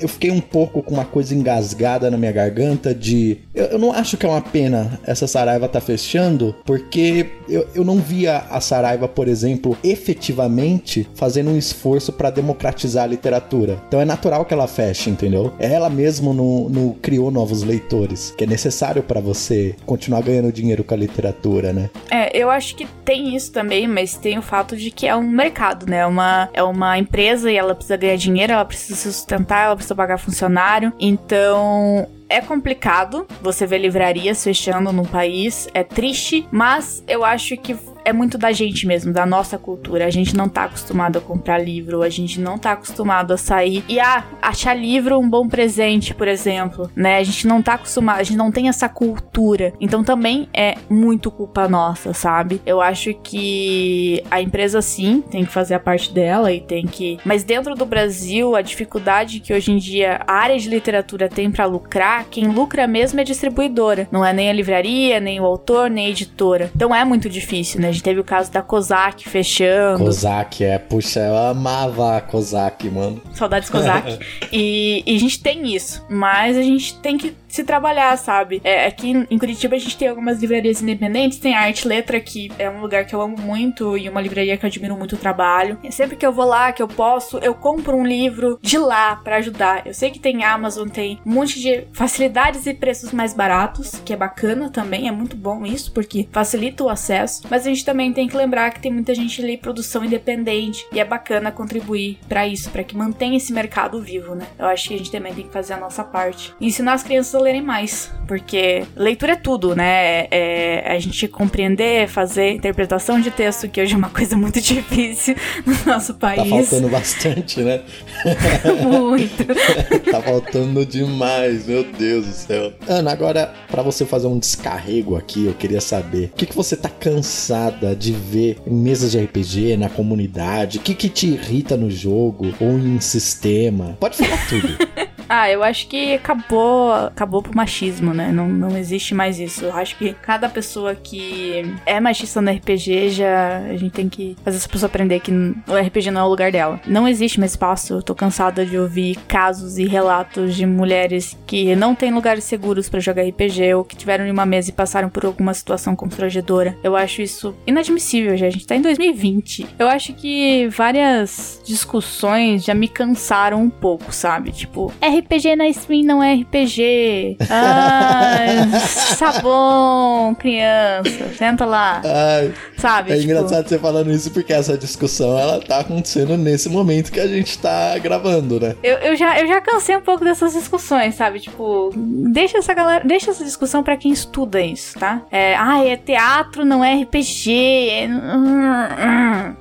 eu 0.00 0.08
fiquei 0.08 0.30
um 0.30 0.40
pouco 0.40 0.82
com 0.82 0.94
uma 0.94 1.04
coisa 1.04 1.34
engasgada 1.34 2.10
na 2.10 2.16
minha 2.16 2.32
garganta 2.32 2.94
de. 2.94 3.38
Eu, 3.54 3.66
eu 3.66 3.78
não 3.78 3.92
acho 3.92 4.16
que 4.16 4.24
é 4.24 4.28
uma 4.28 4.40
pena 4.40 4.98
essa 5.04 5.26
Saraiva 5.26 5.68
tá 5.68 5.80
fechando, 5.80 6.54
porque 6.64 7.26
eu, 7.48 7.66
eu 7.74 7.84
não 7.84 7.98
via 7.98 8.44
a 8.50 8.60
Saraiva, 8.60 9.08
por 9.08 9.28
exemplo, 9.28 9.76
efetivamente 9.82 11.08
fazendo 11.14 11.50
um 11.50 11.58
esforço 11.58 12.12
para 12.12 12.30
democratizar 12.30 13.04
a 13.04 13.06
literatura. 13.06 13.82
Então 13.88 14.00
é 14.00 14.04
natural 14.04 14.44
que 14.44 14.54
ela 14.54 14.66
feche, 14.66 15.10
entendeu? 15.10 15.52
Ela 15.58 15.90
mesmo 15.90 16.32
não, 16.32 16.68
não 16.68 16.92
criou 16.92 17.30
novos 17.30 17.62
leitores, 17.62 18.32
que 18.36 18.44
é 18.44 18.46
necessário 18.46 19.02
para 19.02 19.20
você 19.20 19.74
continuar 19.84 20.22
ganhando 20.22 20.52
dinheiro 20.52 20.84
com 20.84 20.94
a 20.94 20.96
literatura, 20.96 21.72
né? 21.72 21.90
É, 22.10 22.36
eu 22.36 22.50
acho 22.50 22.76
que 22.76 22.86
tem 23.04 23.34
isso 23.34 23.52
também, 23.52 23.88
mas 23.88 24.16
tem 24.16 24.38
o 24.38 24.42
fato 24.42 24.76
de 24.76 24.90
que 24.90 25.06
é 25.06 25.16
um 25.16 25.28
mercado, 25.28 25.86
né? 25.86 25.98
É 25.98 26.06
uma, 26.06 26.48
é 26.52 26.62
uma 26.62 26.98
empresa 26.98 27.50
e 27.50 27.56
ela 27.56 27.74
precisa 27.74 27.96
ganhar 27.96 28.16
dinheiro, 28.16 28.52
ela 28.52 28.64
precisa 28.64 28.94
se 28.94 29.12
sustentar 29.12 29.39
ela 29.64 29.74
precisa 29.74 29.94
pagar 29.94 30.18
funcionário. 30.18 30.92
Então, 30.98 32.06
é 32.28 32.40
complicado 32.40 33.26
você 33.42 33.66
ver 33.66 33.78
livrarias 33.78 34.42
fechando 34.42 34.92
no 34.92 35.06
país, 35.06 35.68
é 35.74 35.82
triste, 35.82 36.46
mas 36.50 37.02
eu 37.08 37.24
acho 37.24 37.56
que 37.56 37.76
é 38.04 38.12
muito 38.12 38.38
da 38.38 38.52
gente 38.52 38.86
mesmo, 38.86 39.12
da 39.12 39.26
nossa 39.26 39.58
cultura. 39.58 40.06
A 40.06 40.10
gente 40.10 40.36
não 40.36 40.48
tá 40.48 40.64
acostumado 40.64 41.18
a 41.18 41.20
comprar 41.20 41.58
livro, 41.58 42.02
a 42.02 42.08
gente 42.08 42.40
não 42.40 42.58
tá 42.58 42.72
acostumado 42.72 43.32
a 43.32 43.36
sair 43.36 43.84
e 43.88 44.00
ah, 44.00 44.24
achar 44.40 44.74
livro 44.74 45.18
um 45.18 45.28
bom 45.28 45.48
presente, 45.48 46.14
por 46.14 46.28
exemplo, 46.28 46.90
né? 46.94 47.16
A 47.18 47.22
gente 47.22 47.46
não 47.46 47.62
tá 47.62 47.74
acostumado, 47.74 48.20
a 48.20 48.22
gente 48.22 48.36
não 48.36 48.50
tem 48.50 48.68
essa 48.68 48.88
cultura. 48.88 49.72
Então 49.80 50.02
também 50.02 50.48
é 50.52 50.76
muito 50.88 51.30
culpa 51.30 51.68
nossa, 51.68 52.12
sabe? 52.12 52.60
Eu 52.64 52.80
acho 52.80 53.14
que 53.14 54.22
a 54.30 54.40
empresa 54.40 54.80
sim 54.82 55.20
tem 55.20 55.44
que 55.44 55.52
fazer 55.52 55.74
a 55.74 55.80
parte 55.80 56.12
dela 56.12 56.52
e 56.52 56.60
tem 56.60 56.86
que, 56.86 57.18
mas 57.24 57.44
dentro 57.44 57.74
do 57.74 57.84
Brasil, 57.84 58.56
a 58.56 58.62
dificuldade 58.62 59.40
que 59.40 59.52
hoje 59.52 59.72
em 59.72 59.76
dia 59.76 60.20
a 60.26 60.34
área 60.34 60.58
de 60.58 60.68
literatura 60.68 61.28
tem 61.28 61.50
para 61.50 61.64
lucrar, 61.66 62.26
quem 62.30 62.48
lucra 62.48 62.86
mesmo 62.86 63.20
é 63.20 63.22
a 63.22 63.24
distribuidora, 63.24 64.08
não 64.10 64.24
é 64.24 64.32
nem 64.32 64.50
a 64.50 64.52
livraria, 64.52 65.20
nem 65.20 65.40
o 65.40 65.44
autor, 65.44 65.90
nem 65.90 66.06
a 66.06 66.10
editora. 66.10 66.70
Então 66.74 66.94
é 66.94 67.04
muito 67.04 67.28
difícil, 67.28 67.80
né? 67.80 67.89
A 67.90 67.92
gente 67.92 68.04
teve 68.04 68.20
o 68.20 68.24
caso 68.24 68.52
da 68.52 68.62
Kozak 68.62 69.28
fechando. 69.28 70.04
Kozak, 70.04 70.64
é. 70.64 70.78
Puxa, 70.78 71.18
eu 71.18 71.36
amava 71.36 72.16
a 72.16 72.20
Kozak, 72.20 72.88
mano. 72.88 73.20
Saudades 73.34 73.68
Kozak. 73.68 74.16
e, 74.52 75.02
e 75.04 75.16
a 75.16 75.18
gente 75.18 75.42
tem 75.42 75.74
isso. 75.74 76.04
Mas 76.08 76.56
a 76.56 76.62
gente 76.62 76.96
tem 76.98 77.18
que 77.18 77.34
se 77.50 77.64
trabalhar, 77.64 78.16
sabe? 78.16 78.60
É, 78.64 78.86
aqui 78.86 79.26
em 79.30 79.38
Curitiba 79.38 79.76
a 79.76 79.78
gente 79.78 79.96
tem 79.96 80.08
algumas 80.08 80.40
livrarias 80.40 80.82
independentes, 80.82 81.38
tem 81.38 81.54
a 81.54 81.60
Arte 81.60 81.86
Letra, 81.86 82.20
que 82.20 82.50
é 82.58 82.68
um 82.68 82.80
lugar 82.80 83.04
que 83.04 83.14
eu 83.14 83.20
amo 83.20 83.36
muito 83.38 83.96
e 83.96 84.08
uma 84.08 84.20
livraria 84.20 84.56
que 84.56 84.64
eu 84.64 84.68
admiro 84.68 84.96
muito 84.96 85.14
o 85.14 85.18
trabalho. 85.18 85.78
E 85.82 85.92
sempre 85.92 86.16
que 86.16 86.26
eu 86.26 86.32
vou 86.32 86.46
lá, 86.46 86.72
que 86.72 86.82
eu 86.82 86.88
posso, 86.88 87.38
eu 87.38 87.54
compro 87.54 87.96
um 87.96 88.06
livro 88.06 88.58
de 88.62 88.78
lá 88.78 89.16
para 89.16 89.36
ajudar. 89.36 89.86
Eu 89.86 89.94
sei 89.94 90.10
que 90.10 90.18
tem 90.18 90.44
Amazon, 90.44 90.88
tem 90.88 91.20
um 91.24 91.32
monte 91.32 91.60
de 91.60 91.86
facilidades 91.92 92.66
e 92.66 92.74
preços 92.74 93.12
mais 93.12 93.34
baratos, 93.34 94.00
que 94.04 94.12
é 94.12 94.16
bacana 94.16 94.70
também, 94.70 95.08
é 95.08 95.12
muito 95.12 95.36
bom 95.36 95.64
isso, 95.64 95.92
porque 95.92 96.28
facilita 96.30 96.84
o 96.84 96.88
acesso. 96.88 97.42
Mas 97.50 97.66
a 97.66 97.70
gente 97.70 97.84
também 97.84 98.12
tem 98.12 98.28
que 98.28 98.36
lembrar 98.36 98.70
que 98.70 98.80
tem 98.80 98.92
muita 98.92 99.14
gente 99.14 99.42
ali 99.42 99.56
produção 99.56 100.04
independente 100.04 100.86
e 100.92 101.00
é 101.00 101.04
bacana 101.04 101.50
contribuir 101.50 102.18
para 102.28 102.46
isso, 102.46 102.70
para 102.70 102.84
que 102.84 102.96
mantenha 102.96 103.36
esse 103.36 103.52
mercado 103.52 104.00
vivo, 104.00 104.34
né? 104.34 104.46
Eu 104.58 104.66
acho 104.66 104.88
que 104.88 104.94
a 104.94 104.98
gente 104.98 105.10
também 105.10 105.34
tem 105.34 105.46
que 105.46 105.52
fazer 105.52 105.74
a 105.74 105.76
nossa 105.76 106.04
parte. 106.04 106.54
Ensinar 106.60 106.94
as 106.94 107.02
crianças 107.02 107.39
lerem 107.40 107.62
mais, 107.62 108.10
porque 108.26 108.84
leitura 108.96 109.32
é 109.32 109.36
tudo, 109.36 109.74
né? 109.74 110.26
É, 110.30 110.82
é 110.84 110.92
a 110.92 110.98
gente 110.98 111.26
compreender, 111.26 112.08
fazer 112.08 112.52
interpretação 112.52 113.20
de 113.20 113.30
texto, 113.30 113.68
que 113.68 113.80
hoje 113.80 113.94
é 113.94 113.96
uma 113.96 114.10
coisa 114.10 114.36
muito 114.36 114.60
difícil 114.60 115.34
no 115.66 115.92
nosso 115.92 116.14
tá 116.14 116.34
país. 116.34 116.50
Tá 116.50 116.56
faltando 116.56 116.88
bastante, 116.88 117.60
né? 117.60 117.80
muito. 118.82 119.44
tá 120.10 120.22
faltando 120.22 120.86
demais, 120.86 121.66
meu 121.66 121.84
Deus 121.84 122.26
do 122.26 122.32
céu. 122.32 122.72
Ana, 122.88 123.12
agora, 123.12 123.52
para 123.70 123.82
você 123.82 124.04
fazer 124.04 124.26
um 124.26 124.38
descarrego 124.38 125.16
aqui, 125.16 125.46
eu 125.46 125.54
queria 125.54 125.80
saber 125.80 126.30
o 126.32 126.36
que, 126.36 126.46
que 126.46 126.56
você 126.56 126.76
tá 126.76 126.88
cansada 126.88 127.94
de 127.94 128.12
ver 128.12 128.58
em 128.66 128.74
mesas 128.74 129.12
de 129.12 129.18
RPG, 129.18 129.76
na 129.76 129.88
comunidade, 129.88 130.78
o 130.78 130.80
que, 130.80 130.94
que 130.94 131.08
te 131.08 131.26
irrita 131.26 131.76
no 131.76 131.90
jogo 131.90 132.54
ou 132.60 132.78
em 132.78 133.00
sistema. 133.00 133.96
Pode 133.98 134.16
falar 134.16 134.48
tudo. 134.48 135.09
Ah, 135.32 135.48
eu 135.48 135.62
acho 135.62 135.86
que 135.86 136.14
acabou, 136.14 136.92
acabou 136.92 137.40
pro 137.40 137.54
machismo, 137.54 138.12
né? 138.12 138.32
Não, 138.32 138.48
não 138.48 138.76
existe 138.76 139.14
mais 139.14 139.38
isso. 139.38 139.64
Eu 139.64 139.72
acho 139.72 139.96
que 139.96 140.12
cada 140.12 140.48
pessoa 140.48 140.92
que 140.92 141.72
é 141.86 142.00
machista 142.00 142.40
no 142.40 142.50
RPG 142.50 143.10
já 143.10 143.58
a 143.58 143.76
gente 143.76 143.92
tem 143.92 144.08
que 144.08 144.36
fazer 144.44 144.56
essa 144.56 144.68
pessoa 144.68 144.88
aprender 144.88 145.20
que 145.20 145.30
o 145.30 145.76
RPG 145.80 146.10
não 146.10 146.22
é 146.22 146.24
o 146.24 146.28
lugar 146.28 146.50
dela. 146.50 146.80
Não 146.84 147.06
existe 147.06 147.38
mais 147.38 147.52
espaço. 147.52 147.94
Eu 147.94 148.02
tô 148.02 148.12
cansada 148.12 148.66
de 148.66 148.76
ouvir 148.76 149.18
casos 149.28 149.78
e 149.78 149.86
relatos 149.86 150.56
de 150.56 150.66
mulheres 150.66 151.38
que 151.46 151.76
não 151.76 151.94
têm 151.94 152.12
lugares 152.12 152.42
seguros 152.42 152.88
para 152.88 152.98
jogar 152.98 153.22
RPG 153.22 153.74
ou 153.74 153.84
que 153.84 153.94
tiveram 153.94 154.26
em 154.26 154.32
uma 154.32 154.44
mesa 154.44 154.70
e 154.70 154.72
passaram 154.72 155.08
por 155.08 155.24
alguma 155.24 155.54
situação 155.54 155.94
constrangedora. 155.94 156.76
Eu 156.82 156.96
acho 156.96 157.22
isso 157.22 157.54
inadmissível 157.64 158.36
já. 158.36 158.48
A 158.48 158.50
gente 158.50 158.66
tá 158.66 158.74
em 158.74 158.82
2020. 158.82 159.76
Eu 159.78 159.86
acho 159.86 160.12
que 160.12 160.66
várias 160.70 161.62
discussões 161.64 162.64
já 162.64 162.74
me 162.74 162.88
cansaram 162.88 163.62
um 163.62 163.70
pouco, 163.70 164.12
sabe? 164.12 164.50
Tipo, 164.50 164.92
RPG 165.00 165.19
na 165.56 165.68
stream 165.68 166.04
não 166.04 166.22
é 166.22 166.34
RPG. 166.34 167.36
Ai, 167.48 168.68
sabão, 169.16 170.34
criança. 170.34 171.28
Senta 171.36 171.64
lá. 171.64 172.00
Ai, 172.04 172.52
sabe? 172.78 173.12
É 173.12 173.16
tipo... 173.16 173.26
engraçado 173.26 173.68
você 173.68 173.78
falando 173.78 174.10
isso 174.10 174.30
porque 174.30 174.52
essa 174.52 174.76
discussão 174.78 175.38
ela 175.38 175.60
tá 175.60 175.80
acontecendo 175.80 176.36
nesse 176.36 176.68
momento 176.68 177.12
que 177.12 177.20
a 177.20 177.26
gente 177.26 177.58
tá 177.58 177.98
gravando, 177.98 178.58
né? 178.58 178.74
Eu, 178.82 178.96
eu, 178.98 179.16
já, 179.16 179.38
eu 179.40 179.46
já 179.46 179.60
cansei 179.60 179.96
um 179.96 180.00
pouco 180.00 180.24
dessas 180.24 180.52
discussões, 180.52 181.14
sabe? 181.14 181.40
Tipo, 181.40 181.90
deixa 181.94 182.58
essa 182.58 182.72
galera, 182.72 183.04
deixa 183.04 183.30
essa 183.30 183.44
discussão 183.44 183.82
para 183.82 183.96
quem 183.96 184.12
estuda 184.12 184.60
isso, 184.60 184.98
tá? 184.98 185.22
É, 185.30 185.54
ah, 185.56 185.84
é 185.84 185.96
teatro, 185.96 186.64
não 186.64 186.84
é 186.84 186.94
RPG. 187.02 187.90
É... 187.90 188.08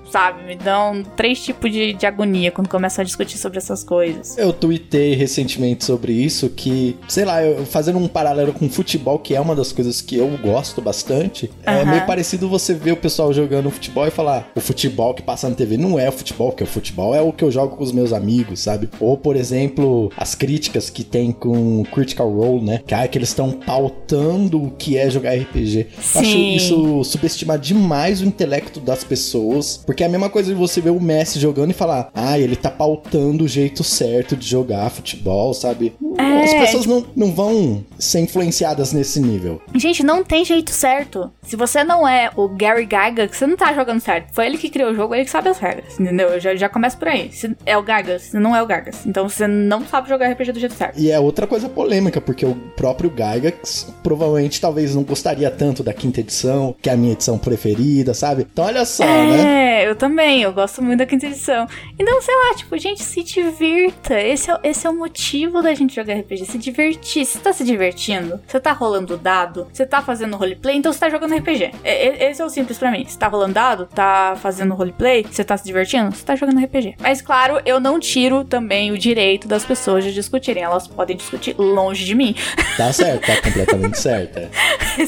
Sabe? 0.10 0.44
Me 0.44 0.56
dão 0.56 1.04
três 1.16 1.44
tipos 1.44 1.72
de, 1.72 1.94
de 1.94 2.06
agonia 2.06 2.52
quando 2.52 2.68
começam 2.68 3.02
a 3.02 3.06
discutir 3.06 3.38
sobre 3.38 3.58
essas 3.58 3.84
coisas. 3.84 4.38
Eu 4.38 4.52
tuitei 4.52 5.14
recentemente 5.14 5.49
recentemente 5.50 5.84
sobre 5.84 6.14
isso 6.14 6.50
que, 6.50 6.96
sei 7.08 7.26
lá, 7.26 7.44
eu, 7.44 7.66
fazendo 7.66 7.98
um 7.98 8.08
paralelo 8.08 8.54
com 8.54 8.70
futebol, 8.70 9.18
que 9.18 9.36
é 9.36 9.42
uma 9.42 9.56
das 9.56 9.72
coisas 9.72 10.02
que 10.02 10.16
eu 10.16 10.30
gosto 10.38 10.82
bastante, 10.82 11.50
uhum. 11.68 11.74
é 11.74 11.86
meio 11.86 12.06
parecido 12.06 12.48
você 12.48 12.74
ver 12.74 12.92
o 12.92 12.98
pessoal 12.98 13.34
jogando 13.34 13.72
futebol 13.72 14.06
e 14.06 14.12
falar 14.12 14.52
o 14.56 14.60
futebol 14.60 15.14
que 15.14 15.22
passa 15.22 15.50
na 15.50 15.56
TV 15.56 15.78
não 15.78 15.98
é 15.98 16.08
o 16.08 16.12
futebol, 16.12 16.52
que 16.52 16.62
é 16.64 16.66
o 16.66 16.70
futebol 16.70 17.16
é 17.16 17.22
o 17.22 17.34
que 17.34 17.44
eu 17.44 17.52
jogo 17.52 17.76
com 17.76 17.84
os 17.84 17.92
meus 17.92 18.14
amigos, 18.14 18.60
sabe? 18.60 18.90
Ou, 19.00 19.18
por 19.18 19.36
exemplo, 19.36 20.12
as 20.16 20.36
críticas 20.36 20.90
que 20.90 21.04
tem 21.04 21.32
com 21.32 21.84
Critical 21.86 22.30
Role, 22.30 22.64
né? 22.64 22.82
Que, 22.86 22.94
ah, 22.94 23.08
que 23.08 23.18
eles 23.18 23.30
estão 23.30 23.52
pautando 23.52 24.62
o 24.62 24.72
que 24.72 24.98
é 24.98 25.10
jogar 25.10 25.34
RPG. 25.34 25.88
Sim. 26.02 26.20
Acho 26.20 26.38
isso 26.38 27.04
subestimar 27.04 27.58
demais 27.58 28.22
o 28.22 28.26
intelecto 28.26 28.80
das 28.80 29.04
pessoas, 29.04 29.82
porque 29.86 30.04
é 30.04 30.06
a 30.06 30.10
mesma 30.10 30.30
coisa 30.30 30.50
de 30.50 30.60
você 30.60 30.82
ver 30.82 30.92
o 30.92 31.00
Messi 31.00 31.40
jogando 31.40 31.72
e 31.72 31.74
falar, 31.74 32.10
ah, 32.14 32.38
ele 32.38 32.56
tá 32.56 32.70
pautando 32.70 33.44
o 33.44 33.48
jeito 33.48 33.84
certo 33.84 34.36
de 34.36 34.48
jogar 34.48 34.90
futebol 34.90 35.39
sabe? 35.54 35.96
É, 36.18 36.44
As 36.44 36.54
pessoas 36.54 36.84
tipo... 36.84 36.96
não, 37.16 37.28
não 37.28 37.34
vão 37.34 37.86
ser 37.98 38.20
influenciadas 38.20 38.94
nesse 38.94 39.20
nível. 39.20 39.62
Gente, 39.76 40.04
não 40.04 40.24
tem 40.24 40.44
jeito 40.44 40.72
certo. 40.72 41.32
Se 41.42 41.56
você 41.56 41.84
não 41.84 42.08
é 42.08 42.32
o 42.36 42.48
Gary 42.50 42.86
Gaga, 42.86 43.28
você 43.28 43.48
não 43.48 43.56
tá 43.56 43.74
jogando 43.74 44.00
certo. 44.00 44.34
Foi 44.34 44.46
ele 44.46 44.58
que 44.58 44.70
criou 44.70 44.92
o 44.92 44.96
jogo, 44.96 45.16
ele 45.16 45.26
que 45.26 45.32
sabe 45.32 45.50
as 45.50 45.58
regras, 45.58 46.00
entendeu? 46.00 46.40
Já, 46.40 46.56
já 46.56 46.70
começa 46.70 46.98
por 46.98 47.08
aí. 47.08 47.32
Se 47.32 47.56
é 47.66 47.78
o 47.78 47.84
Gagas, 47.84 48.24
se 48.24 48.40
não 48.40 48.56
é 48.56 48.62
o 48.62 48.66
Gagas. 48.66 49.06
Então 49.06 49.28
você 49.28 49.48
não 49.48 49.86
sabe 49.86 50.10
jogar 50.10 50.30
RPG 50.32 50.52
do 50.52 50.60
jeito 50.60 50.76
certo. 50.76 51.00
E 51.00 51.12
é 51.12 51.20
outra 51.20 51.48
coisa 51.48 51.70
polêmica, 51.70 52.20
porque 52.20 52.46
o 52.46 52.56
próprio 52.76 53.10
Gygax 53.10 53.94
provavelmente 54.04 54.60
talvez 54.60 54.96
não 54.96 55.04
gostaria 55.04 55.50
tanto 55.50 55.84
da 55.84 55.94
quinta 55.94 56.20
edição, 56.20 56.76
que 56.82 56.90
é 56.90 56.94
a 56.94 56.98
minha 56.98 57.14
edição 57.14 57.38
preferida, 57.38 58.14
sabe? 58.14 58.46
Então 58.52 58.66
olha 58.66 58.86
só, 58.86 59.04
é, 59.04 59.26
né? 59.28 59.88
eu 59.88 59.96
também, 59.96 60.42
eu 60.42 60.54
gosto 60.54 60.82
muito 60.82 61.00
da 61.00 61.06
quinta 61.06 61.28
edição. 61.28 61.68
Então, 61.98 62.22
sei 62.22 62.36
lá, 62.36 62.56
tipo, 62.56 62.78
gente, 62.78 63.04
se 63.04 63.24
divirta. 63.24 64.20
Esse 64.20 64.52
é, 64.52 64.60
esse 64.64 64.86
é 64.86 64.90
o 64.90 64.96
motivo 64.96 65.19
da 65.62 65.74
gente 65.74 65.96
jogar 65.96 66.16
RPG, 66.16 66.46
se 66.46 66.58
divertir. 66.58 67.26
Você 67.26 67.40
tá 67.40 67.52
se 67.52 67.64
divertindo? 67.64 68.40
Você 68.48 68.60
tá 68.60 68.72
rolando 68.72 69.18
dado? 69.18 69.68
Você 69.72 69.86
tá 69.86 70.02
fazendo 70.02 70.38
roleplay? 70.38 70.78
Então 70.78 70.94
você 70.94 71.00
tá 71.00 71.10
jogando 71.10 71.36
RPG. 71.36 71.72
É, 71.84 72.30
esse 72.32 72.42
é 72.42 72.46
o 72.46 72.50
simples 72.50 72.78
para 72.78 72.90
mim. 72.90 73.06
Você 73.06 73.18
tá 73.18 73.28
rolando 73.28 73.54
dado? 73.54 73.86
Tá 73.94 74.36
fazendo 74.42 74.74
roleplay? 74.74 75.26
Você 75.30 75.44
tá 75.44 75.58
se 75.58 75.66
divertindo? 75.66 76.16
Você 76.16 76.24
tá 76.24 76.36
jogando 76.36 76.64
RPG. 76.64 76.96
Mas 77.00 77.22
claro, 77.22 77.60
eu 77.66 77.80
não 77.80 78.00
tiro 78.00 78.44
também 78.46 78.92
o 78.92 78.98
direito 78.98 79.48
das 79.48 79.66
pessoas 79.66 80.04
de 80.04 80.14
discutirem. 80.14 80.64
Elas 80.64 80.88
podem 80.88 81.18
discutir 81.18 81.54
longe 81.58 82.06
de 82.06 82.16
mim. 82.16 82.34
Tá 82.80 82.94
certo, 82.94 83.26
tá 83.26 83.42
completamente 83.42 84.00
certa. 84.00 84.50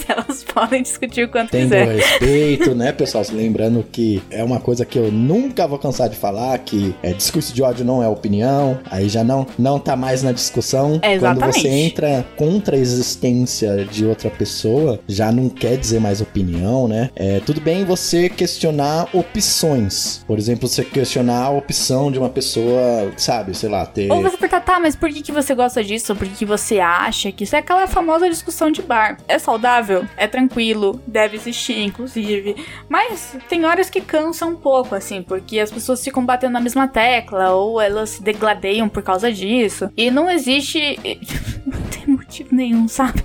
Elas 0.09 0.43
podem 0.43 0.82
discutir 0.82 1.24
o 1.24 1.30
quanto 1.30 1.51
Tendo 1.51 1.70
quiser. 1.70 1.88
respeito, 1.88 2.76
né, 2.76 2.91
pessoal? 2.91 3.24
Lembrando 3.32 3.82
que 3.89 4.22
é 4.30 4.43
uma 4.43 4.59
coisa 4.59 4.84
que 4.84 4.99
eu 4.99 5.09
nunca 5.09 5.66
vou 5.66 5.80
cansar 5.80 6.09
de 6.09 6.18
falar, 6.18 6.57
que 6.59 6.93
é, 7.01 7.14
discurso 7.14 7.53
de 7.53 7.64
ódio 7.64 7.86
não 7.86 8.03
é 8.03 8.09
opinião, 8.09 8.78
aí 8.89 9.07
já 9.07 9.24
não, 9.24 9.47
não 9.57 9.80
tá 9.80 9.95
mais 10.02 10.24
na 10.24 10.32
discussão. 10.32 10.99
É, 11.04 11.18
Quando 11.20 11.38
exatamente. 11.38 11.62
você 11.62 11.68
entra 11.68 12.26
contra 12.36 12.76
a 12.76 12.80
existência 12.80 13.86
de 13.86 14.04
outra 14.04 14.32
pessoa, 14.32 14.99
já 15.08 15.32
não 15.32 15.47
quer 15.47 15.78
dizer 15.78 15.99
mais 15.99 16.20
opinião, 16.20 16.88
né? 16.88 17.12
É, 17.16 17.39
tudo 17.41 17.62
bem 17.62 17.86
você 17.86 18.28
questionar 18.28 19.08
opções. 19.14 20.24
Por 20.26 20.39
exemplo, 20.39 20.68
você 20.68 20.84
questionar 20.84 21.43
a 21.45 21.49
opção 21.52 22.12
de 22.12 22.18
uma 22.18 22.30
pessoa, 22.30 23.12
sabe, 23.16 23.56
sei 23.56 23.70
lá, 23.70 23.86
ter... 23.86 24.12
Ou 24.12 24.22
você 24.24 24.38
perguntar, 24.38 24.62
tá, 24.62 24.80
mas 24.80 24.95
por 24.95 25.10
que, 25.10 25.22
que 25.22 25.32
você 25.32 25.54
gosta 25.54 25.84
disso? 25.84 26.16
Por 26.16 26.28
que, 26.28 26.36
que 26.36 26.45
você 26.45 26.80
acha 26.80 27.32
que 27.32 27.43
isso 27.43 27.56
é 27.56 27.60
aquela 27.60 27.86
famosa 27.86 28.28
discussão 28.28 28.72
de 28.72 28.82
bar? 28.82 29.18
É 29.28 29.38
saudável? 29.38 30.06
É 30.18 30.26
tranquilo? 30.26 30.99
Deve 31.06 31.38
existir, 31.38 31.80
inclusive. 31.84 32.56
Mas 32.89 33.36
tem 33.47 33.66
horas 33.66 33.89
que 33.89 34.02
cansa 34.02 34.45
um 34.45 34.56
pouco, 34.56 34.95
assim, 34.95 35.22
porque 35.22 35.60
as 35.60 35.72
pessoas 35.72 36.04
ficam 36.04 36.26
batendo 36.26 36.54
na 36.54 36.60
mesma 36.60 36.88
tecla, 36.88 37.52
ou 37.52 37.80
elas 37.80 38.10
se 38.12 38.24
degladeiam 38.24 38.89
por 38.89 39.04
causa 39.04 39.32
disso. 39.32 39.91
E 39.96 40.10
não 40.12 40.30
existe. 40.30 40.98
Motivo 42.32 42.56
nenhum, 42.56 42.88
sabe? 42.88 43.22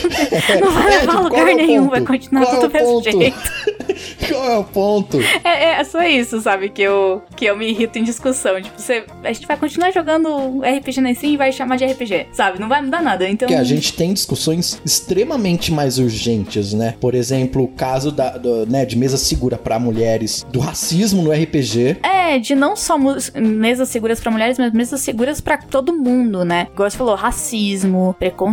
Não 0.62 0.72
vai 0.72 0.86
É, 0.86 1.00
levar 1.00 1.12
tipo, 1.12 1.12
a 1.12 1.20
lugar 1.20 1.48
é 1.48 1.54
nenhum, 1.54 1.88
vai 1.90 2.00
continuar 2.00 2.46
Qual 2.46 2.54
é 2.54 2.60
tudo 2.60 2.64
o 2.64 2.68
do 2.68 2.72
mesmo 2.72 2.88
ponto? 3.02 3.20
jeito. 3.20 3.36
Qual 4.28 4.50
é 4.50 4.58
o 4.58 4.64
ponto? 4.64 5.18
É, 5.44 5.80
é 5.80 5.84
só 5.84 6.02
isso, 6.02 6.40
sabe? 6.40 6.70
Que 6.70 6.82
eu, 6.82 7.22
que 7.36 7.44
eu 7.44 7.56
me 7.56 7.68
irrito 7.68 7.98
em 7.98 8.02
discussão. 8.02 8.60
Tipo, 8.60 8.80
você, 8.80 9.04
a 9.22 9.32
gente 9.32 9.46
vai 9.46 9.56
continuar 9.58 9.90
jogando 9.92 10.60
RPG 10.62 11.00
na 11.02 11.14
Steam 11.14 11.34
e 11.34 11.36
vai 11.36 11.52
chamar 11.52 11.76
de 11.76 11.84
RPG, 11.84 12.28
sabe? 12.32 12.58
Não 12.58 12.68
vai 12.68 12.80
mudar 12.82 13.02
nada. 13.02 13.28
Então. 13.28 13.46
Porque 13.46 13.60
a 13.60 13.64
gente 13.64 13.92
tem 13.92 14.12
discussões 14.14 14.80
extremamente 14.84 15.70
mais 15.72 15.98
urgentes, 15.98 16.72
né? 16.72 16.94
Por 17.00 17.14
exemplo, 17.14 17.62
o 17.62 17.68
caso 17.68 18.10
da, 18.10 18.30
do, 18.38 18.66
né, 18.66 18.84
de 18.86 18.96
mesa 18.96 19.16
segura 19.18 19.56
para 19.58 19.78
mulheres, 19.78 20.44
do 20.50 20.60
racismo 20.60 21.22
no 21.22 21.30
RPG. 21.30 21.98
É, 22.02 22.38
de 22.38 22.54
não 22.54 22.74
só 22.74 22.96
mesas 23.34 23.88
seguras 23.90 24.18
pra 24.18 24.30
mulheres, 24.30 24.58
mas 24.58 24.72
mesas 24.72 25.00
seguras 25.00 25.40
pra 25.40 25.56
todo 25.58 25.92
mundo, 25.94 26.44
né? 26.44 26.68
Igual 26.72 26.90
você 26.90 26.96
falou, 26.96 27.14
racismo, 27.14 28.14
preconceito, 28.18 28.45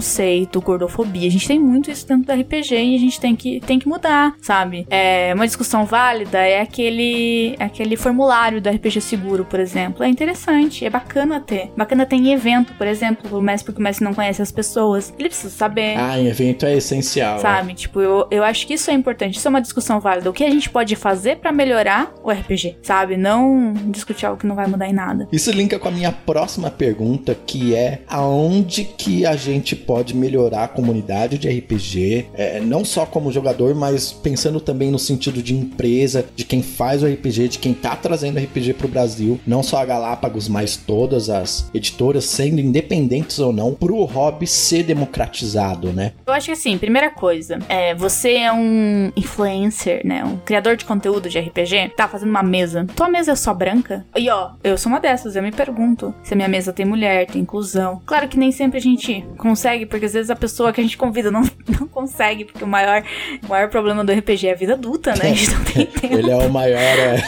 gordofobia. 0.61 1.27
A 1.27 1.31
gente 1.31 1.47
tem 1.47 1.59
muito 1.59 1.91
isso 1.91 2.07
dentro 2.07 2.25
do 2.25 2.41
RPG 2.41 2.75
e 2.75 2.95
a 2.95 2.99
gente 2.99 3.19
tem 3.19 3.35
que, 3.35 3.59
tem 3.61 3.79
que 3.79 3.87
mudar, 3.87 4.35
sabe? 4.41 4.85
É, 4.89 5.31
uma 5.35 5.45
discussão 5.45 5.85
válida 5.85 6.39
é 6.39 6.61
aquele, 6.61 7.55
aquele 7.59 7.95
formulário 7.95 8.61
do 8.61 8.69
RPG 8.69 9.01
seguro, 9.01 9.45
por 9.45 9.59
exemplo. 9.59 10.03
É 10.03 10.07
interessante, 10.07 10.85
é 10.85 10.89
bacana 10.89 11.39
ter. 11.39 11.71
Bacana 11.75 12.05
ter 12.05 12.15
em 12.15 12.33
evento, 12.33 12.73
por 12.73 12.87
exemplo, 12.87 13.37
o 13.37 13.41
mestre, 13.41 13.65
porque 13.65 13.81
o 13.81 13.83
mestre 13.83 14.03
não 14.05 14.13
conhece 14.13 14.41
as 14.41 14.51
pessoas. 14.51 15.13
Ele 15.17 15.29
precisa 15.29 15.53
saber. 15.53 15.97
Ah, 15.97 16.19
em 16.19 16.27
evento 16.27 16.65
é 16.65 16.75
essencial. 16.75 17.35
né? 17.35 17.39
Sabe? 17.41 17.73
Tipo, 17.73 18.01
eu, 18.01 18.27
eu 18.31 18.43
acho 18.43 18.65
que 18.67 18.73
isso 18.73 18.89
é 18.89 18.93
importante. 18.93 19.37
Isso 19.37 19.47
é 19.47 19.49
uma 19.49 19.61
discussão 19.61 19.99
válida. 19.99 20.29
O 20.29 20.33
que 20.33 20.43
a 20.43 20.49
gente 20.49 20.69
pode 20.69 20.95
fazer 20.95 21.37
pra 21.37 21.51
melhorar 21.51 22.13
o 22.23 22.31
RPG, 22.31 22.77
sabe? 22.81 23.17
Não 23.17 23.73
discutir 23.87 24.25
algo 24.25 24.39
que 24.39 24.47
não 24.47 24.55
vai 24.55 24.67
mudar 24.67 24.87
em 24.87 24.93
nada. 24.93 25.27
Isso 25.31 25.51
linka 25.51 25.77
com 25.79 25.87
a 25.87 25.91
minha 25.91 26.11
próxima 26.11 26.69
pergunta, 26.69 27.35
que 27.45 27.75
é 27.75 28.01
aonde 28.07 28.83
que 28.85 29.25
a 29.25 29.35
gente 29.35 29.75
pode 29.85 30.15
melhorar 30.15 30.63
a 30.65 30.67
comunidade 30.67 31.37
de 31.37 31.49
RPG, 31.49 32.27
é, 32.33 32.59
não 32.59 32.83
só 32.85 33.05
como 33.05 33.31
jogador, 33.31 33.75
mas 33.75 34.11
pensando 34.11 34.59
também 34.59 34.91
no 34.91 34.99
sentido 34.99 35.41
de 35.41 35.55
empresa, 35.55 36.25
de 36.35 36.45
quem 36.45 36.61
faz 36.61 37.03
o 37.03 37.07
RPG, 37.07 37.47
de 37.49 37.59
quem 37.59 37.73
tá 37.73 37.95
trazendo 37.95 38.39
RPG 38.39 38.73
pro 38.73 38.87
Brasil, 38.87 39.39
não 39.45 39.63
só 39.63 39.77
a 39.77 39.85
Galápagos, 39.85 40.47
mas 40.47 40.77
todas 40.77 41.29
as 41.29 41.69
editoras, 41.73 42.25
sendo 42.25 42.59
independentes 42.59 43.39
ou 43.39 43.51
não, 43.51 43.73
pro 43.73 44.03
hobby 44.03 44.47
ser 44.47 44.83
democratizado, 44.83 45.91
né? 45.91 46.13
Eu 46.25 46.33
acho 46.33 46.47
que 46.47 46.51
assim, 46.51 46.77
primeira 46.77 47.09
coisa, 47.09 47.59
é, 47.67 47.93
você 47.93 48.33
é 48.33 48.53
um 48.53 49.11
influencer, 49.15 50.05
né? 50.05 50.23
Um 50.23 50.37
criador 50.37 50.75
de 50.75 50.85
conteúdo 50.85 51.29
de 51.29 51.39
RPG, 51.39 51.93
tá 51.95 52.07
fazendo 52.07 52.29
uma 52.29 52.43
mesa. 52.43 52.85
Tua 52.95 53.09
mesa 53.09 53.31
é 53.31 53.35
só 53.35 53.53
branca? 53.53 54.05
E 54.15 54.29
ó, 54.29 54.51
eu 54.63 54.77
sou 54.77 54.91
uma 54.91 54.99
dessas, 54.99 55.35
eu 55.35 55.43
me 55.43 55.51
pergunto 55.51 56.13
se 56.23 56.33
a 56.33 56.35
minha 56.35 56.47
mesa 56.47 56.73
tem 56.73 56.85
mulher, 56.85 57.27
tem 57.27 57.41
inclusão. 57.41 58.01
Claro 58.05 58.27
que 58.27 58.37
nem 58.37 58.51
sempre 58.51 58.77
a 58.77 58.81
gente 58.81 59.25
consegue, 59.37 59.72
porque 59.85 60.05
às 60.05 60.13
vezes 60.13 60.29
a 60.29 60.35
pessoa 60.35 60.71
que 60.71 60.79
a 60.79 60.83
gente 60.83 60.97
convida 60.97 61.29
não, 61.31 61.41
não 61.79 61.87
consegue, 61.87 62.45
porque 62.45 62.63
o 62.63 62.67
maior, 62.67 63.03
o 63.43 63.47
maior 63.49 63.69
problema 63.69 64.03
do 64.03 64.11
RPG 64.11 64.47
é 64.47 64.51
a 64.51 64.55
vida 64.55 64.73
adulta, 64.73 65.11
né? 65.15 65.31
A 65.31 65.33
gente 65.33 65.51
não 65.51 65.63
tem 65.63 65.85
tempo. 65.87 66.13
Ele 66.15 66.31
é 66.31 66.35
o 66.35 66.49
maior, 66.49 66.77
é, 66.79 67.23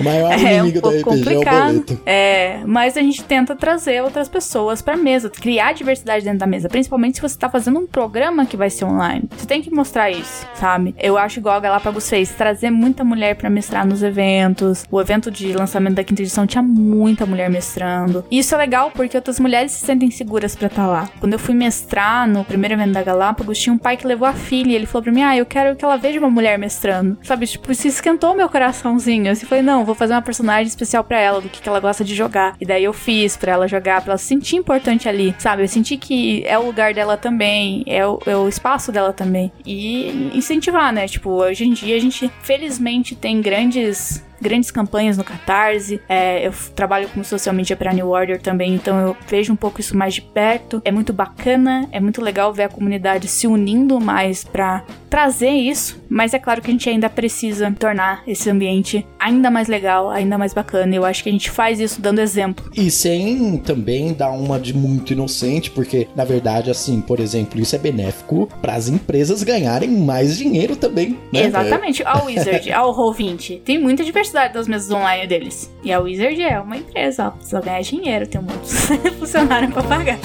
o 0.00 0.04
maior 0.04 0.32
É 0.32 0.36
um 0.36 0.40
inimigo 0.66 0.80
do 0.80 0.80
pouco 0.80 0.96
RPG, 0.96 0.98
é 0.98 1.00
o 1.00 1.04
complicado. 1.04 1.72
boleto. 1.72 2.00
É, 2.06 2.60
mas 2.66 2.96
a 2.96 3.00
gente 3.00 3.22
tenta 3.24 3.54
trazer 3.56 4.02
outras 4.02 4.28
pessoas 4.28 4.80
pra 4.82 4.96
mesa, 4.96 5.30
criar 5.30 5.72
diversidade 5.72 6.24
dentro 6.24 6.38
da 6.40 6.46
mesa, 6.46 6.68
principalmente 6.68 7.16
se 7.16 7.22
você 7.22 7.38
tá 7.38 7.48
fazendo 7.48 7.78
um 7.78 7.86
programa 7.86 8.46
que 8.46 8.56
vai 8.56 8.70
ser 8.70 8.84
online. 8.84 9.24
Você 9.36 9.46
tem 9.46 9.62
que 9.62 9.70
mostrar 9.70 10.10
isso, 10.10 10.46
sabe? 10.54 10.94
Eu 10.98 11.16
acho 11.18 11.38
igual 11.38 11.56
a 11.56 11.60
Galápagos 11.60 12.08
fez, 12.08 12.30
trazer 12.30 12.70
muita 12.70 13.04
mulher 13.04 13.36
pra 13.36 13.48
mestrar 13.50 13.86
nos 13.86 14.02
eventos. 14.02 14.84
O 14.90 15.00
evento 15.00 15.30
de 15.30 15.52
lançamento 15.52 15.94
da 15.94 16.04
quinta 16.04 16.22
edição 16.22 16.46
tinha 16.46 16.62
muita 16.62 17.26
mulher 17.26 17.48
mestrando. 17.50 18.24
E 18.30 18.38
isso 18.38 18.54
é 18.54 18.58
legal 18.58 18.90
porque 18.90 19.16
outras 19.16 19.38
mulheres 19.40 19.72
se 19.72 19.84
sentem 19.84 20.10
seguras 20.10 20.54
pra 20.56 20.66
estar 20.66 20.86
lá. 20.86 21.08
Quando 21.20 21.32
eu 21.32 21.38
fui 21.38 21.53
mestrar 21.54 22.28
no 22.28 22.44
primeiro 22.44 22.74
evento 22.74 22.92
da 22.92 23.02
Galápagos, 23.02 23.58
tinha 23.58 23.72
um 23.72 23.78
pai 23.78 23.96
que 23.96 24.06
levou 24.06 24.26
a 24.26 24.32
filha 24.32 24.72
e 24.72 24.74
ele 24.74 24.86
falou 24.86 25.02
pra 25.04 25.12
mim: 25.12 25.22
"Ah, 25.22 25.36
eu 25.36 25.46
quero 25.46 25.76
que 25.76 25.84
ela 25.84 25.96
veja 25.96 26.18
uma 26.18 26.30
mulher 26.30 26.58
mestrando". 26.58 27.18
Sabe, 27.22 27.46
tipo, 27.46 27.70
isso 27.72 27.88
esquentou 27.88 28.34
meu 28.34 28.48
coraçãozinho. 28.48 29.28
Eu 29.28 29.36
falei: 29.36 29.62
"Não, 29.62 29.84
vou 29.84 29.94
fazer 29.94 30.14
uma 30.14 30.22
personagem 30.22 30.66
especial 30.66 31.04
pra 31.04 31.18
ela, 31.18 31.40
do 31.40 31.48
que, 31.48 31.60
que 31.60 31.68
ela 31.68 31.80
gosta 31.80 32.04
de 32.04 32.14
jogar". 32.14 32.56
E 32.60 32.66
daí 32.66 32.84
eu 32.84 32.92
fiz 32.92 33.36
pra 33.36 33.52
ela 33.52 33.68
jogar, 33.68 34.02
pra 34.02 34.12
ela 34.12 34.18
se 34.18 34.26
sentir 34.26 34.56
importante 34.56 35.08
ali, 35.08 35.34
sabe? 35.38 35.62
Eu 35.62 35.68
senti 35.68 35.96
que 35.96 36.44
é 36.46 36.58
o 36.58 36.66
lugar 36.66 36.92
dela 36.94 37.16
também, 37.16 37.84
é 37.86 38.06
o, 38.06 38.18
é 38.26 38.36
o 38.36 38.48
espaço 38.48 38.90
dela 38.90 39.12
também. 39.12 39.52
E 39.64 40.30
incentivar, 40.34 40.92
né? 40.92 41.06
Tipo, 41.06 41.30
hoje 41.30 41.64
em 41.64 41.72
dia 41.72 41.96
a 41.96 42.00
gente, 42.00 42.30
felizmente, 42.42 43.14
tem 43.14 43.40
grandes 43.40 44.24
grandes 44.40 44.70
campanhas 44.70 45.16
no 45.16 45.24
Catarse. 45.24 46.00
É, 46.08 46.46
eu 46.46 46.52
trabalho 46.74 47.08
como 47.08 47.24
social 47.24 47.54
media 47.54 47.76
para 47.76 47.92
New 47.92 48.08
Order 48.08 48.40
também, 48.40 48.74
então 48.74 48.98
eu 49.00 49.16
vejo 49.28 49.52
um 49.52 49.56
pouco 49.56 49.80
isso 49.80 49.96
mais 49.96 50.14
de 50.14 50.22
perto. 50.22 50.80
É 50.84 50.90
muito 50.90 51.12
bacana, 51.12 51.88
é 51.92 52.00
muito 52.00 52.20
legal 52.20 52.52
ver 52.52 52.64
a 52.64 52.68
comunidade 52.68 53.28
se 53.28 53.46
unindo 53.46 54.00
mais 54.00 54.44
para 54.44 54.84
trazer 55.08 55.50
isso, 55.50 56.03
mas 56.14 56.32
é 56.32 56.38
claro 56.38 56.62
que 56.62 56.70
a 56.70 56.72
gente 56.72 56.88
ainda 56.88 57.10
precisa 57.10 57.74
tornar 57.76 58.22
esse 58.24 58.48
ambiente 58.48 59.04
ainda 59.18 59.50
mais 59.50 59.66
legal, 59.66 60.08
ainda 60.08 60.38
mais 60.38 60.54
bacana. 60.54 60.94
Eu 60.94 61.04
acho 61.04 61.24
que 61.24 61.28
a 61.28 61.32
gente 61.32 61.50
faz 61.50 61.80
isso 61.80 62.00
dando 62.00 62.20
exemplo. 62.20 62.70
E 62.72 62.88
sem 62.88 63.58
também 63.58 64.14
dar 64.14 64.30
uma 64.30 64.60
de 64.60 64.72
muito 64.72 65.12
inocente, 65.12 65.72
porque 65.72 66.06
na 66.14 66.24
verdade, 66.24 66.70
assim, 66.70 67.00
por 67.00 67.18
exemplo, 67.18 67.60
isso 67.60 67.74
é 67.74 67.78
benéfico 67.80 68.48
para 68.62 68.74
as 68.74 68.88
empresas 68.88 69.42
ganharem 69.42 69.90
mais 69.90 70.38
dinheiro 70.38 70.76
também. 70.76 71.18
Né? 71.32 71.46
Exatamente. 71.46 72.04
Ao 72.04 72.26
Wizard, 72.26 72.72
ao 72.72 72.96
Roll20, 72.96 73.62
tem 73.62 73.76
muita 73.76 74.04
diversidade 74.04 74.54
das 74.54 74.68
mesas 74.68 74.92
online 74.92 75.26
deles. 75.26 75.68
E 75.82 75.92
a 75.92 75.98
Wizard 75.98 76.40
é 76.40 76.60
uma 76.60 76.76
empresa, 76.76 77.26
ó, 77.26 77.30
precisa 77.32 77.60
ganhar 77.60 77.80
dinheiro, 77.80 78.28
tem 78.28 78.40
um 78.40 78.44
monte 78.44 78.68
de 78.68 79.10
funcionário 79.18 79.68
pra 79.72 79.82
pagar. 79.82 80.18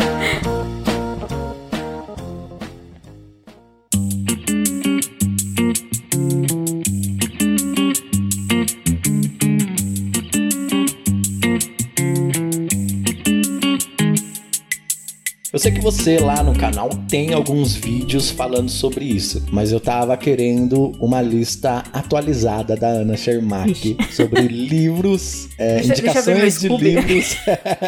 Eu 15.59 15.63
sei 15.63 15.71
que 15.73 15.81
você 15.81 16.17
lá 16.19 16.41
no 16.41 16.55
canal 16.57 16.87
tem 17.09 17.33
alguns 17.33 17.75
vídeos 17.75 18.31
falando 18.31 18.69
sobre 18.69 19.03
isso, 19.03 19.43
mas 19.51 19.73
eu 19.73 19.79
tava 19.81 20.15
querendo 20.15 20.93
uma 21.01 21.21
lista 21.21 21.83
atualizada 21.91 22.77
da 22.77 22.87
Ana 22.87 23.17
Shermack 23.17 23.97
sobre 24.09 24.43
livros, 24.47 25.49
é, 25.57 25.81
Deixa- 25.81 25.87
deixa 25.95 26.01
indicações 26.01 26.59
de 26.61 26.67
Scooby. 26.67 26.83
livros, 26.91 27.35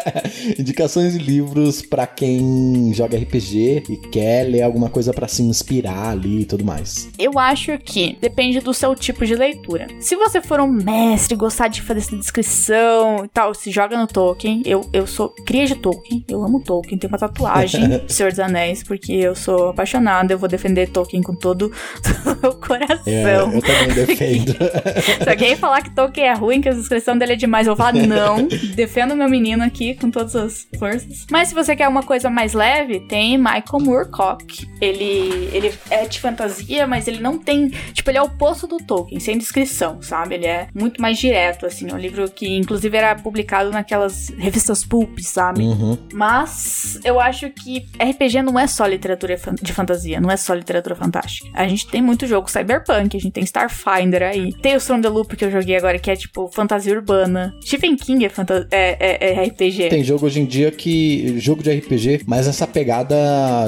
indicações 0.59 1.13
de 1.13 1.19
livros 1.19 1.81
pra 1.81 2.05
quem 2.05 2.91
joga 2.93 3.17
RPG 3.17 3.83
e 3.89 3.95
quer 4.11 4.43
ler 4.49 4.63
alguma 4.63 4.89
coisa 4.89 5.13
pra 5.13 5.29
se 5.29 5.41
inspirar 5.41 6.09
ali 6.09 6.41
e 6.41 6.45
tudo 6.45 6.65
mais. 6.65 7.07
Eu 7.17 7.39
acho 7.39 7.77
que 7.77 8.17
depende 8.19 8.59
do 8.59 8.73
seu 8.73 8.93
tipo 8.97 9.25
de 9.25 9.33
leitura. 9.33 9.87
Se 10.01 10.17
você 10.17 10.41
for 10.41 10.59
um 10.59 10.67
mestre, 10.67 11.37
gostar 11.37 11.69
de 11.69 11.81
fazer 11.81 12.01
essa 12.01 12.17
descrição 12.17 13.23
e 13.23 13.29
tal, 13.29 13.53
se 13.53 13.71
joga 13.71 13.97
no 13.97 14.07
Tolkien. 14.07 14.61
Eu, 14.65 14.81
eu 14.91 15.07
sou 15.07 15.29
cria 15.45 15.65
de 15.65 15.75
Tolkien, 15.75 16.25
eu 16.27 16.43
amo 16.43 16.59
Tolkien, 16.61 16.99
tenho 16.99 17.13
uma 17.13 17.17
tatuagem 17.17 17.60
selvagem 17.67 18.01
Senhor 18.07 18.29
dos 18.31 18.39
Anéis, 18.39 18.83
porque 18.83 19.13
eu 19.13 19.35
sou 19.35 19.69
apaixonada, 19.69 20.33
eu 20.33 20.37
vou 20.37 20.49
defender 20.49 20.89
Tolkien 20.89 21.21
com 21.21 21.35
todo 21.35 21.71
o 22.25 22.41
meu 22.41 22.53
coração. 22.55 23.03
É, 23.05 23.35
eu 23.35 23.61
também 23.61 23.93
defendo. 24.05 24.55
Se 25.23 25.29
alguém 25.29 25.55
falar 25.55 25.81
que 25.81 25.91
Tolkien 25.91 26.27
é 26.27 26.33
ruim, 26.33 26.61
que 26.61 26.69
a 26.69 26.73
descrição 26.73 27.17
dele 27.17 27.33
é 27.33 27.35
demais, 27.35 27.67
eu 27.67 27.75
vou 27.75 27.85
falar 27.85 27.93
não. 27.93 28.47
defendo 28.75 29.15
meu 29.15 29.29
menino 29.29 29.63
aqui 29.63 29.95
com 29.95 30.09
todas 30.09 30.35
as 30.35 30.67
forças. 30.77 31.25
Mas 31.31 31.49
se 31.49 31.55
você 31.55 31.75
quer 31.75 31.87
uma 31.87 32.03
coisa 32.03 32.29
mais 32.29 32.53
leve, 32.53 33.01
tem 33.01 33.37
Michael 33.37 33.79
Moorcock. 33.81 34.67
Ele, 34.79 35.49
ele 35.53 35.73
é 35.89 36.05
de 36.05 36.19
fantasia, 36.19 36.87
mas 36.87 37.07
ele 37.07 37.19
não 37.19 37.37
tem. 37.37 37.69
Tipo, 37.93 38.09
ele 38.09 38.17
é 38.17 38.21
o 38.21 38.25
oposto 38.25 38.67
do 38.67 38.77
Tolkien, 38.77 39.19
sem 39.19 39.37
descrição, 39.37 40.01
sabe? 40.01 40.35
Ele 40.35 40.47
é 40.47 40.67
muito 40.73 41.01
mais 41.01 41.17
direto, 41.17 41.65
assim. 41.65 41.89
É 41.89 41.93
um 41.93 41.97
livro 41.97 42.29
que, 42.29 42.57
inclusive, 42.57 42.95
era 42.97 43.15
publicado 43.15 43.71
naquelas 43.71 44.29
revistas 44.37 44.83
pulp, 44.83 45.19
sabe? 45.19 45.63
Uhum. 45.63 45.97
Mas 46.13 46.99
eu 47.03 47.19
acho 47.19 47.49
que 47.51 47.85
RPG 47.99 48.41
não 48.41 48.59
é 48.59 48.67
só 48.67 48.85
literatura 48.85 49.37
de 49.61 49.73
fantasia, 49.73 50.19
não 50.19 50.31
é 50.31 50.37
só 50.37 50.53
literatura 50.53 50.95
fantástica. 50.95 51.49
A 51.53 51.67
gente 51.67 51.87
tem 51.87 52.01
muito 52.01 52.25
jogo 52.27 52.49
cyberpunk, 52.49 53.17
a 53.17 53.19
gente 53.19 53.31
tem 53.31 53.43
Starfinder 53.43 54.23
aí. 54.23 54.53
Tem 54.61 54.75
o 54.75 54.79
From 54.79 55.01
the 55.01 55.09
Loop 55.09 55.35
que 55.35 55.45
eu 55.45 55.51
joguei 55.51 55.75
agora, 55.75 55.99
que 55.99 56.09
é 56.09 56.15
tipo 56.15 56.49
fantasia 56.51 56.93
urbana. 56.93 57.53
Stephen 57.63 57.95
King 57.95 58.25
é, 58.25 58.31
é, 58.71 58.97
é, 58.99 59.33
é 59.33 59.43
RPG. 59.45 59.89
Tem 59.89 60.03
jogo 60.03 60.25
hoje 60.25 60.41
em 60.41 60.45
dia 60.45 60.71
que. 60.71 61.39
jogo 61.39 61.63
de 61.63 61.71
RPG, 61.71 62.21
mas 62.25 62.47
essa 62.47 62.67
pegada 62.67 63.15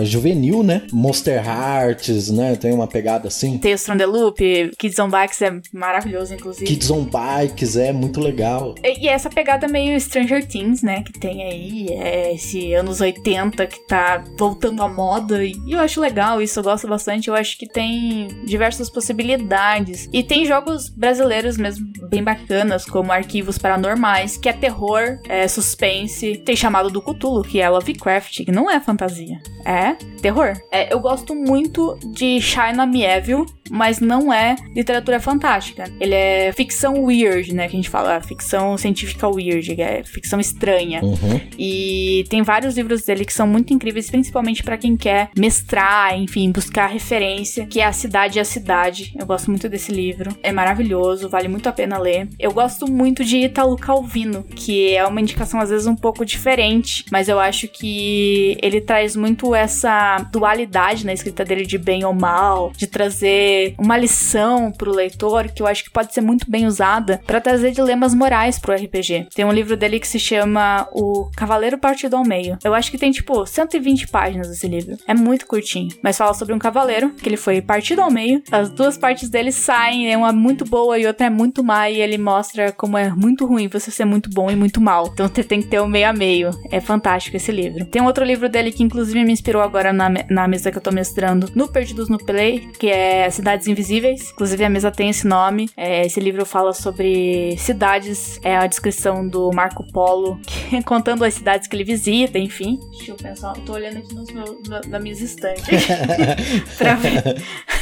juvenil, 0.04 0.64
né? 0.64 0.84
Monster 0.92 1.44
Hearts, 1.46 2.32
né? 2.32 2.56
Tem 2.56 2.74
uma 2.74 2.88
pegada 2.88 3.28
assim. 3.28 3.58
Tem 3.58 3.74
o 3.74 3.78
From 3.78 3.98
the 3.98 4.06
Loop, 4.06 4.72
Kids 4.78 5.00
on 5.00 5.10
Bikes 5.10 5.42
é 5.42 5.60
maravilhoso, 5.74 6.34
inclusive. 6.34 6.66
Kids 6.66 6.90
on 6.90 7.06
Bikes 7.06 7.76
é 7.76 7.92
muito 7.92 8.20
legal. 8.20 8.76
E, 8.84 9.06
e 9.06 9.08
essa 9.08 9.30
pegada 9.30 9.68
meio 9.68 10.00
Stranger 10.00 10.46
Things, 10.46 10.82
né? 10.82 11.04
Que 11.04 11.20
tem 11.20 11.44
aí, 11.44 11.88
é 11.90 12.34
esse 12.34 12.74
anos 12.74 13.02
80 13.02 13.68
que 13.74 13.88
tá 13.88 14.24
voltando 14.38 14.82
à 14.84 14.88
moda. 14.88 15.44
E 15.44 15.60
eu 15.68 15.80
acho 15.80 16.00
legal 16.00 16.42
isso, 16.42 16.60
eu 16.60 16.64
gosto 16.64 16.88
bastante. 16.88 17.28
Eu 17.28 17.36
acho 17.36 17.58
que 17.58 17.68
tem 17.68 18.28
diversas 18.46 18.90
possibilidades. 18.90 20.08
E 20.14 20.24
tem 20.24 20.46
jogos 20.46 20.90
brasileiros 20.90 21.58
mesmo 21.58 21.86
bem 22.10 22.24
bacanas, 22.24 22.86
como 22.86 23.12
Arquivos 23.12 23.58
Paranormais, 23.58 24.38
que 24.38 24.50
é 24.50 24.54
terror, 24.54 25.20
é 25.28 25.48
suspense. 25.48 26.38
Tem 26.38 26.56
chamado 26.56 26.90
do 26.90 27.02
Cthulhu, 27.02 27.44
que 27.44 27.60
é 27.60 27.70
Lovecraft, 27.70 28.44
que 28.44 28.52
não 28.52 28.70
é 28.70 28.80
fantasia. 28.80 29.40
É 29.66 29.96
terror. 30.22 30.54
É, 30.72 30.94
eu 30.94 31.00
gosto 31.00 31.34
muito 31.34 31.98
de 32.14 32.40
China 32.42 32.86
Mieville, 32.86 33.46
mas 33.70 34.00
não 34.00 34.32
é 34.34 34.56
literatura 34.76 35.20
fantástica. 35.20 35.86
Ele 36.00 36.14
é 36.14 36.52
ficção 36.52 37.04
weird, 37.04 37.54
né? 37.54 37.68
Que 37.68 37.76
a 37.76 37.78
gente 37.78 37.90
fala, 37.90 38.20
ficção 38.22 38.78
científica 38.78 39.28
weird, 39.28 39.82
é 39.82 40.04
ficção 40.04 40.40
estranha. 40.40 41.02
Uhum. 41.04 41.42
E 41.58 42.26
tem 42.30 42.42
vários 42.42 42.76
livros 42.76 43.04
dele 43.04 43.26
que 43.26 43.34
são 43.34 43.48
muito 43.48 43.63
incríveis, 43.72 44.10
principalmente 44.10 44.64
para 44.64 44.78
quem 44.78 44.98
quer 44.98 45.30
mestrar, 45.38 46.18
enfim, 46.18 46.52
buscar 46.52 46.88
referência, 46.88 47.68
que 47.68 47.80
é 47.80 47.86
A 47.86 47.94
Cidade 47.94 48.40
e 48.40 48.42
a 48.42 48.46
Cidade. 48.46 49.14
Eu 49.18 49.26
gosto 49.26 49.52
muito 49.52 49.70
desse 49.70 49.92
livro. 49.92 50.36
É 50.42 50.52
maravilhoso, 50.52 51.30
vale 51.30 51.48
muito 51.48 51.70
a 51.70 51.72
pena 51.72 52.00
ler. 52.00 52.28
Eu 52.40 52.52
gosto 52.52 52.90
muito 52.90 53.24
de 53.24 53.38
Italo 53.38 53.76
Calvino, 53.78 54.44
que 54.44 54.96
é 54.96 55.06
uma 55.06 55.22
indicação 55.22 55.60
às 55.60 55.70
vezes 55.70 55.86
um 55.86 55.96
pouco 55.96 56.26
diferente, 56.26 57.06
mas 57.12 57.30
eu 57.30 57.40
acho 57.40 57.68
que 57.68 58.58
ele 58.62 58.82
traz 58.82 59.16
muito 59.16 59.54
essa 59.54 60.18
dualidade 60.32 61.06
na 61.06 61.14
escrita 61.14 61.46
dele 61.46 61.66
de 61.66 61.78
bem 61.78 62.04
ou 62.04 62.14
mal, 62.14 62.72
de 62.76 62.88
trazer 62.88 63.76
uma 63.78 63.98
lição 63.98 64.72
pro 64.72 64.92
leitor 64.92 65.50
que 65.50 65.62
eu 65.62 65.68
acho 65.68 65.84
que 65.84 65.92
pode 65.92 66.14
ser 66.14 66.22
muito 66.22 66.50
bem 66.50 66.66
usada 66.66 67.22
para 67.26 67.42
trazer 67.42 67.72
dilemas 67.72 68.14
morais 68.14 68.58
pro 68.60 68.74
RPG. 68.74 69.28
Tem 69.34 69.46
um 69.46 69.52
livro 69.52 69.76
dele 69.78 70.00
que 70.00 70.08
se 70.08 70.20
chama 70.20 70.88
O 70.92 71.30
Cavaleiro 71.36 71.78
Partido 71.78 72.16
ao 72.16 72.24
Meio. 72.24 72.58
Eu 72.64 72.74
acho 72.74 72.92
que 72.92 72.98
tem 72.98 73.12
tipo 73.12 73.46
120 73.54 74.08
páginas 74.08 74.50
esse 74.50 74.68
livro. 74.68 74.98
É 75.08 75.14
muito 75.14 75.46
curtinho, 75.46 75.90
mas 76.02 76.18
fala 76.18 76.34
sobre 76.34 76.54
um 76.54 76.60
cavaleiro 76.60 77.12
que 77.12 77.30
ele 77.30 77.38
foi 77.38 77.62
partido 77.62 78.02
ao 78.02 78.12
meio. 78.12 78.42
As 78.52 78.70
duas 78.70 78.98
partes 78.98 79.30
dele 79.30 79.52
saem, 79.52 80.16
uma 80.16 80.30
é 80.30 80.32
muito 80.32 80.66
boa 80.66 80.98
e 80.98 81.06
outra 81.06 81.28
é 81.28 81.30
muito 81.30 81.64
má 81.64 81.90
e 81.90 82.02
ele 82.02 82.18
mostra 82.18 82.72
como 82.72 82.98
é 82.98 83.10
muito 83.10 83.46
ruim 83.46 83.68
você 83.68 83.92
ser 83.92 84.06
muito 84.06 84.30
bom 84.30 84.50
e 84.50 84.56
muito 84.56 84.82
mal. 84.82 85.10
Então 85.14 85.28
você 85.28 85.44
tem 85.44 85.62
que 85.62 85.68
ter 85.68 85.80
o 85.80 85.88
meio 85.88 86.10
a 86.10 86.14
meio. 86.14 86.50
É 86.72 86.80
fantástico 86.80 87.38
esse 87.38 87.52
livro. 87.52 87.86
Tem 87.86 88.02
um 88.02 88.06
outro 88.06 88.24
livro 88.24 88.50
dele 88.50 88.72
que 88.72 88.84
inclusive 88.84 89.24
me 89.24 89.32
inspirou 89.32 89.62
agora 89.62 89.94
na, 89.94 90.10
na 90.30 90.48
mesa 90.48 90.72
que 90.72 90.78
eu 90.78 90.82
tô 90.82 90.92
mestrando 90.92 91.50
no 91.56 91.68
Perdidos 91.68 92.10
no 92.10 92.18
Play, 92.18 92.72
que 92.80 92.90
é 92.90 93.30
Cidades 93.30 93.68
Invisíveis. 93.68 94.32
Inclusive 94.32 94.64
a 94.64 94.70
mesa 94.70 94.92
tem 94.92 95.10
esse 95.10 95.28
nome. 95.28 95.70
É, 95.78 96.06
esse 96.06 96.20
livro 96.20 96.46
fala 96.46 96.74
sobre 96.74 97.56
cidades, 97.58 98.40
é 98.44 98.56
a 98.56 98.68
descrição 98.68 99.28
do 99.28 99.52
Marco 99.52 99.86
Polo, 99.92 100.40
que, 100.46 100.82
contando 100.84 101.24
as 101.24 101.34
cidades 101.34 101.68
que 101.68 101.76
ele 101.76 101.84
visita, 101.84 102.40
enfim. 102.40 102.80
Deixa 102.92 103.12
eu 103.12 103.16
pensar, 103.16 103.43
tô 103.66 103.74
olhando 103.74 103.98
aqui 103.98 104.16
nos 104.16 104.32
meus, 104.32 104.58
na, 104.88 105.00
minhas 105.00 105.22
estantes 105.22 105.66
pra 106.78 106.96
ver. 106.96 107.22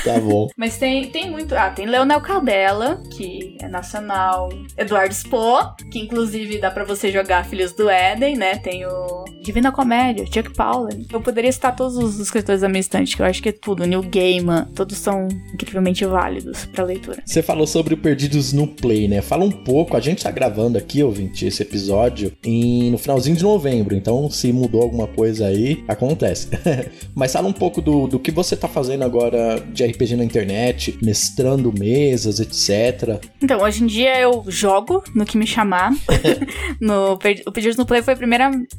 Tá 0.03 0.19
bom. 0.19 0.49
Mas 0.57 0.77
tem, 0.77 1.09
tem 1.09 1.29
muito. 1.29 1.53
Ah, 1.53 1.69
tem 1.69 1.85
Leonel 1.85 2.21
Caldela, 2.21 3.01
que 3.11 3.57
é 3.61 3.67
nacional. 3.67 4.49
Eduardo 4.77 5.13
Spo, 5.13 5.75
que 5.91 5.99
inclusive 5.99 6.59
dá 6.59 6.71
pra 6.71 6.83
você 6.83 7.11
jogar 7.11 7.45
Filhos 7.45 7.73
do 7.73 7.89
Éden, 7.89 8.35
né? 8.35 8.57
Tem 8.57 8.85
o 8.85 9.25
Divina 9.41 9.71
Comédia, 9.71 10.25
Chuck 10.25 10.53
Palahniuk. 10.53 11.13
Eu 11.13 11.21
poderia 11.21 11.51
citar 11.51 11.75
todos 11.75 11.97
os 11.97 12.19
escritores 12.19 12.61
da 12.61 12.69
minha 12.69 12.79
estante, 12.79 13.15
que 13.15 13.21
eu 13.21 13.25
acho 13.25 13.41
que 13.41 13.49
é 13.49 13.51
tudo. 13.51 13.85
Neil 13.85 14.03
Gaiman, 14.03 14.65
todos 14.75 14.97
são 14.97 15.27
incrivelmente 15.53 16.05
válidos 16.05 16.65
pra 16.65 16.83
leitura. 16.83 17.21
Você 17.25 17.41
falou 17.41 17.67
sobre 17.67 17.95
Perdidos 17.95 18.53
no 18.53 18.67
Play, 18.67 19.07
né? 19.07 19.21
Fala 19.21 19.43
um 19.43 19.51
pouco, 19.51 19.97
a 19.97 19.99
gente 19.99 20.23
tá 20.23 20.31
gravando 20.31 20.77
aqui, 20.77 21.03
ouvinte, 21.03 21.45
esse 21.45 21.61
episódio 21.61 22.31
em, 22.43 22.91
no 22.91 22.97
finalzinho 22.97 23.35
de 23.35 23.43
novembro, 23.43 23.95
então 23.95 24.29
se 24.29 24.51
mudou 24.51 24.81
alguma 24.81 25.07
coisa 25.07 25.50
aí, 25.51 25.83
acontece. 25.87 26.47
Mas 27.15 27.33
fala 27.33 27.47
um 27.47 27.53
pouco 27.53 27.81
do, 27.81 28.07
do 28.07 28.19
que 28.19 28.31
você 28.31 28.55
tá 28.55 28.67
fazendo 28.67 29.03
agora 29.03 29.63
de 29.71 29.85
RPG 29.85 30.15
na 30.15 30.23
internet, 30.23 30.97
mestrando 31.01 31.73
mesas, 31.77 32.39
etc. 32.39 33.19
Então, 33.41 33.61
hoje 33.61 33.83
em 33.83 33.87
dia 33.87 34.19
eu 34.19 34.43
jogo 34.47 35.03
no 35.15 35.25
que 35.25 35.37
me 35.37 35.45
chamar. 35.47 35.91
no, 36.79 37.13
o 37.13 37.17
Perdidos 37.51 37.77
no 37.77 37.85
Play 37.85 38.01
foi 38.01 38.13
o 38.13 38.17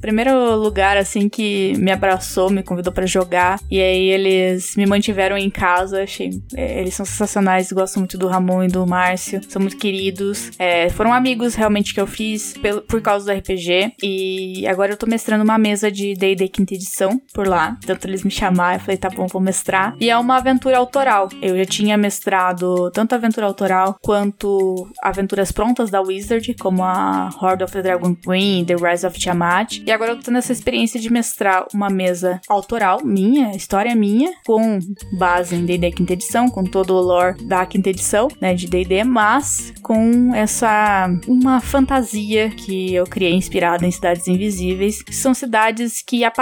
primeiro 0.00 0.56
lugar, 0.56 0.96
assim, 0.96 1.28
que 1.28 1.74
me 1.78 1.90
abraçou, 1.90 2.50
me 2.50 2.62
convidou 2.62 2.92
para 2.92 3.06
jogar. 3.06 3.60
E 3.70 3.80
aí 3.80 4.08
eles 4.08 4.74
me 4.76 4.86
mantiveram 4.86 5.36
em 5.36 5.50
casa. 5.50 6.02
Achei. 6.02 6.30
É, 6.54 6.80
eles 6.80 6.94
são 6.94 7.04
sensacionais, 7.06 7.70
gosto 7.72 7.98
muito 7.98 8.16
do 8.16 8.26
Ramon 8.26 8.64
e 8.64 8.68
do 8.68 8.86
Márcio. 8.86 9.40
São 9.48 9.60
muito 9.60 9.76
queridos. 9.76 10.50
É, 10.58 10.88
foram 10.90 11.12
amigos 11.12 11.54
realmente 11.54 11.94
que 11.94 12.00
eu 12.00 12.06
fiz 12.06 12.54
pelo, 12.58 12.82
por 12.82 13.00
causa 13.00 13.26
do 13.26 13.38
RPG. 13.38 13.94
E 14.02 14.66
agora 14.66 14.92
eu 14.92 14.96
tô 14.96 15.06
mestrando 15.06 15.44
uma 15.44 15.58
mesa 15.58 15.90
de 15.90 16.14
DD 16.14 16.48
quinta 16.52 16.74
edição 16.74 17.20
por 17.32 17.46
lá. 17.46 17.76
Tanto 17.84 18.06
eles 18.06 18.22
me 18.22 18.30
chamaram, 18.30 18.74
eu 18.74 18.80
falei, 18.80 18.96
tá 18.96 19.08
bom, 19.08 19.26
vou 19.26 19.40
mestrar. 19.40 19.96
E 20.00 20.10
é 20.10 20.16
uma 20.16 20.36
aventura 20.36 20.78
autoral. 20.78 21.28
Eu 21.40 21.56
já 21.56 21.64
tinha 21.64 21.96
mestrado 21.96 22.90
tanto 22.92 23.14
aventura 23.14 23.46
autoral 23.46 23.96
quanto 24.00 24.88
aventuras 25.02 25.50
prontas 25.50 25.90
da 25.90 26.00
Wizard, 26.00 26.54
como 26.54 26.84
a 26.84 27.30
Horde 27.40 27.64
of 27.64 27.72
the 27.72 27.82
Dragon 27.82 28.14
Queen, 28.14 28.64
The 28.64 28.76
Rise 28.76 29.06
of 29.06 29.18
Tiamat. 29.18 29.78
E 29.84 29.90
agora 29.90 30.12
eu 30.12 30.16
tô 30.16 30.24
tendo 30.24 30.38
essa 30.38 30.52
experiência 30.52 31.00
de 31.00 31.10
mestrar 31.10 31.66
uma 31.72 31.88
mesa 31.88 32.40
autoral 32.48 33.00
minha, 33.04 33.56
história 33.56 33.94
minha, 33.94 34.32
com 34.46 34.78
base 35.18 35.54
em 35.54 35.64
D&D 35.64 35.90
quinta 35.92 36.12
edição, 36.12 36.48
com 36.48 36.64
todo 36.64 36.94
o 36.94 37.00
lore 37.00 37.42
da 37.44 37.64
quinta 37.66 37.90
edição, 37.90 38.28
né, 38.40 38.54
de 38.54 38.66
D&D, 38.66 39.04
mas 39.04 39.72
com 39.82 40.34
essa 40.34 41.10
uma 41.26 41.60
fantasia 41.60 42.50
que 42.50 42.94
eu 42.94 43.04
criei 43.04 43.34
inspirada 43.34 43.86
em 43.86 43.90
cidades 43.90 44.28
invisíveis, 44.28 45.02
que 45.02 45.14
são 45.14 45.34
cidades 45.34 46.02
que 46.02 46.24
aparecem 46.24 46.41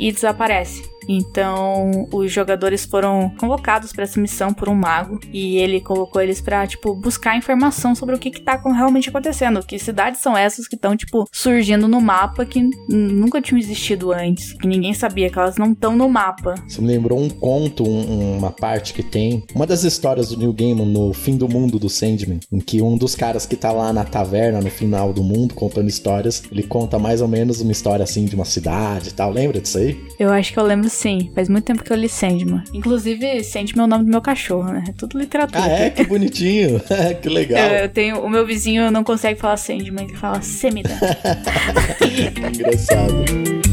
e 0.00 0.10
desaparecem. 0.10 0.93
Então, 1.08 2.08
os 2.12 2.32
jogadores 2.32 2.84
foram 2.84 3.30
convocados 3.38 3.92
para 3.92 4.04
essa 4.04 4.20
missão 4.20 4.52
por 4.52 4.68
um 4.68 4.74
mago 4.74 5.20
e 5.32 5.58
ele 5.58 5.80
colocou 5.80 6.20
eles 6.20 6.40
para 6.40 6.66
tipo 6.66 6.94
buscar 6.94 7.36
informação 7.36 7.94
sobre 7.94 8.14
o 8.14 8.18
que 8.18 8.30
que 8.30 8.40
tá 8.40 8.60
realmente 8.64 9.08
acontecendo, 9.08 9.64
que 9.64 9.78
cidades 9.78 10.20
são 10.20 10.36
essas 10.36 10.66
que 10.66 10.74
estão 10.74 10.96
tipo 10.96 11.26
surgindo 11.32 11.88
no 11.88 12.00
mapa 12.00 12.44
que 12.44 12.68
nunca 12.88 13.40
tinham 13.40 13.58
existido 13.58 14.12
antes, 14.12 14.52
que 14.54 14.66
ninguém 14.66 14.94
sabia 14.94 15.30
que 15.30 15.38
elas 15.38 15.56
não 15.56 15.72
estão 15.72 15.96
no 15.96 16.08
mapa. 16.08 16.54
Você 16.66 16.80
me 16.80 16.88
lembrou 16.88 17.18
um 17.18 17.28
conto, 17.28 17.84
um, 17.84 18.38
uma 18.38 18.50
parte 18.50 18.92
que 18.92 19.02
tem, 19.02 19.44
uma 19.54 19.66
das 19.66 19.84
histórias 19.84 20.28
do 20.28 20.36
New 20.36 20.52
Game 20.52 20.84
no 20.84 21.12
fim 21.12 21.36
do 21.36 21.48
mundo 21.48 21.78
do 21.78 21.88
Sandman, 21.88 22.40
em 22.52 22.58
que 22.58 22.80
um 22.80 22.96
dos 22.96 23.14
caras 23.14 23.46
que 23.46 23.56
tá 23.56 23.72
lá 23.72 23.92
na 23.92 24.04
taverna 24.04 24.60
no 24.60 24.70
final 24.70 25.12
do 25.12 25.22
mundo 25.22 25.54
contando 25.54 25.88
histórias, 25.88 26.42
ele 26.50 26.62
conta 26.62 26.98
mais 26.98 27.20
ou 27.20 27.28
menos 27.28 27.60
uma 27.60 27.72
história 27.72 28.02
assim 28.02 28.24
de 28.24 28.34
uma 28.34 28.44
cidade 28.44 29.10
e 29.10 29.12
tal. 29.12 29.30
Lembra 29.30 29.60
disso 29.60 29.78
aí? 29.78 29.98
Eu 30.18 30.30
acho 30.30 30.52
que 30.52 30.58
eu 30.58 30.64
lembro 30.64 30.88
sim. 30.94 31.30
Faz 31.34 31.48
muito 31.48 31.64
tempo 31.64 31.82
que 31.82 31.92
eu 31.92 31.96
li 31.96 32.08
Sandman. 32.08 32.62
Inclusive, 32.72 33.42
Sandman 33.42 33.82
é 33.82 33.84
o 33.84 33.88
nome 33.88 34.04
do 34.04 34.10
meu 34.10 34.20
cachorro, 34.20 34.72
né? 34.72 34.84
É 34.88 34.92
tudo 34.92 35.18
literatura. 35.18 35.62
Ah, 35.62 35.68
é? 35.68 35.90
Que 35.90 36.04
bonitinho. 36.04 36.80
que 37.20 37.28
legal. 37.28 37.58
Eu, 37.58 37.82
eu, 37.82 37.88
tenho... 37.88 38.20
O 38.20 38.30
meu 38.30 38.46
vizinho 38.46 38.90
não 38.90 39.04
consegue 39.04 39.38
falar 39.38 39.56
Sandman, 39.56 40.04
ele 40.04 40.16
fala 40.16 40.40
Semida. 40.42 40.90
Engraçado. 42.54 43.63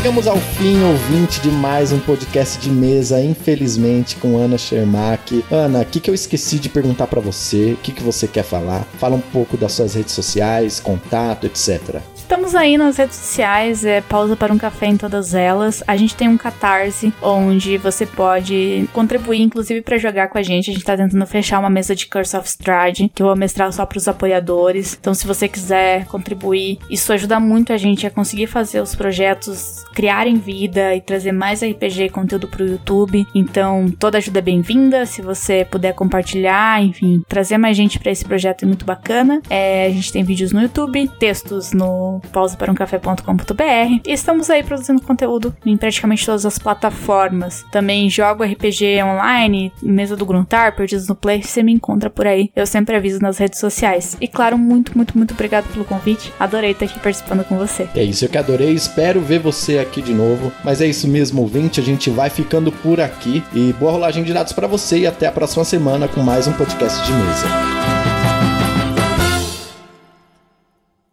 Chegamos 0.00 0.26
ao 0.26 0.38
fim, 0.38 0.82
ouvinte, 0.82 1.42
de 1.42 1.50
mais 1.50 1.92
um 1.92 2.00
podcast 2.00 2.58
de 2.58 2.70
mesa, 2.70 3.22
infelizmente, 3.22 4.16
com 4.16 4.38
Ana 4.38 4.56
Shermack. 4.56 5.44
Ana, 5.50 5.82
o 5.82 5.84
que, 5.84 6.00
que 6.00 6.08
eu 6.08 6.14
esqueci 6.14 6.58
de 6.58 6.70
perguntar 6.70 7.06
para 7.06 7.20
você? 7.20 7.74
O 7.74 7.76
que, 7.76 7.92
que 7.92 8.02
você 8.02 8.26
quer 8.26 8.42
falar? 8.42 8.86
Fala 8.98 9.16
um 9.16 9.20
pouco 9.20 9.58
das 9.58 9.72
suas 9.72 9.94
redes 9.94 10.14
sociais, 10.14 10.80
contato, 10.80 11.46
etc. 11.46 12.00
Estamos 12.30 12.54
aí 12.54 12.78
nas 12.78 12.96
redes 12.96 13.16
sociais, 13.16 13.84
é 13.84 14.00
pausa 14.00 14.36
para 14.36 14.52
um 14.52 14.56
café 14.56 14.86
em 14.86 14.96
todas 14.96 15.34
elas. 15.34 15.82
A 15.84 15.96
gente 15.96 16.14
tem 16.14 16.28
um 16.28 16.36
catarse 16.36 17.12
onde 17.20 17.76
você 17.76 18.06
pode 18.06 18.88
contribuir, 18.92 19.42
inclusive, 19.42 19.82
para 19.82 19.98
jogar 19.98 20.28
com 20.28 20.38
a 20.38 20.42
gente. 20.42 20.70
A 20.70 20.72
gente 20.72 20.84
tá 20.84 20.96
tentando 20.96 21.26
fechar 21.26 21.58
uma 21.58 21.68
mesa 21.68 21.92
de 21.92 22.06
Curse 22.06 22.36
of 22.36 22.46
Strahd, 22.46 23.10
que 23.12 23.20
eu 23.20 23.26
vou 23.26 23.34
mestrar 23.34 23.72
só 23.72 23.84
para 23.84 23.98
os 23.98 24.06
apoiadores. 24.06 24.96
Então, 25.00 25.12
se 25.12 25.26
você 25.26 25.48
quiser 25.48 26.04
contribuir, 26.04 26.78
isso 26.88 27.12
ajuda 27.12 27.40
muito 27.40 27.72
a 27.72 27.76
gente 27.76 28.06
a 28.06 28.10
conseguir 28.12 28.46
fazer 28.46 28.80
os 28.80 28.94
projetos 28.94 29.84
criarem 29.92 30.36
vida 30.36 30.94
e 30.94 31.00
trazer 31.00 31.32
mais 31.32 31.64
RPG 31.64 32.04
e 32.04 32.10
conteúdo 32.10 32.46
pro 32.46 32.64
YouTube. 32.64 33.26
Então, 33.34 33.92
toda 33.98 34.18
ajuda 34.18 34.38
é 34.38 34.42
bem-vinda. 34.42 35.04
Se 35.04 35.20
você 35.20 35.66
puder 35.68 35.94
compartilhar, 35.94 36.80
enfim, 36.80 37.24
trazer 37.28 37.58
mais 37.58 37.76
gente 37.76 37.98
para 37.98 38.12
esse 38.12 38.24
projeto 38.24 38.62
é 38.62 38.66
muito 38.66 38.84
bacana. 38.84 39.42
É, 39.50 39.86
a 39.86 39.90
gente 39.90 40.12
tem 40.12 40.22
vídeos 40.22 40.52
no 40.52 40.62
YouTube, 40.62 41.08
textos 41.18 41.72
no 41.72 42.19
pausaparumcafé.com.br 42.28 44.00
e 44.06 44.12
estamos 44.12 44.50
aí 44.50 44.62
produzindo 44.62 45.02
conteúdo 45.02 45.54
em 45.64 45.76
praticamente 45.76 46.24
todas 46.24 46.46
as 46.46 46.58
plataformas. 46.58 47.64
Também 47.70 48.10
jogo 48.10 48.44
RPG 48.44 49.02
online, 49.02 49.72
mesa 49.82 50.16
do 50.16 50.26
Gruntar, 50.26 50.74
Perdidos 50.76 51.08
no 51.08 51.14
Play, 51.14 51.42
você 51.42 51.62
me 51.62 51.72
encontra 51.72 52.10
por 52.10 52.26
aí. 52.26 52.50
Eu 52.54 52.66
sempre 52.66 52.96
aviso 52.96 53.20
nas 53.20 53.38
redes 53.38 53.58
sociais. 53.58 54.16
E 54.20 54.28
claro, 54.28 54.56
muito, 54.58 54.96
muito, 54.96 55.16
muito 55.16 55.34
obrigado 55.34 55.66
pelo 55.72 55.84
convite. 55.84 56.32
Adorei 56.38 56.72
estar 56.72 56.86
aqui 56.86 56.98
participando 56.98 57.44
com 57.44 57.56
você. 57.56 57.88
É 57.94 58.02
isso, 58.02 58.24
eu 58.24 58.28
que 58.28 58.38
adorei. 58.38 58.72
Espero 58.72 59.20
ver 59.20 59.38
você 59.38 59.78
aqui 59.78 60.02
de 60.02 60.12
novo. 60.12 60.52
Mas 60.64 60.80
é 60.80 60.86
isso 60.86 61.08
mesmo, 61.08 61.40
ouvinte. 61.42 61.80
A 61.80 61.82
gente 61.82 62.10
vai 62.10 62.30
ficando 62.30 62.70
por 62.70 63.00
aqui. 63.00 63.42
E 63.52 63.72
boa 63.74 63.92
rolagem 63.92 64.24
de 64.24 64.32
dados 64.32 64.52
para 64.52 64.66
você 64.66 65.00
e 65.00 65.06
até 65.06 65.26
a 65.26 65.32
próxima 65.32 65.64
semana 65.64 66.08
com 66.08 66.22
mais 66.22 66.46
um 66.46 66.52
podcast 66.52 67.04
de 67.04 67.12
mesa. 67.12 68.59